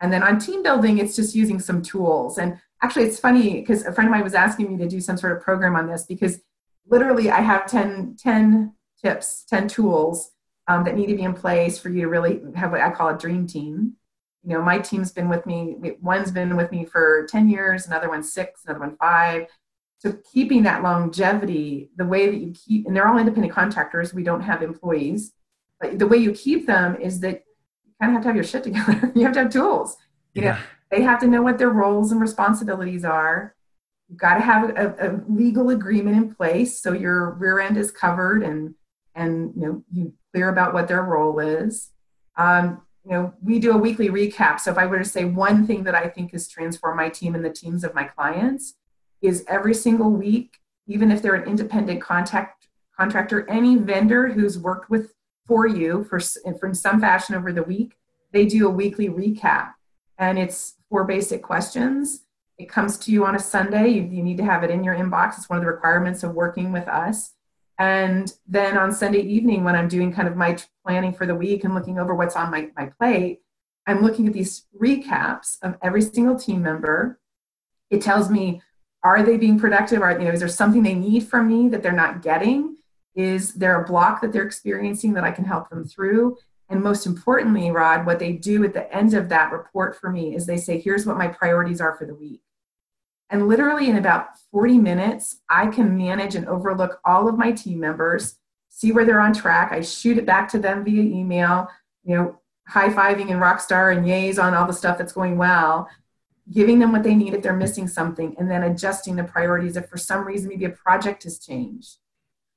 And 0.00 0.12
then 0.12 0.22
on 0.22 0.38
team 0.38 0.62
building, 0.62 0.98
it's 0.98 1.16
just 1.16 1.34
using 1.34 1.58
some 1.58 1.82
tools. 1.82 2.38
And 2.38 2.58
actually, 2.82 3.04
it's 3.04 3.20
funny 3.20 3.60
because 3.60 3.84
a 3.84 3.92
friend 3.92 4.08
of 4.08 4.12
mine 4.12 4.24
was 4.24 4.34
asking 4.34 4.70
me 4.70 4.78
to 4.78 4.88
do 4.88 5.00
some 5.00 5.16
sort 5.16 5.36
of 5.36 5.42
program 5.42 5.76
on 5.76 5.86
this 5.86 6.04
because 6.04 6.40
literally 6.86 7.30
I 7.30 7.40
have 7.40 7.66
10, 7.66 8.16
10 8.18 8.74
tips, 9.02 9.44
10 9.48 9.68
tools 9.68 10.32
um, 10.68 10.84
that 10.84 10.96
need 10.96 11.06
to 11.06 11.16
be 11.16 11.22
in 11.22 11.34
place 11.34 11.78
for 11.78 11.88
you 11.88 12.02
to 12.02 12.08
really 12.08 12.40
have 12.54 12.70
what 12.70 12.80
I 12.80 12.90
call 12.90 13.08
a 13.08 13.18
dream 13.18 13.46
team. 13.46 13.94
You 14.42 14.54
know, 14.54 14.62
my 14.62 14.78
team's 14.78 15.12
been 15.12 15.28
with 15.28 15.44
me, 15.44 15.76
one's 16.00 16.30
been 16.30 16.56
with 16.56 16.70
me 16.70 16.84
for 16.84 17.26
10 17.30 17.48
years, 17.48 17.86
another 17.86 18.08
one 18.08 18.22
six, 18.22 18.64
another 18.64 18.80
one 18.80 18.96
five. 18.96 19.46
So 19.98 20.16
keeping 20.32 20.62
that 20.62 20.82
longevity, 20.82 21.90
the 21.96 22.06
way 22.06 22.30
that 22.30 22.36
you 22.36 22.52
keep, 22.52 22.86
and 22.86 22.96
they're 22.96 23.06
all 23.06 23.18
independent 23.18 23.52
contractors, 23.52 24.14
we 24.14 24.22
don't 24.22 24.40
have 24.40 24.62
employees, 24.62 25.32
but 25.78 25.98
the 25.98 26.06
way 26.06 26.16
you 26.16 26.32
keep 26.32 26.66
them 26.66 26.96
is 26.96 27.20
that 27.20 27.44
you 27.84 27.92
kind 28.00 28.10
of 28.10 28.14
have 28.14 28.22
to 28.22 28.28
have 28.28 28.36
your 28.36 28.44
shit 28.44 28.64
together. 28.64 29.12
you 29.14 29.24
have 29.24 29.34
to 29.34 29.40
have 29.40 29.52
tools. 29.52 29.98
You 30.32 30.42
yeah. 30.42 30.52
know, 30.52 30.58
they 30.90 31.02
have 31.02 31.20
to 31.20 31.26
know 31.26 31.42
what 31.42 31.58
their 31.58 31.70
roles 31.70 32.12
and 32.12 32.20
responsibilities 32.20 33.04
are. 33.04 33.54
You've 34.08 34.18
got 34.18 34.34
to 34.34 34.40
have 34.40 34.70
a, 34.70 34.94
a 34.98 35.08
legal 35.28 35.70
agreement 35.70 36.16
in 36.16 36.34
place 36.34 36.82
so 36.82 36.92
your 36.92 37.30
rear 37.32 37.60
end 37.60 37.76
is 37.76 37.90
covered 37.90 38.42
and 38.42 38.74
and 39.14 39.52
you 39.54 39.62
know 39.62 39.84
you 39.92 40.12
clear 40.32 40.48
about 40.48 40.74
what 40.74 40.88
their 40.88 41.02
role 41.02 41.38
is. 41.38 41.90
Um, 42.36 42.82
you 43.04 43.12
know, 43.12 43.32
we 43.42 43.58
do 43.58 43.72
a 43.72 43.78
weekly 43.78 44.08
recap. 44.08 44.60
So 44.60 44.70
if 44.70 44.78
I 44.78 44.86
were 44.86 44.98
to 44.98 45.04
say 45.04 45.24
one 45.24 45.66
thing 45.66 45.84
that 45.84 45.94
I 45.94 46.08
think 46.08 46.32
has 46.32 46.48
transformed 46.48 46.96
my 46.96 47.08
team 47.08 47.34
and 47.34 47.44
the 47.44 47.50
teams 47.50 47.82
of 47.82 47.94
my 47.94 48.04
clients 48.04 48.74
is 49.22 49.44
every 49.48 49.74
single 49.74 50.10
week, 50.10 50.58
even 50.86 51.10
if 51.10 51.22
they're 51.22 51.34
an 51.34 51.48
independent 51.48 52.00
contact 52.00 52.68
contractor, 52.98 53.48
any 53.48 53.76
vendor 53.76 54.28
who's 54.28 54.58
worked 54.58 54.90
with 54.90 55.14
for 55.46 55.66
you 55.66 56.04
for 56.04 56.20
from 56.60 56.74
some 56.74 57.00
fashion 57.00 57.34
over 57.34 57.52
the 57.52 57.62
week, 57.62 57.96
they 58.32 58.46
do 58.46 58.66
a 58.66 58.70
weekly 58.70 59.08
recap, 59.08 59.72
and 60.20 60.38
it's 60.38 60.76
four 60.88 61.04
basic 61.04 61.42
questions. 61.42 62.24
It 62.58 62.68
comes 62.68 62.98
to 62.98 63.10
you 63.10 63.24
on 63.24 63.34
a 63.34 63.38
Sunday. 63.40 63.88
You, 63.88 64.02
you 64.02 64.22
need 64.22 64.36
to 64.36 64.44
have 64.44 64.62
it 64.62 64.70
in 64.70 64.84
your 64.84 64.94
inbox. 64.94 65.38
It's 65.38 65.48
one 65.48 65.58
of 65.58 65.64
the 65.64 65.70
requirements 65.70 66.22
of 66.22 66.34
working 66.34 66.70
with 66.70 66.86
us. 66.86 67.32
And 67.78 68.30
then 68.46 68.76
on 68.76 68.92
Sunday 68.92 69.22
evening, 69.22 69.64
when 69.64 69.74
I'm 69.74 69.88
doing 69.88 70.12
kind 70.12 70.28
of 70.28 70.36
my 70.36 70.58
planning 70.84 71.14
for 71.14 71.24
the 71.24 71.34
week 71.34 71.64
and 71.64 71.74
looking 71.74 71.98
over 71.98 72.14
what's 72.14 72.36
on 72.36 72.50
my, 72.50 72.68
my 72.76 72.92
plate, 73.00 73.40
I'm 73.86 74.02
looking 74.02 74.26
at 74.26 74.34
these 74.34 74.66
recaps 74.78 75.56
of 75.62 75.78
every 75.82 76.02
single 76.02 76.38
team 76.38 76.60
member. 76.60 77.18
It 77.88 78.02
tells 78.02 78.28
me, 78.28 78.60
are 79.02 79.22
they 79.22 79.38
being 79.38 79.58
productive? 79.58 80.02
Are, 80.02 80.12
you 80.12 80.26
know, 80.26 80.32
is 80.32 80.40
there 80.40 80.48
something 80.48 80.82
they 80.82 80.94
need 80.94 81.26
from 81.26 81.48
me 81.48 81.70
that 81.70 81.82
they're 81.82 81.92
not 81.92 82.20
getting? 82.20 82.76
Is 83.14 83.54
there 83.54 83.82
a 83.82 83.86
block 83.86 84.20
that 84.20 84.34
they're 84.34 84.46
experiencing 84.46 85.14
that 85.14 85.24
I 85.24 85.30
can 85.30 85.46
help 85.46 85.70
them 85.70 85.86
through? 85.86 86.36
And 86.70 86.82
most 86.82 87.04
importantly, 87.04 87.70
Rod, 87.70 88.06
what 88.06 88.20
they 88.20 88.32
do 88.32 88.64
at 88.64 88.72
the 88.72 88.90
end 88.94 89.12
of 89.12 89.28
that 89.28 89.52
report 89.52 90.00
for 90.00 90.08
me 90.08 90.34
is 90.34 90.46
they 90.46 90.56
say, 90.56 90.80
here's 90.80 91.04
what 91.04 91.18
my 91.18 91.28
priorities 91.28 91.80
are 91.80 91.96
for 91.96 92.06
the 92.06 92.14
week. 92.14 92.40
And 93.28 93.48
literally 93.48 93.90
in 93.90 93.96
about 93.96 94.38
40 94.50 94.78
minutes, 94.78 95.40
I 95.48 95.66
can 95.66 95.96
manage 95.96 96.36
and 96.36 96.46
overlook 96.46 97.00
all 97.04 97.28
of 97.28 97.36
my 97.36 97.52
team 97.52 97.80
members, 97.80 98.36
see 98.68 98.92
where 98.92 99.04
they're 99.04 99.20
on 99.20 99.34
track. 99.34 99.72
I 99.72 99.82
shoot 99.82 100.16
it 100.16 100.26
back 100.26 100.48
to 100.50 100.58
them 100.58 100.84
via 100.84 101.02
email, 101.02 101.68
you 102.04 102.16
know, 102.16 102.40
high 102.66 102.88
fiving 102.88 103.30
and 103.30 103.40
rock 103.40 103.60
star 103.60 103.90
and 103.90 104.06
yays 104.06 104.42
on 104.42 104.54
all 104.54 104.66
the 104.66 104.72
stuff 104.72 104.96
that's 104.96 105.12
going 105.12 105.36
well, 105.36 105.88
giving 106.52 106.78
them 106.78 106.92
what 106.92 107.02
they 107.02 107.14
need 107.16 107.34
if 107.34 107.42
they're 107.42 107.52
missing 107.56 107.88
something, 107.88 108.34
and 108.38 108.48
then 108.50 108.62
adjusting 108.62 109.16
the 109.16 109.24
priorities 109.24 109.76
if 109.76 109.88
for 109.88 109.96
some 109.96 110.24
reason 110.24 110.48
maybe 110.48 110.64
a 110.64 110.70
project 110.70 111.24
has 111.24 111.38
changed. 111.38 111.96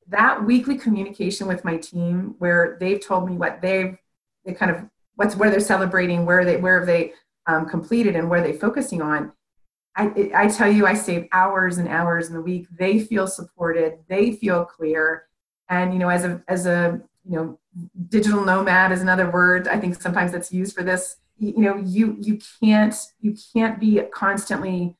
That 0.07 0.43
weekly 0.43 0.77
communication 0.77 1.47
with 1.47 1.65
my 1.65 1.77
team, 1.77 2.35
where 2.37 2.77
they've 2.79 3.03
told 3.03 3.27
me 3.27 3.37
what 3.37 3.61
they've, 3.61 3.97
they 4.45 4.53
kind 4.53 4.71
of 4.71 4.83
what's 5.15 5.35
where 5.35 5.49
they're 5.49 5.59
celebrating, 5.59 6.25
where 6.25 6.45
they 6.45 6.57
where 6.57 6.79
have 6.79 6.87
they 6.87 7.13
um, 7.47 7.67
completed, 7.67 8.15
and 8.15 8.29
where 8.29 8.41
they're 8.41 8.53
focusing 8.53 9.01
on. 9.01 9.31
I, 9.95 10.31
I 10.35 10.47
tell 10.47 10.71
you, 10.71 10.87
I 10.87 10.95
save 10.95 11.27
hours 11.31 11.77
and 11.77 11.87
hours 11.87 12.27
in 12.27 12.33
the 12.33 12.41
week. 12.41 12.67
They 12.79 12.99
feel 12.99 13.27
supported. 13.27 13.99
They 14.07 14.31
feel 14.31 14.65
clear. 14.65 15.27
And 15.69 15.93
you 15.93 15.99
know, 15.99 16.09
as 16.09 16.23
a 16.23 16.43
as 16.47 16.65
a 16.65 17.01
you 17.25 17.35
know, 17.35 17.59
digital 18.09 18.43
nomad 18.43 18.91
is 18.91 19.01
another 19.01 19.29
word. 19.29 19.67
I 19.67 19.79
think 19.79 20.01
sometimes 20.01 20.31
that's 20.31 20.51
used 20.51 20.75
for 20.75 20.83
this. 20.83 21.17
You, 21.37 21.53
you 21.57 21.61
know, 21.61 21.77
you 21.77 22.17
you 22.19 22.39
can't 22.61 22.95
you 23.21 23.35
can't 23.53 23.79
be 23.79 24.01
constantly, 24.11 24.95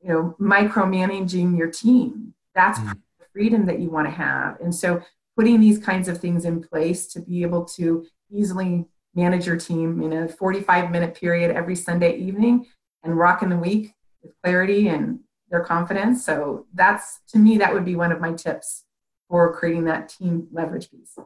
you 0.00 0.08
know, 0.08 0.36
micromanaging 0.40 1.56
your 1.56 1.70
team. 1.70 2.34
That's 2.54 2.78
mm. 2.78 2.94
the 3.18 3.26
freedom 3.32 3.66
that 3.66 3.80
you 3.80 3.90
want 3.90 4.06
to 4.06 4.12
have. 4.12 4.60
And 4.60 4.74
so, 4.74 5.02
putting 5.36 5.60
these 5.60 5.78
kinds 5.78 6.08
of 6.08 6.18
things 6.18 6.44
in 6.44 6.62
place 6.62 7.06
to 7.08 7.20
be 7.20 7.42
able 7.42 7.64
to 7.64 8.04
easily 8.30 8.86
manage 9.14 9.46
your 9.46 9.56
team 9.56 10.02
in 10.02 10.12
a 10.12 10.28
45 10.28 10.90
minute 10.90 11.14
period 11.14 11.54
every 11.54 11.74
Sunday 11.74 12.16
evening 12.16 12.66
and 13.02 13.18
rock 13.18 13.42
in 13.42 13.48
the 13.48 13.56
week 13.56 13.94
with 14.22 14.32
clarity 14.42 14.88
and 14.88 15.20
their 15.50 15.60
confidence. 15.60 16.24
So 16.24 16.66
that's 16.74 17.20
to 17.28 17.38
me 17.38 17.58
that 17.58 17.72
would 17.72 17.84
be 17.84 17.96
one 17.96 18.12
of 18.12 18.20
my 18.20 18.32
tips 18.32 18.84
for 19.28 19.52
creating 19.54 19.84
that 19.84 20.08
team 20.08 20.48
leverage 20.52 20.90
piece. 20.90 21.18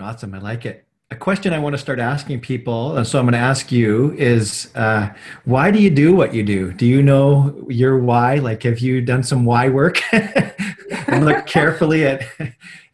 Awesome, 0.00 0.34
I 0.34 0.38
like 0.38 0.66
it. 0.66 0.84
A 1.10 1.16
question 1.16 1.54
I 1.54 1.58
want 1.58 1.72
to 1.72 1.78
start 1.78 1.98
asking 1.98 2.40
people, 2.40 2.98
and 2.98 3.06
so 3.06 3.18
I'm 3.18 3.24
going 3.24 3.32
to 3.32 3.38
ask 3.38 3.72
you 3.72 4.12
is 4.18 4.70
uh, 4.74 5.08
why 5.46 5.70
do 5.70 5.80
you 5.80 5.88
do 5.88 6.14
what 6.14 6.34
you 6.34 6.42
do? 6.42 6.70
Do 6.72 6.84
you 6.84 7.02
know 7.02 7.64
your 7.68 7.98
why? 7.98 8.36
Like, 8.36 8.62
have 8.64 8.80
you 8.80 9.00
done 9.00 9.22
some 9.22 9.46
why 9.46 9.70
work 9.70 10.02
and 10.12 11.24
look 11.24 11.46
carefully 11.46 12.04
at 12.04 12.22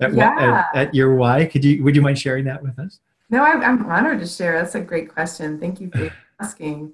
at, 0.01 0.15
yeah. 0.15 0.69
at, 0.73 0.77
at, 0.77 0.95
your 0.95 1.17
why? 1.17 1.47
Could 1.47 1.65
you 1.65 1.83
would 1.83 1.97
you 1.97 2.03
mind 2.03 2.19
sharing 2.19 2.45
that 2.45 2.63
with 2.63 2.79
us? 2.79 3.01
No, 3.31 3.43
I'm 3.43 3.87
honored 3.87 4.21
to 4.21 4.27
share. 4.27 4.61
That's 4.61 4.75
a 4.75 4.81
great 4.81 5.13
question. 5.13 5.59
Thank 5.59 5.81
you 5.81 5.91
for 5.91 6.13
asking. 6.41 6.93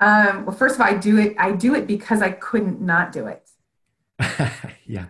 Um, 0.00 0.46
well, 0.46 0.56
first 0.56 0.76
of 0.76 0.80
all, 0.80 0.86
I 0.86 0.94
do 0.94 1.18
it. 1.18 1.36
I 1.38 1.52
do 1.52 1.74
it 1.74 1.86
because 1.86 2.22
I 2.22 2.30
couldn't 2.30 2.80
not 2.80 3.12
do 3.12 3.26
it. 3.26 3.48
yeah. 4.86 5.06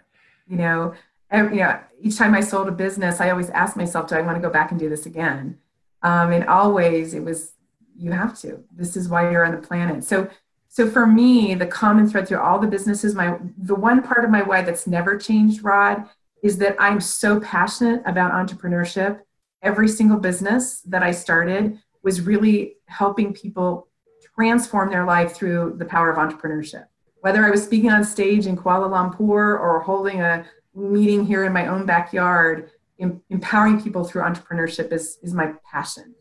You 0.49 0.57
know, 0.57 0.95
every, 1.31 1.59
you 1.59 1.63
know, 1.63 1.79
each 2.01 2.17
time 2.19 2.35
I 2.35 2.41
sold 2.41 2.69
a 2.69 2.73
business, 2.73 3.21
I 3.21 3.31
always 3.31 3.51
asked 3.51 3.77
myself, 3.77 4.09
"Do 4.09 4.17
I 4.17 4.23
want 4.23 4.37
to 4.37 4.43
go 4.43 4.51
back 4.51 4.71
and 4.71 4.81
do 4.81 4.89
this 4.89 5.07
again?" 5.07 5.59
Um, 6.03 6.33
and 6.33 6.45
always, 6.47 7.15
it 7.15 7.25
was, 7.25 7.53
"You 7.97 8.13
have 8.13 8.39
to. 8.41 8.65
This 8.75 8.97
is 8.97 9.09
why 9.09 9.31
you're 9.31 9.45
on 9.45 9.55
the 9.55 9.67
planet." 9.67 10.05
So, 10.05 10.29
so 10.69 10.91
for 10.91 11.07
me, 11.07 11.55
the 11.55 11.67
common 11.67 12.09
thread 12.09 12.27
through 12.27 12.41
all 12.41 12.59
the 12.59 12.67
businesses, 12.67 13.15
my 13.15 13.39
the 13.57 13.75
one 13.75 14.03
part 14.03 14.25
of 14.25 14.31
my 14.31 14.43
why 14.43 14.63
that's 14.63 14.87
never 14.87 15.17
changed, 15.17 15.63
Rod, 15.63 16.09
is 16.43 16.59
that 16.59 16.77
I'm 16.81 17.01
so 17.01 17.39
passionate 17.41 18.03
about 18.07 18.33
entrepreneurship. 18.33 19.21
Every 19.63 19.89
single 19.89 20.19
business 20.19 20.81
that 20.83 21.03
I 21.03 21.11
started 21.11 21.79
was 22.03 22.23
really 22.23 22.77
helping 22.87 23.35
people 23.35 23.89
transform 24.35 24.91
their 24.91 25.05
life 25.05 25.33
through 25.33 25.77
the 25.79 25.85
power 25.85 26.11
of 26.11 26.17
entrepreneurship. 26.17 26.87
Whether 27.21 27.45
I 27.45 27.51
was 27.51 27.63
speaking 27.63 27.91
on 27.91 28.05
stage 28.05 28.47
in 28.47 28.57
Kuala 28.57 28.89
Lumpur 28.89 29.61
or 29.61 29.81
holding 29.81 30.21
a 30.21 30.47
meeting 30.75 31.27
here 31.27 31.45
in 31.45 31.53
my 31.53 31.67
own 31.67 31.85
backyard, 31.85 32.71
em- 32.99 33.21
empowering 33.29 33.83
people 33.83 34.05
through 34.05 34.23
entrepreneurship 34.23 34.93
is, 34.93 35.19
is 35.23 35.35
my 35.35 35.53
passion. 35.71 36.15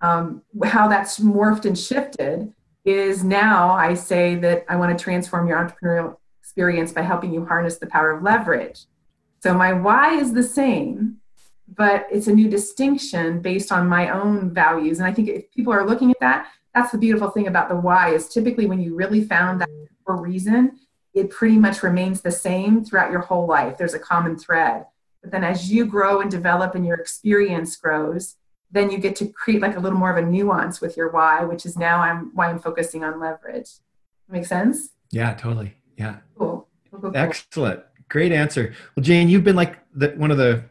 Um, 0.00 0.42
how 0.64 0.88
that's 0.88 1.18
morphed 1.18 1.64
and 1.64 1.78
shifted 1.78 2.52
is 2.84 3.24
now 3.24 3.70
I 3.70 3.94
say 3.94 4.34
that 4.36 4.66
I 4.68 4.76
want 4.76 4.96
to 4.96 5.02
transform 5.02 5.48
your 5.48 5.56
entrepreneurial 5.56 6.16
experience 6.40 6.92
by 6.92 7.00
helping 7.00 7.32
you 7.32 7.46
harness 7.46 7.78
the 7.78 7.86
power 7.86 8.10
of 8.10 8.22
leverage. 8.22 8.84
So 9.42 9.54
my 9.54 9.72
why 9.72 10.14
is 10.14 10.34
the 10.34 10.42
same, 10.42 11.16
but 11.68 12.06
it's 12.10 12.26
a 12.26 12.34
new 12.34 12.48
distinction 12.48 13.40
based 13.40 13.72
on 13.72 13.88
my 13.88 14.10
own 14.10 14.52
values. 14.52 14.98
And 14.98 15.06
I 15.06 15.12
think 15.12 15.28
if 15.28 15.50
people 15.50 15.72
are 15.72 15.86
looking 15.86 16.10
at 16.10 16.20
that, 16.20 16.48
that's 16.74 16.92
the 16.92 16.98
beautiful 16.98 17.30
thing 17.30 17.46
about 17.46 17.68
the 17.68 17.76
why 17.76 18.10
is 18.10 18.28
typically 18.28 18.66
when 18.66 18.80
you 18.80 18.94
really 18.94 19.22
found 19.22 19.60
that 19.60 19.70
for 20.04 20.16
reason, 20.16 20.78
it 21.14 21.30
pretty 21.30 21.56
much 21.56 21.82
remains 21.82 22.20
the 22.20 22.30
same 22.30 22.84
throughout 22.84 23.10
your 23.10 23.20
whole 23.20 23.46
life. 23.46 23.78
There's 23.78 23.94
a 23.94 23.98
common 23.98 24.36
thread. 24.36 24.86
But 25.22 25.30
then 25.30 25.44
as 25.44 25.72
you 25.72 25.86
grow 25.86 26.20
and 26.20 26.30
develop 26.30 26.74
and 26.74 26.84
your 26.84 26.96
experience 26.96 27.76
grows, 27.76 28.36
then 28.70 28.90
you 28.90 28.98
get 28.98 29.14
to 29.16 29.28
create 29.28 29.62
like 29.62 29.76
a 29.76 29.80
little 29.80 29.98
more 29.98 30.10
of 30.10 30.22
a 30.22 30.28
nuance 30.28 30.80
with 30.80 30.96
your 30.96 31.10
why, 31.10 31.44
which 31.44 31.64
is 31.64 31.78
now 31.78 32.00
I'm 32.00 32.32
why 32.34 32.50
I'm 32.50 32.58
focusing 32.58 33.04
on 33.04 33.20
leverage. 33.20 33.70
Make 34.28 34.44
sense? 34.44 34.90
Yeah, 35.10 35.34
totally. 35.34 35.76
Yeah. 35.96 36.16
Cool. 36.36 36.68
cool, 36.90 37.00
cool, 37.00 37.10
cool. 37.12 37.16
Excellent. 37.16 37.80
Great 38.08 38.32
answer. 38.32 38.74
Well, 38.96 39.04
Jane, 39.04 39.28
you've 39.28 39.44
been 39.44 39.56
like 39.56 39.78
the, 39.94 40.08
one 40.10 40.30
of 40.30 40.38
the 40.38 40.64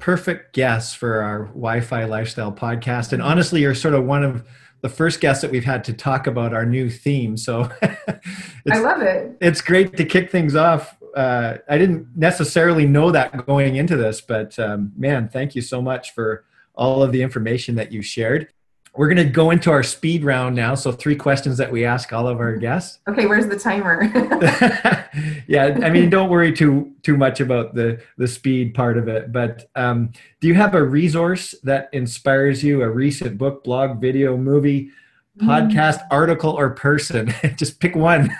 perfect 0.00 0.54
guests 0.54 0.94
for 0.94 1.22
our 1.22 1.44
Wi-Fi 1.46 2.04
lifestyle 2.04 2.50
podcast, 2.50 3.12
and 3.12 3.22
honestly, 3.22 3.60
you're 3.60 3.74
sort 3.74 3.94
of 3.94 4.04
one 4.04 4.24
of 4.24 4.44
the 4.80 4.88
first 4.88 5.20
guests 5.20 5.42
that 5.42 5.50
we've 5.50 5.64
had 5.64 5.84
to 5.84 5.92
talk 5.92 6.26
about 6.26 6.54
our 6.54 6.64
new 6.64 6.88
theme. 6.88 7.36
So 7.36 7.68
I 7.82 8.78
love 8.78 9.02
it. 9.02 9.36
It's 9.40 9.60
great 9.60 9.96
to 9.98 10.04
kick 10.04 10.30
things 10.30 10.56
off. 10.56 10.96
Uh, 11.14 11.58
I 11.68 11.76
didn't 11.76 12.08
necessarily 12.16 12.86
know 12.86 13.10
that 13.10 13.46
going 13.46 13.76
into 13.76 13.96
this, 13.96 14.20
but 14.20 14.58
um, 14.58 14.92
man, 14.96 15.28
thank 15.28 15.54
you 15.54 15.62
so 15.62 15.82
much 15.82 16.14
for 16.14 16.44
all 16.74 17.02
of 17.02 17.12
the 17.12 17.20
information 17.22 17.74
that 17.74 17.92
you 17.92 18.00
shared. 18.00 18.48
We're 18.96 19.06
going 19.06 19.24
to 19.24 19.32
go 19.32 19.50
into 19.50 19.70
our 19.70 19.84
speed 19.84 20.24
round 20.24 20.56
now. 20.56 20.74
So, 20.74 20.90
three 20.90 21.14
questions 21.14 21.56
that 21.58 21.70
we 21.70 21.84
ask 21.84 22.12
all 22.12 22.26
of 22.26 22.40
our 22.40 22.56
guests. 22.56 22.98
Okay, 23.10 23.26
where's 23.26 23.48
the 23.48 23.58
timer? 23.58 24.04
yeah, 25.48 25.78
I 25.82 25.90
mean, 25.90 26.10
don't 26.10 26.30
worry 26.30 26.52
too 26.52 26.92
too 27.02 27.16
much 27.16 27.40
about 27.40 27.74
the 27.74 28.00
the 28.18 28.28
speed 28.28 28.72
part 28.72 28.96
of 28.96 29.08
it. 29.08 29.32
But 29.32 29.68
um, 29.74 30.12
do 30.40 30.46
you 30.46 30.54
have 30.54 30.74
a 30.76 30.82
resource 30.82 31.54
that 31.64 31.88
inspires 31.92 32.62
you? 32.62 32.82
A 32.82 32.88
recent 32.88 33.36
book, 33.36 33.64
blog, 33.64 34.00
video, 34.00 34.36
movie, 34.36 34.90
podcast, 35.38 35.98
mm. 35.98 36.06
article, 36.12 36.52
or 36.52 36.70
person? 36.70 37.34
just 37.56 37.80
pick 37.80 37.96
one. 37.96 38.34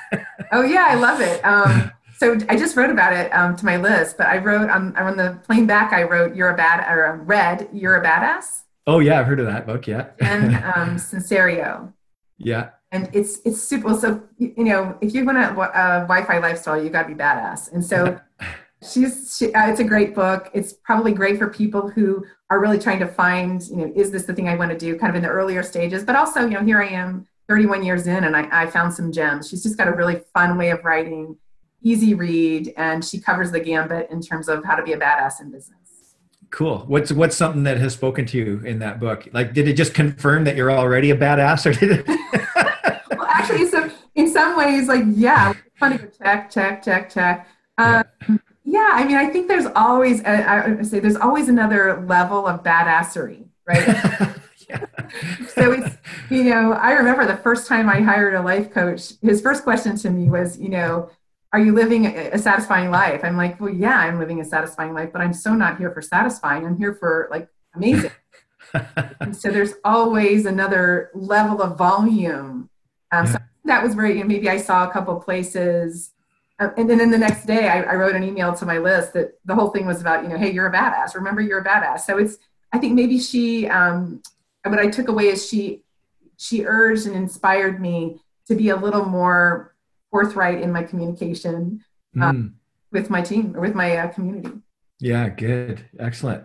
oh 0.52 0.62
yeah, 0.62 0.86
I 0.88 0.94
love 0.94 1.20
it. 1.20 1.44
Um, 1.44 1.90
so 2.16 2.38
I 2.48 2.56
just 2.56 2.76
wrote 2.76 2.90
about 2.90 3.12
it 3.12 3.30
um, 3.30 3.56
to 3.56 3.64
my 3.64 3.76
list, 3.76 4.18
but 4.18 4.26
I 4.26 4.38
wrote 4.38 4.70
on, 4.70 4.94
on 4.96 5.16
the 5.16 5.38
plane 5.46 5.66
back. 5.66 5.92
I 5.92 6.04
wrote 6.04 6.36
"You're 6.36 6.50
a 6.50 6.56
bad" 6.56 6.86
or 6.88 7.16
read 7.24 7.68
"You're 7.72 7.96
a 7.96 8.04
badass." 8.04 8.62
Oh 8.86 8.98
yeah, 8.98 9.20
I've 9.20 9.26
heard 9.26 9.40
of 9.40 9.46
that 9.46 9.66
book. 9.66 9.86
Yeah. 9.86 10.10
and 10.20 10.54
um, 10.76 10.96
Sincero. 10.96 11.92
Yeah. 12.38 12.70
And 12.92 13.08
it's 13.12 13.40
it's 13.44 13.62
super. 13.62 13.94
So 13.94 14.22
you 14.38 14.64
know, 14.64 14.98
if 15.00 15.14
you 15.14 15.24
want 15.24 15.38
a, 15.38 15.50
a 15.50 16.00
Wi-Fi 16.08 16.38
lifestyle, 16.38 16.82
you 16.82 16.90
got 16.90 17.02
to 17.02 17.08
be 17.08 17.14
badass. 17.14 17.72
And 17.72 17.84
so 17.84 18.18
she's 18.82 19.36
she, 19.38 19.52
uh, 19.54 19.70
it's 19.70 19.80
a 19.80 19.84
great 19.84 20.14
book. 20.14 20.50
It's 20.52 20.72
probably 20.72 21.12
great 21.12 21.38
for 21.38 21.48
people 21.48 21.88
who 21.88 22.24
are 22.50 22.60
really 22.60 22.78
trying 22.78 22.98
to 22.98 23.06
find, 23.06 23.62
you 23.68 23.76
know, 23.76 23.92
is 23.94 24.10
this 24.10 24.24
the 24.24 24.34
thing 24.34 24.48
I 24.48 24.56
want 24.56 24.72
to 24.72 24.78
do? 24.78 24.98
Kind 24.98 25.10
of 25.10 25.16
in 25.16 25.22
the 25.22 25.28
earlier 25.28 25.62
stages, 25.62 26.02
but 26.02 26.16
also, 26.16 26.40
you 26.40 26.50
know, 26.50 26.64
here 26.64 26.82
I 26.82 26.88
am, 26.88 27.28
31 27.48 27.84
years 27.84 28.06
in, 28.06 28.24
and 28.24 28.36
I, 28.36 28.48
I 28.50 28.66
found 28.66 28.92
some 28.92 29.12
gems. 29.12 29.48
She's 29.48 29.62
just 29.62 29.76
got 29.76 29.88
a 29.88 29.92
really 29.92 30.22
fun 30.34 30.58
way 30.58 30.70
of 30.70 30.84
writing, 30.84 31.36
easy 31.82 32.14
read, 32.14 32.72
and 32.76 33.04
she 33.04 33.20
covers 33.20 33.52
the 33.52 33.60
gambit 33.60 34.08
in 34.10 34.20
terms 34.20 34.48
of 34.48 34.64
how 34.64 34.74
to 34.76 34.82
be 34.82 34.92
a 34.92 34.98
badass 34.98 35.40
in 35.40 35.50
business. 35.50 35.79
Cool. 36.50 36.80
What's 36.88 37.12
what's 37.12 37.36
something 37.36 37.62
that 37.62 37.78
has 37.78 37.92
spoken 37.92 38.26
to 38.26 38.36
you 38.36 38.60
in 38.64 38.80
that 38.80 38.98
book? 38.98 39.28
Like, 39.32 39.52
did 39.52 39.68
it 39.68 39.74
just 39.74 39.94
confirm 39.94 40.44
that 40.44 40.56
you're 40.56 40.70
already 40.70 41.10
a 41.10 41.16
badass, 41.16 41.64
or 41.64 41.72
did 41.72 42.00
it? 42.00 42.06
well, 43.16 43.26
actually, 43.28 43.66
so 43.68 43.88
in 44.16 44.28
some 44.28 44.56
ways, 44.56 44.88
like, 44.88 45.04
yeah, 45.10 45.52
to 45.80 46.10
check, 46.18 46.50
check, 46.50 46.82
check, 46.82 47.08
check. 47.08 47.48
Um, 47.78 48.04
yeah. 48.28 48.36
yeah. 48.64 48.90
I 48.92 49.04
mean, 49.04 49.16
I 49.16 49.28
think 49.28 49.46
there's 49.46 49.66
always, 49.76 50.20
a, 50.22 50.28
I 50.28 50.68
would 50.70 50.86
say, 50.86 50.98
there's 50.98 51.16
always 51.16 51.48
another 51.48 52.04
level 52.08 52.46
of 52.46 52.64
badassery, 52.64 53.46
right? 53.66 53.86
so 55.54 55.72
it's, 55.72 55.96
you 56.30 56.44
know, 56.44 56.72
I 56.72 56.92
remember 56.92 57.26
the 57.26 57.36
first 57.36 57.68
time 57.68 57.88
I 57.88 58.00
hired 58.00 58.34
a 58.34 58.42
life 58.42 58.72
coach. 58.72 59.12
His 59.22 59.40
first 59.40 59.62
question 59.62 59.96
to 59.98 60.10
me 60.10 60.28
was, 60.28 60.58
you 60.58 60.68
know, 60.68 61.10
are 61.52 61.58
you 61.58 61.72
living 61.72 62.06
a 62.06 62.38
satisfying 62.38 62.90
life? 62.90 63.24
I'm 63.24 63.36
like, 63.36 63.60
well, 63.60 63.72
yeah, 63.72 63.98
I'm 63.98 64.18
living 64.18 64.40
a 64.40 64.44
satisfying 64.44 64.94
life, 64.94 65.10
but 65.12 65.20
I'm 65.20 65.32
so 65.32 65.54
not 65.54 65.78
here 65.78 65.90
for 65.90 66.00
satisfying. 66.00 66.64
I'm 66.64 66.76
here 66.76 66.94
for 66.94 67.28
like 67.30 67.48
amazing. 67.74 68.12
so 69.32 69.50
there's 69.50 69.74
always 69.84 70.46
another 70.46 71.10
level 71.14 71.60
of 71.60 71.76
volume. 71.76 72.70
Um, 73.12 73.26
yeah. 73.26 73.32
So 73.32 73.38
that 73.64 73.82
was 73.82 73.94
very, 73.94 74.22
maybe 74.22 74.48
I 74.48 74.58
saw 74.58 74.88
a 74.88 74.92
couple 74.92 75.18
places. 75.20 76.12
Uh, 76.60 76.70
and 76.76 76.88
then, 76.88 76.98
then 76.98 77.10
the 77.10 77.18
next 77.18 77.46
day, 77.46 77.68
I, 77.68 77.82
I, 77.82 77.94
wrote 77.94 78.14
an 78.14 78.22
email 78.22 78.54
to 78.54 78.66
my 78.66 78.78
list 78.78 79.14
that 79.14 79.38
the 79.44 79.54
whole 79.54 79.70
thing 79.70 79.86
was 79.86 80.00
about, 80.00 80.22
you 80.22 80.28
know, 80.28 80.36
hey, 80.36 80.52
you're 80.52 80.66
a 80.66 80.72
badass. 80.72 81.14
Remember, 81.14 81.40
you're 81.40 81.60
a 81.60 81.64
badass. 81.64 82.00
So 82.00 82.18
it's, 82.18 82.36
I 82.72 82.78
think 82.78 82.94
maybe 82.94 83.18
she, 83.18 83.66
um, 83.66 84.22
what 84.64 84.78
I 84.78 84.88
took 84.88 85.08
away 85.08 85.28
is 85.28 85.48
she 85.48 85.82
she 86.40 86.64
urged 86.64 87.06
and 87.06 87.14
inspired 87.14 87.80
me 87.82 88.18
to 88.46 88.54
be 88.54 88.70
a 88.70 88.76
little 88.76 89.04
more 89.04 89.74
forthright 90.10 90.60
in 90.60 90.72
my 90.72 90.82
communication 90.82 91.84
mm. 92.16 92.52
with 92.90 93.10
my 93.10 93.22
team 93.22 93.56
or 93.56 93.60
with 93.60 93.74
my 93.74 93.96
uh, 93.96 94.08
community. 94.08 94.50
Yeah, 94.98 95.28
good, 95.28 95.84
excellent. 95.98 96.44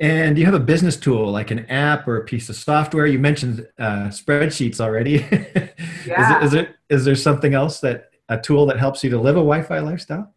And 0.00 0.38
you 0.38 0.44
have 0.44 0.54
a 0.54 0.60
business 0.60 0.96
tool 0.96 1.30
like 1.32 1.50
an 1.50 1.66
app 1.66 2.06
or 2.06 2.18
a 2.18 2.24
piece 2.24 2.48
of 2.48 2.54
software? 2.54 3.06
You 3.06 3.18
mentioned 3.18 3.66
uh, 3.78 4.08
spreadsheets 4.08 4.80
already. 4.80 5.26
yeah. 6.06 6.42
is, 6.42 6.44
it, 6.44 6.44
is, 6.44 6.52
there, 6.52 6.74
is 6.88 7.04
there 7.04 7.16
something 7.16 7.54
else 7.54 7.80
that 7.80 8.10
a 8.28 8.38
tool 8.38 8.66
that 8.66 8.78
helps 8.78 9.02
you 9.02 9.10
to 9.10 9.18
live 9.18 9.36
a 9.36 9.40
Wi-Fi 9.40 9.80
lifestyle? 9.80 10.32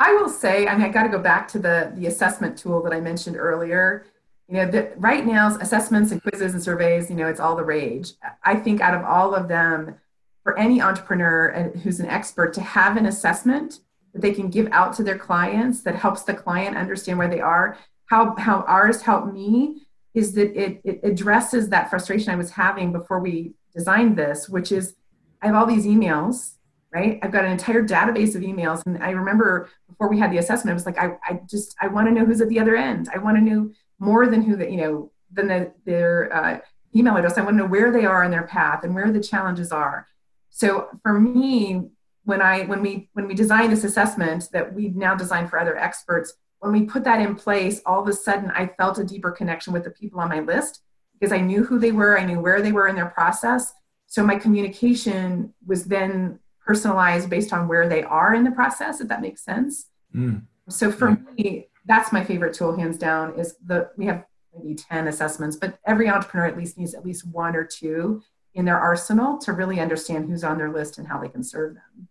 I 0.00 0.14
will 0.14 0.30
say, 0.30 0.66
I 0.66 0.74
mean, 0.76 0.86
I 0.86 0.88
got 0.88 1.02
to 1.02 1.08
go 1.10 1.18
back 1.18 1.46
to 1.48 1.58
the 1.58 1.92
the 1.94 2.06
assessment 2.06 2.56
tool 2.56 2.82
that 2.82 2.92
I 2.92 3.00
mentioned 3.00 3.36
earlier. 3.36 4.06
You 4.48 4.56
know, 4.56 4.70
the, 4.70 4.92
right 4.96 5.24
now, 5.24 5.54
assessments 5.58 6.10
and 6.10 6.22
quizzes 6.22 6.54
and 6.54 6.62
surveys, 6.62 7.10
you 7.10 7.16
know, 7.16 7.28
it's 7.28 7.38
all 7.38 7.54
the 7.54 7.62
rage. 7.62 8.14
I 8.42 8.56
think 8.56 8.80
out 8.80 8.94
of 8.94 9.04
all 9.04 9.34
of 9.34 9.46
them, 9.46 9.94
for 10.42 10.58
any 10.58 10.80
entrepreneur 10.80 11.72
who's 11.82 12.00
an 12.00 12.06
expert 12.06 12.52
to 12.54 12.60
have 12.60 12.96
an 12.96 13.06
assessment 13.06 13.80
that 14.12 14.22
they 14.22 14.32
can 14.32 14.48
give 14.48 14.68
out 14.72 14.94
to 14.96 15.02
their 15.02 15.18
clients 15.18 15.82
that 15.82 15.94
helps 15.94 16.22
the 16.22 16.34
client 16.34 16.76
understand 16.76 17.18
where 17.18 17.28
they 17.28 17.40
are 17.40 17.78
how 18.10 18.34
how 18.36 18.64
ours 18.66 19.02
helped 19.02 19.32
me 19.32 19.86
is 20.14 20.34
that 20.34 20.52
it, 20.60 20.80
it 20.84 21.00
addresses 21.04 21.68
that 21.68 21.88
frustration 21.88 22.32
I 22.32 22.36
was 22.36 22.50
having 22.50 22.92
before 22.92 23.20
we 23.20 23.54
designed 23.74 24.18
this, 24.18 24.48
which 24.48 24.72
is 24.72 24.96
I 25.40 25.46
have 25.46 25.54
all 25.54 25.66
these 25.66 25.86
emails, 25.86 26.54
right? 26.92 27.20
I've 27.22 27.30
got 27.30 27.44
an 27.44 27.52
entire 27.52 27.84
database 27.84 28.34
of 28.34 28.42
emails. 28.42 28.82
And 28.84 29.02
I 29.02 29.10
remember 29.10 29.70
before 29.88 30.08
we 30.08 30.18
had 30.18 30.32
the 30.32 30.38
assessment, 30.38 30.72
I 30.72 30.74
was 30.74 30.86
like, 30.86 30.98
I, 30.98 31.16
I 31.24 31.40
just, 31.48 31.76
I 31.80 31.86
want 31.86 32.08
to 32.08 32.12
know 32.12 32.24
who's 32.24 32.40
at 32.40 32.48
the 32.48 32.58
other 32.58 32.76
end. 32.76 33.08
I 33.14 33.18
want 33.18 33.36
to 33.36 33.42
know 33.42 33.70
more 34.00 34.26
than 34.26 34.42
who 34.42 34.56
that, 34.56 34.72
you 34.72 34.78
know, 34.78 35.12
than 35.30 35.46
the, 35.46 35.72
their 35.86 36.34
uh, 36.34 36.58
email 36.94 37.16
address. 37.16 37.38
I 37.38 37.42
want 37.42 37.54
to 37.54 37.62
know 37.62 37.68
where 37.68 37.92
they 37.92 38.04
are 38.04 38.24
in 38.24 38.32
their 38.32 38.42
path 38.42 38.82
and 38.82 38.94
where 38.94 39.12
the 39.12 39.20
challenges 39.20 39.70
are. 39.70 40.08
So 40.50 40.88
for 41.02 41.18
me, 41.18 41.88
when 42.24 42.42
I, 42.42 42.64
when 42.64 42.82
we, 42.82 43.08
when 43.14 43.26
we 43.26 43.34
designed 43.34 43.72
this 43.72 43.84
assessment 43.84 44.48
that 44.52 44.74
we've 44.74 44.96
now 44.96 45.14
designed 45.14 45.50
for 45.50 45.58
other 45.58 45.76
experts, 45.76 46.34
when 46.58 46.72
we 46.72 46.82
put 46.82 47.04
that 47.04 47.20
in 47.20 47.34
place, 47.34 47.80
all 47.86 48.02
of 48.02 48.08
a 48.08 48.12
sudden 48.12 48.50
I 48.50 48.66
felt 48.66 48.98
a 48.98 49.04
deeper 49.04 49.30
connection 49.30 49.72
with 49.72 49.84
the 49.84 49.90
people 49.90 50.20
on 50.20 50.28
my 50.28 50.40
list 50.40 50.82
because 51.18 51.32
I 51.32 51.40
knew 51.40 51.64
who 51.64 51.78
they 51.78 51.92
were, 51.92 52.18
I 52.18 52.24
knew 52.24 52.40
where 52.40 52.60
they 52.60 52.72
were 52.72 52.88
in 52.88 52.96
their 52.96 53.06
process. 53.06 53.72
So 54.06 54.22
my 54.22 54.36
communication 54.36 55.54
was 55.66 55.84
then 55.84 56.38
personalized 56.64 57.30
based 57.30 57.52
on 57.52 57.68
where 57.68 57.88
they 57.88 58.02
are 58.02 58.34
in 58.34 58.44
the 58.44 58.50
process, 58.50 59.00
if 59.00 59.08
that 59.08 59.22
makes 59.22 59.44
sense. 59.44 59.86
Mm. 60.14 60.42
So 60.68 60.92
for 60.92 61.16
me, 61.36 61.68
that's 61.86 62.12
my 62.12 62.24
favorite 62.24 62.54
tool, 62.54 62.76
hands 62.76 62.98
down, 62.98 63.38
is 63.38 63.56
the 63.64 63.90
we 63.96 64.06
have 64.06 64.24
maybe 64.54 64.74
10 64.74 65.08
assessments, 65.08 65.56
but 65.56 65.78
every 65.84 66.08
entrepreneur 66.08 66.46
at 66.46 66.56
least 66.56 66.76
needs 66.78 66.94
at 66.94 67.04
least 67.04 67.26
one 67.26 67.56
or 67.56 67.64
two 67.64 68.22
in 68.54 68.64
their 68.64 68.78
arsenal 68.78 69.38
to 69.38 69.52
really 69.52 69.80
understand 69.80 70.28
who's 70.28 70.44
on 70.44 70.58
their 70.58 70.70
list 70.70 70.98
and 70.98 71.08
how 71.08 71.18
they 71.18 71.28
can 71.28 71.42
serve 71.42 71.74
them. 71.74 72.08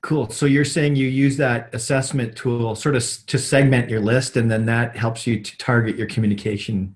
Cool. 0.00 0.30
So 0.30 0.46
you're 0.46 0.64
saying 0.64 0.96
you 0.96 1.08
use 1.08 1.36
that 1.38 1.74
assessment 1.74 2.36
tool 2.36 2.76
sort 2.76 2.94
of 2.94 3.02
to 3.26 3.38
segment 3.38 3.90
your 3.90 4.00
list, 4.00 4.36
and 4.36 4.50
then 4.50 4.66
that 4.66 4.96
helps 4.96 5.26
you 5.26 5.40
to 5.40 5.58
target 5.58 5.96
your 5.96 6.06
communication 6.06 6.94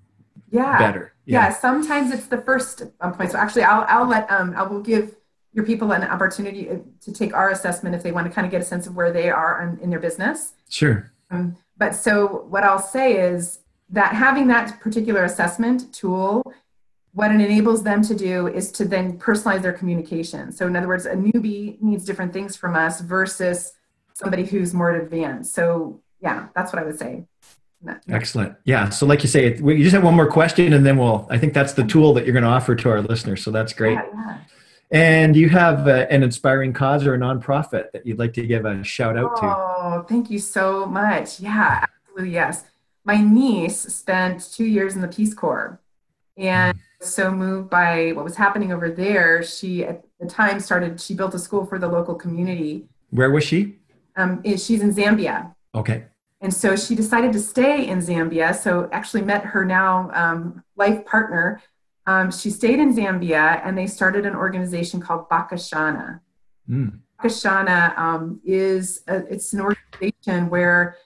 yeah. 0.51 0.79
better. 0.79 1.13
Yeah. 1.25 1.47
yeah 1.47 1.53
sometimes 1.53 2.13
it's 2.13 2.27
the 2.27 2.41
first 2.41 2.83
um, 3.01 3.15
point. 3.15 3.33
So 3.33 3.39
actually, 3.39 3.65
I'll 3.65 3.85
I'll 3.89 4.07
let 4.07 4.31
um 4.31 4.55
I 4.57 4.63
will 4.63 4.81
give 4.81 5.17
your 5.53 5.65
people 5.65 5.93
an 5.93 6.05
opportunity 6.05 6.71
uh, 6.71 6.77
to 7.01 7.13
take 7.13 7.35
our 7.35 7.51
assessment 7.51 7.95
if 7.97 8.03
they 8.03 8.13
want 8.13 8.27
to 8.29 8.33
kind 8.33 8.45
of 8.45 8.51
get 8.51 8.61
a 8.61 8.65
sense 8.65 8.87
of 8.87 8.95
where 8.95 9.13
they 9.13 9.29
are 9.29 9.61
in, 9.63 9.81
in 9.81 9.91
their 9.91 9.99
business. 9.99 10.53
Sure. 10.69 11.11
Um, 11.31 11.57
but 11.77 11.95
so 11.95 12.45
what 12.49 12.63
I'll 12.63 12.79
say 12.79 13.15
is 13.17 13.59
that 13.89 14.15
having 14.15 14.47
that 14.49 14.79
particular 14.81 15.25
assessment 15.25 15.93
tool 15.93 16.43
what 17.13 17.33
it 17.33 17.41
enables 17.41 17.83
them 17.83 18.03
to 18.03 18.15
do 18.15 18.47
is 18.47 18.71
to 18.73 18.85
then 18.85 19.19
personalize 19.19 19.63
their 19.63 19.73
communication. 19.73 20.53
So, 20.53 20.67
in 20.67 20.77
other 20.77 20.89
words, 20.89 21.07
a 21.07 21.15
newbie 21.15 21.81
needs 21.83 22.05
different 22.05 22.33
things 22.33 22.57
from 22.57 22.77
us 22.77 23.01
versus 23.01 23.73
somebody 24.15 24.45
who's 24.45 24.73
more 24.73 24.93
advanced. 24.93 25.55
So, 25.55 26.01
yeah, 26.21 26.49
that's 26.55 26.73
what 26.73 26.83
I 26.83 26.87
would 26.87 26.99
say. 26.99 27.25
Excellent. 28.09 28.57
Yeah. 28.65 28.91
So, 28.91 29.07
like 29.07 29.23
you 29.23 29.29
say, 29.29 29.59
we 29.61 29.83
just 29.83 29.95
have 29.95 30.05
one 30.05 30.15
more 30.15 30.31
question, 30.31 30.73
and 30.73 30.85
then 30.85 30.99
we'll. 30.99 31.27
I 31.31 31.39
think 31.39 31.55
that's 31.55 31.73
the 31.73 31.85
tool 31.85 32.15
that 32.15 32.27
you're 32.27 32.35
going 32.35 32.45
to 32.45 32.51
offer 32.51 32.77
to 32.77 32.91
our 32.91 33.01
listeners. 33.01 33.43
So 33.43 33.51
that's 33.51 33.73
great. 33.73 33.95
Yeah, 33.95 34.07
yeah. 34.15 34.39
And 34.93 35.37
you 35.37 35.49
have 35.49 35.89
uh, 35.89 36.07
an 36.11 36.23
inspiring 36.23 36.73
cause 36.73 37.07
or 37.07 37.15
a 37.15 37.19
nonprofit 37.19 37.93
that 37.93 38.05
you'd 38.07 38.19
like 38.19 38.35
to 38.35 38.47
give 38.47 38.67
a 38.67 38.85
shout 38.85 39.17
out 39.17 39.37
to. 39.37 39.45
Oh, 39.45 40.05
thank 40.09 40.31
you 40.31 40.39
so 40.39 40.85
much. 40.87 41.41
Yeah, 41.41 41.87
absolutely. 42.09 42.35
Yes. 42.35 42.65
My 43.05 43.17
niece 43.17 43.81
spent 43.81 44.53
two 44.53 44.67
years 44.67 44.95
in 44.95 45.01
the 45.01 45.09
Peace 45.09 45.33
Corps, 45.33 45.81
and 46.37 46.77
mm 46.77 46.81
so 47.01 47.31
moved 47.31 47.71
by 47.71 48.13
what 48.13 48.25
was 48.25 48.37
happening 48.37 48.73
over 48.73 48.91
there, 48.91 49.43
she 49.43 49.85
at 49.85 50.05
the 50.19 50.27
time 50.27 50.61
started, 50.61 51.01
she 51.01 51.15
built 51.15 51.35
a 51.35 51.39
school 51.39 51.65
for 51.65 51.79
the 51.79 51.89
local 51.89 52.15
community. 52.15 52.87
Where 53.11 53.31
was 53.31 53.45
she? 53.45 53.77
Um, 54.17 54.43
she's 54.45 54.83
in 54.83 54.95
Zambia. 54.95 55.55
Okay. 55.75 56.05
And 56.43 56.53
so 56.53 56.77
she 56.77 56.95
decided 56.95 57.33
to 57.33 57.41
stay 57.41 57.87
in 57.87 57.99
Zambia. 57.99 58.55
So 58.55 58.89
actually 58.93 59.23
met 59.23 59.45
her 59.45 59.65
now 59.65 60.11
um, 60.15 60.63
life 60.77 61.05
partner. 61.05 61.63
Um, 62.07 62.31
she 62.31 62.51
stayed 62.51 62.79
in 62.79 62.95
Zambia 62.95 63.61
and 63.65 63.77
they 63.77 63.87
started 63.87 64.27
an 64.27 64.35
organization 64.35 65.01
called 65.01 65.29
Bakashana. 65.29 66.21
Mm. 66.69 66.99
Bakashana 67.19 67.97
um, 67.99 68.41
is 68.45 69.03
a, 69.07 69.19
it's 69.27 69.53
an 69.53 69.61
organization 69.61 70.49
where 70.49 70.97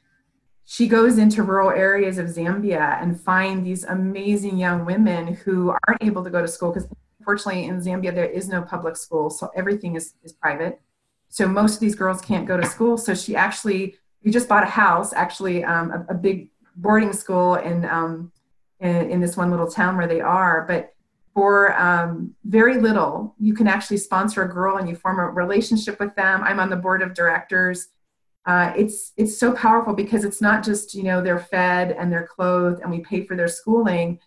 she 0.66 0.88
goes 0.88 1.18
into 1.18 1.42
rural 1.42 1.70
areas 1.70 2.18
of 2.18 2.26
Zambia 2.26 3.00
and 3.02 3.20
find 3.20 3.66
these 3.66 3.84
amazing 3.84 4.56
young 4.56 4.84
women 4.84 5.34
who 5.34 5.74
aren't 5.86 6.02
able 6.02 6.24
to 6.24 6.30
go 6.30 6.40
to 6.40 6.48
school 6.48 6.72
because 6.72 6.88
unfortunately 7.18 7.64
in 7.64 7.80
Zambia 7.80 8.14
there 8.14 8.24
is 8.24 8.48
no 8.48 8.62
public 8.62 8.96
school, 8.96 9.28
so 9.30 9.50
everything 9.54 9.94
is, 9.94 10.14
is 10.22 10.32
private. 10.32 10.80
So 11.28 11.46
most 11.46 11.74
of 11.74 11.80
these 11.80 11.94
girls 11.94 12.20
can't 12.20 12.46
go 12.46 12.56
to 12.56 12.66
school. 12.66 12.96
So 12.96 13.14
she 13.14 13.36
actually, 13.36 13.96
we 14.22 14.30
just 14.30 14.48
bought 14.48 14.62
a 14.62 14.66
house, 14.66 15.12
actually 15.12 15.64
um, 15.64 15.90
a, 15.90 16.12
a, 16.12 16.14
big 16.14 16.48
boarding 16.76 17.12
school 17.12 17.56
in, 17.56 17.84
um, 17.86 18.30
in, 18.80 19.10
in 19.10 19.20
this 19.20 19.36
one 19.36 19.50
little 19.50 19.70
town 19.70 19.96
where 19.96 20.06
they 20.06 20.20
are. 20.20 20.64
But 20.66 20.94
for 21.34 21.78
um, 21.78 22.34
very 22.44 22.80
little, 22.80 23.34
you 23.38 23.52
can 23.52 23.66
actually 23.66 23.96
sponsor 23.96 24.42
a 24.42 24.48
girl 24.48 24.76
and 24.76 24.88
you 24.88 24.94
form 24.94 25.18
a 25.18 25.28
relationship 25.28 25.98
with 25.98 26.14
them. 26.14 26.42
I'm 26.44 26.60
on 26.60 26.70
the 26.70 26.76
board 26.76 27.02
of 27.02 27.14
directors 27.14 27.88
uh, 28.46 28.72
it's 28.76 29.12
it's 29.16 29.38
so 29.38 29.52
powerful 29.52 29.94
because 29.94 30.24
it's 30.24 30.40
not 30.40 30.62
just 30.64 30.94
you 30.94 31.02
know 31.02 31.22
they're 31.22 31.38
fed 31.38 31.92
and 31.92 32.12
they're 32.12 32.26
clothed 32.26 32.80
and 32.82 32.90
we 32.90 33.00
pay 33.00 33.24
for 33.24 33.36
their 33.36 33.48
schooling 33.48 34.18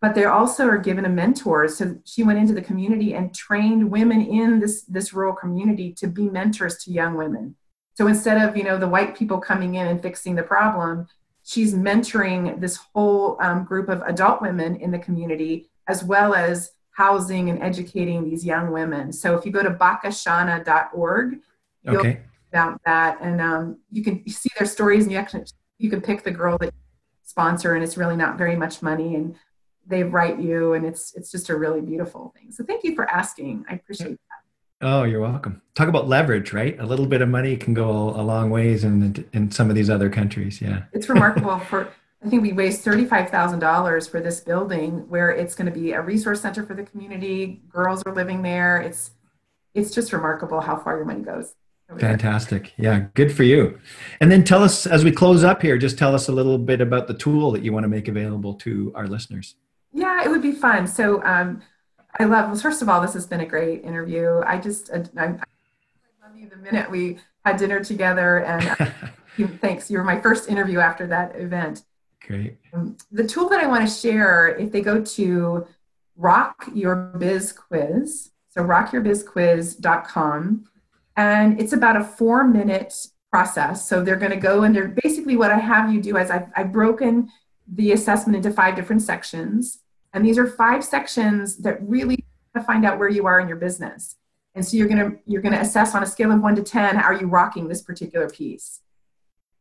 but 0.00 0.16
they 0.16 0.24
also 0.24 0.66
are 0.66 0.78
given 0.78 1.04
a 1.04 1.08
mentor. 1.08 1.68
So 1.68 1.96
she 2.04 2.24
went 2.24 2.40
into 2.40 2.52
the 2.52 2.60
community 2.60 3.14
and 3.14 3.32
trained 3.32 3.88
women 3.88 4.20
in 4.20 4.58
this 4.58 4.82
this 4.82 5.12
rural 5.12 5.32
community 5.32 5.92
to 5.92 6.08
be 6.08 6.28
mentors 6.28 6.78
to 6.78 6.90
young 6.90 7.14
women. 7.14 7.54
So 7.94 8.08
instead 8.08 8.36
of 8.46 8.56
you 8.56 8.64
know 8.64 8.78
the 8.78 8.88
white 8.88 9.16
people 9.16 9.38
coming 9.38 9.76
in 9.76 9.86
and 9.86 10.02
fixing 10.02 10.34
the 10.34 10.42
problem 10.42 11.06
she's 11.44 11.74
mentoring 11.74 12.60
this 12.60 12.76
whole 12.76 13.36
um, 13.40 13.64
group 13.64 13.88
of 13.88 14.02
adult 14.02 14.40
women 14.40 14.76
in 14.76 14.90
the 14.90 14.98
community 14.98 15.68
as 15.88 16.04
well 16.04 16.34
as 16.34 16.72
housing 16.92 17.50
and 17.50 17.62
educating 17.62 18.24
these 18.24 18.44
young 18.44 18.70
women. 18.70 19.12
So 19.12 19.36
if 19.36 19.44
you 19.44 19.52
go 19.52 19.62
to 19.62 19.70
bakashana.org 19.70 21.38
okay 21.88 22.20
about 22.52 22.80
that. 22.84 23.18
And 23.20 23.40
um, 23.40 23.78
you 23.90 24.02
can 24.04 24.26
see 24.28 24.50
their 24.58 24.66
stories, 24.66 25.04
and 25.04 25.12
you 25.12 25.18
actually 25.18 25.44
you 25.78 25.90
can 25.90 26.00
pick 26.00 26.22
the 26.22 26.30
girl 26.30 26.58
that 26.58 26.66
you 26.66 26.72
sponsor, 27.24 27.74
and 27.74 27.82
it's 27.82 27.96
really 27.96 28.16
not 28.16 28.36
very 28.36 28.56
much 28.56 28.82
money, 28.82 29.14
and 29.14 29.34
they 29.86 30.04
write 30.04 30.38
you, 30.38 30.74
and 30.74 30.84
it's 30.84 31.14
it's 31.14 31.30
just 31.30 31.48
a 31.48 31.56
really 31.56 31.80
beautiful 31.80 32.32
thing. 32.36 32.52
So 32.52 32.64
thank 32.64 32.84
you 32.84 32.94
for 32.94 33.10
asking. 33.10 33.64
I 33.68 33.74
appreciate 33.74 34.20
that. 34.28 34.86
Oh, 34.86 35.04
you're 35.04 35.20
welcome. 35.20 35.62
Talk 35.74 35.88
about 35.88 36.08
leverage, 36.08 36.52
right? 36.52 36.78
A 36.78 36.84
little 36.84 37.06
bit 37.06 37.22
of 37.22 37.28
money 37.28 37.56
can 37.56 37.72
go 37.72 38.10
a 38.10 38.22
long 38.22 38.50
ways 38.50 38.84
in 38.84 39.24
in 39.32 39.50
some 39.50 39.70
of 39.70 39.76
these 39.76 39.88
other 39.88 40.10
countries. 40.10 40.60
Yeah, 40.60 40.84
it's 40.92 41.08
remarkable. 41.08 41.58
for 41.60 41.88
I 42.24 42.28
think 42.28 42.42
we 42.42 42.52
raised 42.52 42.82
thirty-five 42.82 43.30
thousand 43.30 43.60
dollars 43.60 44.06
for 44.06 44.20
this 44.20 44.40
building, 44.40 45.08
where 45.08 45.30
it's 45.30 45.54
going 45.54 45.72
to 45.72 45.80
be 45.80 45.92
a 45.92 46.00
resource 46.00 46.40
center 46.40 46.64
for 46.64 46.74
the 46.74 46.84
community. 46.84 47.62
Girls 47.68 48.02
are 48.06 48.14
living 48.14 48.42
there. 48.42 48.80
It's 48.80 49.12
it's 49.74 49.90
just 49.94 50.12
remarkable 50.12 50.60
how 50.60 50.76
far 50.76 50.96
your 50.96 51.06
money 51.06 51.22
goes. 51.22 51.54
Fantastic. 51.98 52.72
Yeah, 52.76 53.06
good 53.14 53.32
for 53.32 53.42
you. 53.42 53.78
And 54.20 54.30
then 54.30 54.44
tell 54.44 54.62
us, 54.62 54.86
as 54.86 55.04
we 55.04 55.12
close 55.12 55.44
up 55.44 55.62
here, 55.62 55.78
just 55.78 55.98
tell 55.98 56.14
us 56.14 56.28
a 56.28 56.32
little 56.32 56.58
bit 56.58 56.80
about 56.80 57.06
the 57.06 57.14
tool 57.14 57.50
that 57.52 57.62
you 57.62 57.72
want 57.72 57.84
to 57.84 57.88
make 57.88 58.08
available 58.08 58.54
to 58.54 58.92
our 58.94 59.06
listeners. 59.06 59.56
Yeah, 59.92 60.24
it 60.24 60.30
would 60.30 60.42
be 60.42 60.52
fun. 60.52 60.86
So 60.86 61.22
um, 61.24 61.62
I 62.18 62.24
love, 62.24 62.50
well, 62.50 62.58
first 62.58 62.82
of 62.82 62.88
all, 62.88 63.00
this 63.00 63.14
has 63.14 63.26
been 63.26 63.40
a 63.40 63.46
great 63.46 63.84
interview. 63.84 64.40
I 64.46 64.58
just, 64.58 64.90
I, 64.90 65.04
I 65.16 65.26
love 65.26 66.36
you 66.36 66.48
the 66.48 66.56
minute 66.56 66.90
we 66.90 67.18
had 67.44 67.56
dinner 67.56 67.82
together. 67.82 68.44
And 68.44 68.92
thanks, 69.60 69.90
you 69.90 69.98
were 69.98 70.04
my 70.04 70.20
first 70.20 70.48
interview 70.48 70.78
after 70.78 71.06
that 71.08 71.36
event. 71.36 71.82
Great. 72.26 72.56
Um, 72.72 72.96
the 73.10 73.26
tool 73.26 73.48
that 73.48 73.60
I 73.60 73.66
want 73.66 73.88
to 73.88 73.94
share, 73.94 74.48
if 74.48 74.72
they 74.72 74.80
go 74.80 75.02
to 75.02 75.66
Rock 76.16 76.68
Your 76.74 76.96
Biz 77.18 77.52
Quiz, 77.52 78.30
so 78.48 78.62
rockyourbizquiz.com, 78.62 80.64
and 81.16 81.60
it's 81.60 81.72
about 81.72 81.96
a 81.96 82.04
four 82.04 82.44
minute 82.44 82.94
process. 83.30 83.88
So 83.88 84.02
they're 84.02 84.16
going 84.16 84.30
to 84.30 84.36
go 84.36 84.62
and 84.62 84.74
they're 84.74 84.94
basically 85.02 85.36
what 85.36 85.50
I 85.50 85.58
have 85.58 85.92
you 85.92 86.00
do 86.00 86.16
is 86.18 86.30
I've, 86.30 86.48
I've 86.54 86.72
broken 86.72 87.30
the 87.66 87.92
assessment 87.92 88.36
into 88.36 88.50
five 88.50 88.76
different 88.76 89.02
sections. 89.02 89.80
And 90.12 90.24
these 90.24 90.36
are 90.38 90.46
five 90.46 90.84
sections 90.84 91.56
that 91.58 91.78
really 91.82 92.24
find 92.66 92.84
out 92.84 92.98
where 92.98 93.08
you 93.08 93.26
are 93.26 93.40
in 93.40 93.48
your 93.48 93.56
business. 93.56 94.16
And 94.54 94.66
so 94.66 94.76
you're 94.76 94.88
gonna 94.88 95.12
you're 95.26 95.40
gonna 95.40 95.60
assess 95.60 95.94
on 95.94 96.02
a 96.02 96.06
scale 96.06 96.30
of 96.30 96.42
one 96.42 96.54
to 96.56 96.62
ten, 96.62 96.98
are 96.98 97.14
you 97.14 97.26
rocking 97.26 97.68
this 97.68 97.80
particular 97.80 98.28
piece? 98.28 98.80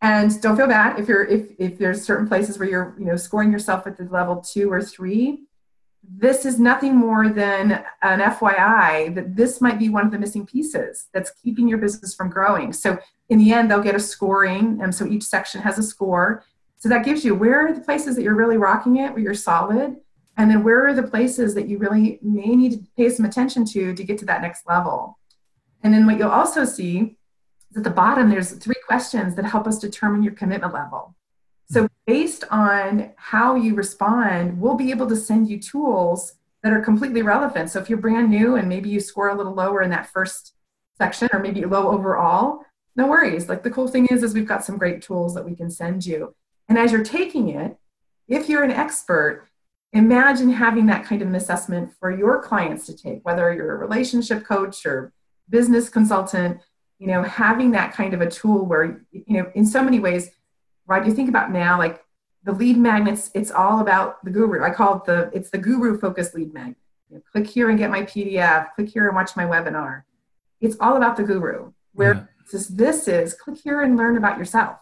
And 0.02 0.42
don't 0.42 0.58
feel 0.58 0.68
bad 0.68 1.00
if 1.00 1.08
you're 1.08 1.24
if 1.24 1.52
if 1.58 1.78
there's 1.78 2.04
certain 2.04 2.28
places 2.28 2.60
where 2.60 2.68
you're 2.68 2.96
you 3.00 3.06
know 3.06 3.16
scoring 3.16 3.52
yourself 3.52 3.88
at 3.88 3.98
the 3.98 4.04
level 4.06 4.38
two 4.42 4.70
or 4.70 4.82
three. 4.82 5.46
This 6.04 6.46
is 6.46 6.60
nothing 6.60 6.96
more 6.96 7.30
than 7.30 7.84
an 8.02 8.20
FYI 8.20 9.14
that 9.16 9.36
this 9.36 9.62
might 9.62 9.80
be 9.80 9.90
one 9.90 10.06
of 10.06 10.12
the 10.12 10.20
missing 10.20 10.46
pieces 10.46 11.08
that's 11.14 11.32
keeping 11.44 11.68
your 11.68 11.78
business 11.78 12.16
from 12.16 12.30
growing. 12.30 12.74
So 12.74 13.00
in 13.30 13.40
the 13.40 13.54
end, 13.54 13.70
they'll 13.70 13.82
get 13.82 13.96
a 13.96 14.00
scoring, 14.00 14.80
and 14.82 14.94
so 14.94 15.06
each 15.06 15.24
section 15.24 15.62
has 15.62 15.78
a 15.78 15.84
score. 15.84 16.44
So 16.78 16.90
that 16.90 17.06
gives 17.06 17.24
you 17.24 17.36
where 17.36 17.68
are 17.68 17.74
the 17.74 17.82
places 17.82 18.16
that 18.16 18.24
you're 18.24 18.36
really 18.36 18.58
rocking 18.58 18.98
it, 18.98 19.14
where 19.14 19.22
you're 19.22 19.34
solid, 19.36 19.98
and 20.38 20.50
then 20.50 20.64
where 20.64 20.88
are 20.88 20.94
the 20.94 21.04
places 21.04 21.54
that 21.54 21.68
you 21.68 21.78
really 21.78 22.18
may 22.22 22.56
need 22.56 22.72
to 22.72 22.80
pay 22.98 23.10
some 23.10 23.26
attention 23.26 23.66
to 23.66 23.94
to 23.94 24.04
get 24.04 24.18
to 24.20 24.26
that 24.26 24.42
next 24.42 24.68
level. 24.68 25.20
And 25.84 25.94
then 25.94 26.06
what 26.06 26.18
you'll 26.18 26.30
also 26.30 26.66
see 26.66 27.18
is 27.70 27.78
at 27.78 27.84
the 27.84 27.90
bottom, 27.90 28.30
there's 28.30 28.52
three 28.54 28.76
questions 28.88 29.36
that 29.36 29.46
help 29.46 29.68
us 29.68 29.78
determine 29.78 30.24
your 30.24 30.34
commitment 30.34 30.74
level. 30.74 31.16
So, 31.72 31.88
based 32.06 32.44
on 32.52 33.14
how 33.16 33.56
you 33.56 33.76
respond, 33.76 34.60
we'll 34.60 34.76
be 34.76 34.92
able 34.92 35.08
to 35.08 35.16
send 35.16 35.50
you 35.50 35.58
tools 35.58 36.34
that 36.64 36.74
are 36.74 36.82
completely 36.82 37.22
relevant. 37.22 37.70
So, 37.70 37.80
if 37.80 37.90
you're 37.90 37.98
brand 37.98 38.30
new 38.30 38.56
and 38.56 38.68
maybe 38.68 38.90
you 38.90 39.00
score 39.00 39.30
a 39.30 39.36
little 39.36 39.54
lower 39.54 39.82
in 39.82 39.90
that 39.92 40.12
first 40.12 40.54
section, 40.98 41.30
or 41.32 41.40
maybe 41.40 41.64
low 41.64 41.88
overall, 41.88 42.66
no 42.98 43.08
worries. 43.08 43.48
Like 43.48 43.64
the 43.64 43.70
cool 43.70 43.88
thing 43.88 44.08
is, 44.08 44.22
is 44.22 44.34
we've 44.34 44.46
got 44.46 44.66
some 44.66 44.78
great 44.78 45.02
tools 45.02 45.34
that 45.36 45.46
we 45.46 45.56
can 45.56 45.72
send 45.72 46.06
you. 46.06 46.36
And 46.68 46.78
as 46.78 46.92
you're 46.92 47.06
taking 47.06 47.48
it, 47.48 47.78
if 48.28 48.50
you're 48.50 48.64
an 48.64 48.72
expert, 48.72 49.48
imagine 49.94 50.50
having 50.50 50.88
that 50.88 51.06
kind 51.06 51.22
of 51.22 51.30
an 51.30 51.36
assessment 51.36 51.94
for 52.02 52.12
your 52.12 52.44
clients 52.44 52.86
to 52.88 52.98
take, 52.98 53.24
whether 53.24 53.54
you're 53.54 53.76
a 53.76 53.78
relationship 53.78 54.44
coach 54.44 54.86
or 54.86 55.14
business 55.50 55.88
consultant 55.88 56.60
you 57.02 57.08
know 57.08 57.24
having 57.24 57.72
that 57.72 57.92
kind 57.94 58.14
of 58.14 58.22
a 58.22 58.30
tool 58.30 58.64
where 58.64 59.04
you 59.12 59.42
know 59.42 59.52
in 59.56 59.66
so 59.66 59.84
many 59.84 60.00
ways 60.00 60.30
right? 60.92 61.06
You 61.06 61.14
think 61.14 61.30
about 61.30 61.52
now 61.52 61.78
like 61.78 62.04
the 62.44 62.52
lead 62.52 62.78
magnets 62.78 63.32
it's 63.34 63.52
all 63.52 63.80
about 63.80 64.24
the 64.24 64.32
guru. 64.32 64.64
I 64.64 64.72
call 64.72 64.98
it 64.98 65.06
the 65.06 65.32
it's 65.34 65.50
the 65.50 65.58
guru 65.58 66.00
focused 66.00 66.36
lead 66.36 66.54
magnet. 66.54 66.78
You 67.10 67.18
know, 67.18 67.24
click 67.32 67.48
here 67.48 67.70
and 67.70 67.80
get 67.80 67.90
my 67.90 68.04
pdf 68.04 68.74
click 68.76 68.90
here 68.90 69.08
and 69.08 69.16
watch 69.16 69.36
my 69.36 69.46
webinar. 69.46 70.04
It's 70.60 70.76
all 70.80 70.98
about 70.98 71.18
the 71.18 71.24
guru. 71.24 71.72
Where 71.94 72.14
yeah. 72.14 72.24
this, 72.52 72.68
this 72.68 73.08
is 73.08 73.34
click 73.34 73.58
here 73.64 73.82
and 73.82 73.98
learn 73.98 74.18
about 74.18 74.38
yourself. 74.38 74.78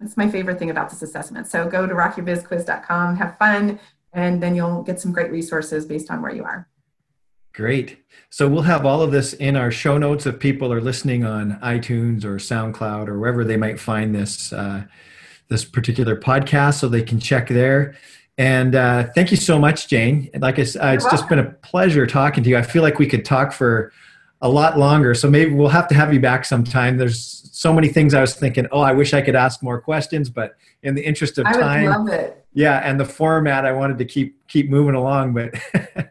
That's 0.00 0.16
my 0.16 0.28
favorite 0.28 0.58
thing 0.58 0.70
about 0.70 0.90
this 0.90 1.02
assessment. 1.02 1.46
So 1.46 1.68
go 1.68 1.86
to 1.86 1.94
rockyourbizquiz.com 1.94 3.16
have 3.16 3.38
fun 3.38 3.80
and 4.12 4.42
then 4.42 4.54
you'll 4.54 4.82
get 4.82 5.00
some 5.00 5.12
great 5.12 5.30
resources 5.30 5.86
based 5.86 6.10
on 6.10 6.22
where 6.22 6.34
you 6.34 6.44
are. 6.44 6.68
Great. 7.54 8.04
So 8.30 8.48
we'll 8.48 8.62
have 8.62 8.84
all 8.84 9.00
of 9.00 9.12
this 9.12 9.32
in 9.32 9.56
our 9.56 9.70
show 9.70 9.96
notes 9.96 10.26
if 10.26 10.40
people 10.40 10.72
are 10.72 10.80
listening 10.80 11.24
on 11.24 11.58
iTunes 11.60 12.24
or 12.24 12.36
SoundCloud 12.36 13.06
or 13.06 13.18
wherever 13.18 13.44
they 13.44 13.56
might 13.56 13.78
find 13.78 14.12
this 14.12 14.52
uh, 14.52 14.84
this 15.48 15.64
particular 15.64 16.16
podcast, 16.16 16.78
so 16.80 16.88
they 16.88 17.02
can 17.02 17.20
check 17.20 17.48
there. 17.48 17.94
And 18.36 18.74
uh, 18.74 19.04
thank 19.14 19.30
you 19.30 19.36
so 19.36 19.58
much, 19.58 19.88
Jane. 19.88 20.28
Like 20.34 20.58
I 20.58 20.64
said, 20.64 20.82
uh, 20.82 20.94
it's 20.94 21.04
just 21.04 21.28
been 21.28 21.38
a 21.38 21.50
pleasure 21.50 22.06
talking 22.06 22.42
to 22.44 22.50
you. 22.50 22.56
I 22.56 22.62
feel 22.62 22.82
like 22.82 22.98
we 22.98 23.06
could 23.06 23.24
talk 23.24 23.52
for 23.52 23.92
a 24.40 24.48
lot 24.48 24.78
longer, 24.78 25.14
so 25.14 25.30
maybe 25.30 25.52
we'll 25.52 25.68
have 25.68 25.88
to 25.88 25.94
have 25.94 26.12
you 26.12 26.20
back 26.20 26.44
sometime. 26.44 26.96
There's 26.96 27.48
so 27.52 27.72
many 27.72 27.88
things 27.88 28.12
I 28.12 28.20
was 28.20 28.34
thinking. 28.34 28.66
Oh, 28.72 28.80
I 28.80 28.92
wish 28.92 29.14
I 29.14 29.22
could 29.22 29.36
ask 29.36 29.62
more 29.62 29.80
questions, 29.80 30.28
but 30.28 30.56
in 30.82 30.94
the 30.94 31.02
interest 31.02 31.38
of 31.38 31.44
time, 31.44 31.88
I 31.88 31.98
would 31.98 32.04
love 32.04 32.08
it 32.08 32.44
yeah 32.54 32.80
and 32.88 32.98
the 32.98 33.04
format 33.04 33.66
i 33.66 33.72
wanted 33.72 33.98
to 33.98 34.04
keep 34.04 34.46
keep 34.48 34.70
moving 34.70 34.94
along 34.94 35.34
but 35.34 35.52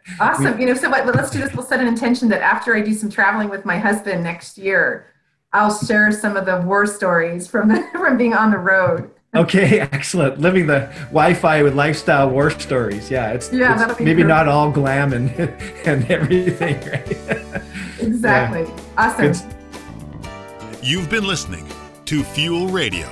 awesome 0.20 0.60
you 0.60 0.66
know 0.66 0.74
so 0.74 0.88
what 0.88 1.04
let's 1.14 1.30
do 1.30 1.40
this 1.40 1.52
we'll 1.54 1.64
set 1.64 1.80
an 1.80 1.86
intention 1.86 2.28
that 2.28 2.42
after 2.42 2.76
i 2.76 2.80
do 2.80 2.94
some 2.94 3.10
traveling 3.10 3.48
with 3.48 3.64
my 3.64 3.78
husband 3.78 4.22
next 4.22 4.56
year 4.56 5.06
i'll 5.52 5.74
share 5.74 6.12
some 6.12 6.36
of 6.36 6.44
the 6.44 6.60
war 6.60 6.86
stories 6.86 7.48
from 7.48 7.68
the, 7.68 7.82
from 7.92 8.16
being 8.16 8.34
on 8.34 8.50
the 8.50 8.58
road 8.58 9.10
okay 9.34 9.80
excellent. 9.92 10.38
Living 10.40 10.66
the 10.66 10.88
wi-fi 11.10 11.62
with 11.62 11.74
lifestyle 11.74 12.30
war 12.30 12.50
stories. 12.50 13.10
Yeah 13.10 13.32
it's, 13.32 13.52
yeah, 13.52 13.90
it's 13.90 14.00
maybe 14.00 14.22
not 14.22 14.48
all 14.48 14.70
glam 14.70 15.12
and 15.12 15.30
and 15.84 16.10
everything 16.10 16.80
right? 16.90 17.62
Exactly. 18.00 18.62
Yeah. 18.62 18.80
awesome. 18.96 19.32
Good. 19.32 20.82
you've 20.82 21.08
been 21.10 21.24
listening 21.26 21.66
to 22.06 22.22
fuel 22.22 22.68
radio 22.68 23.08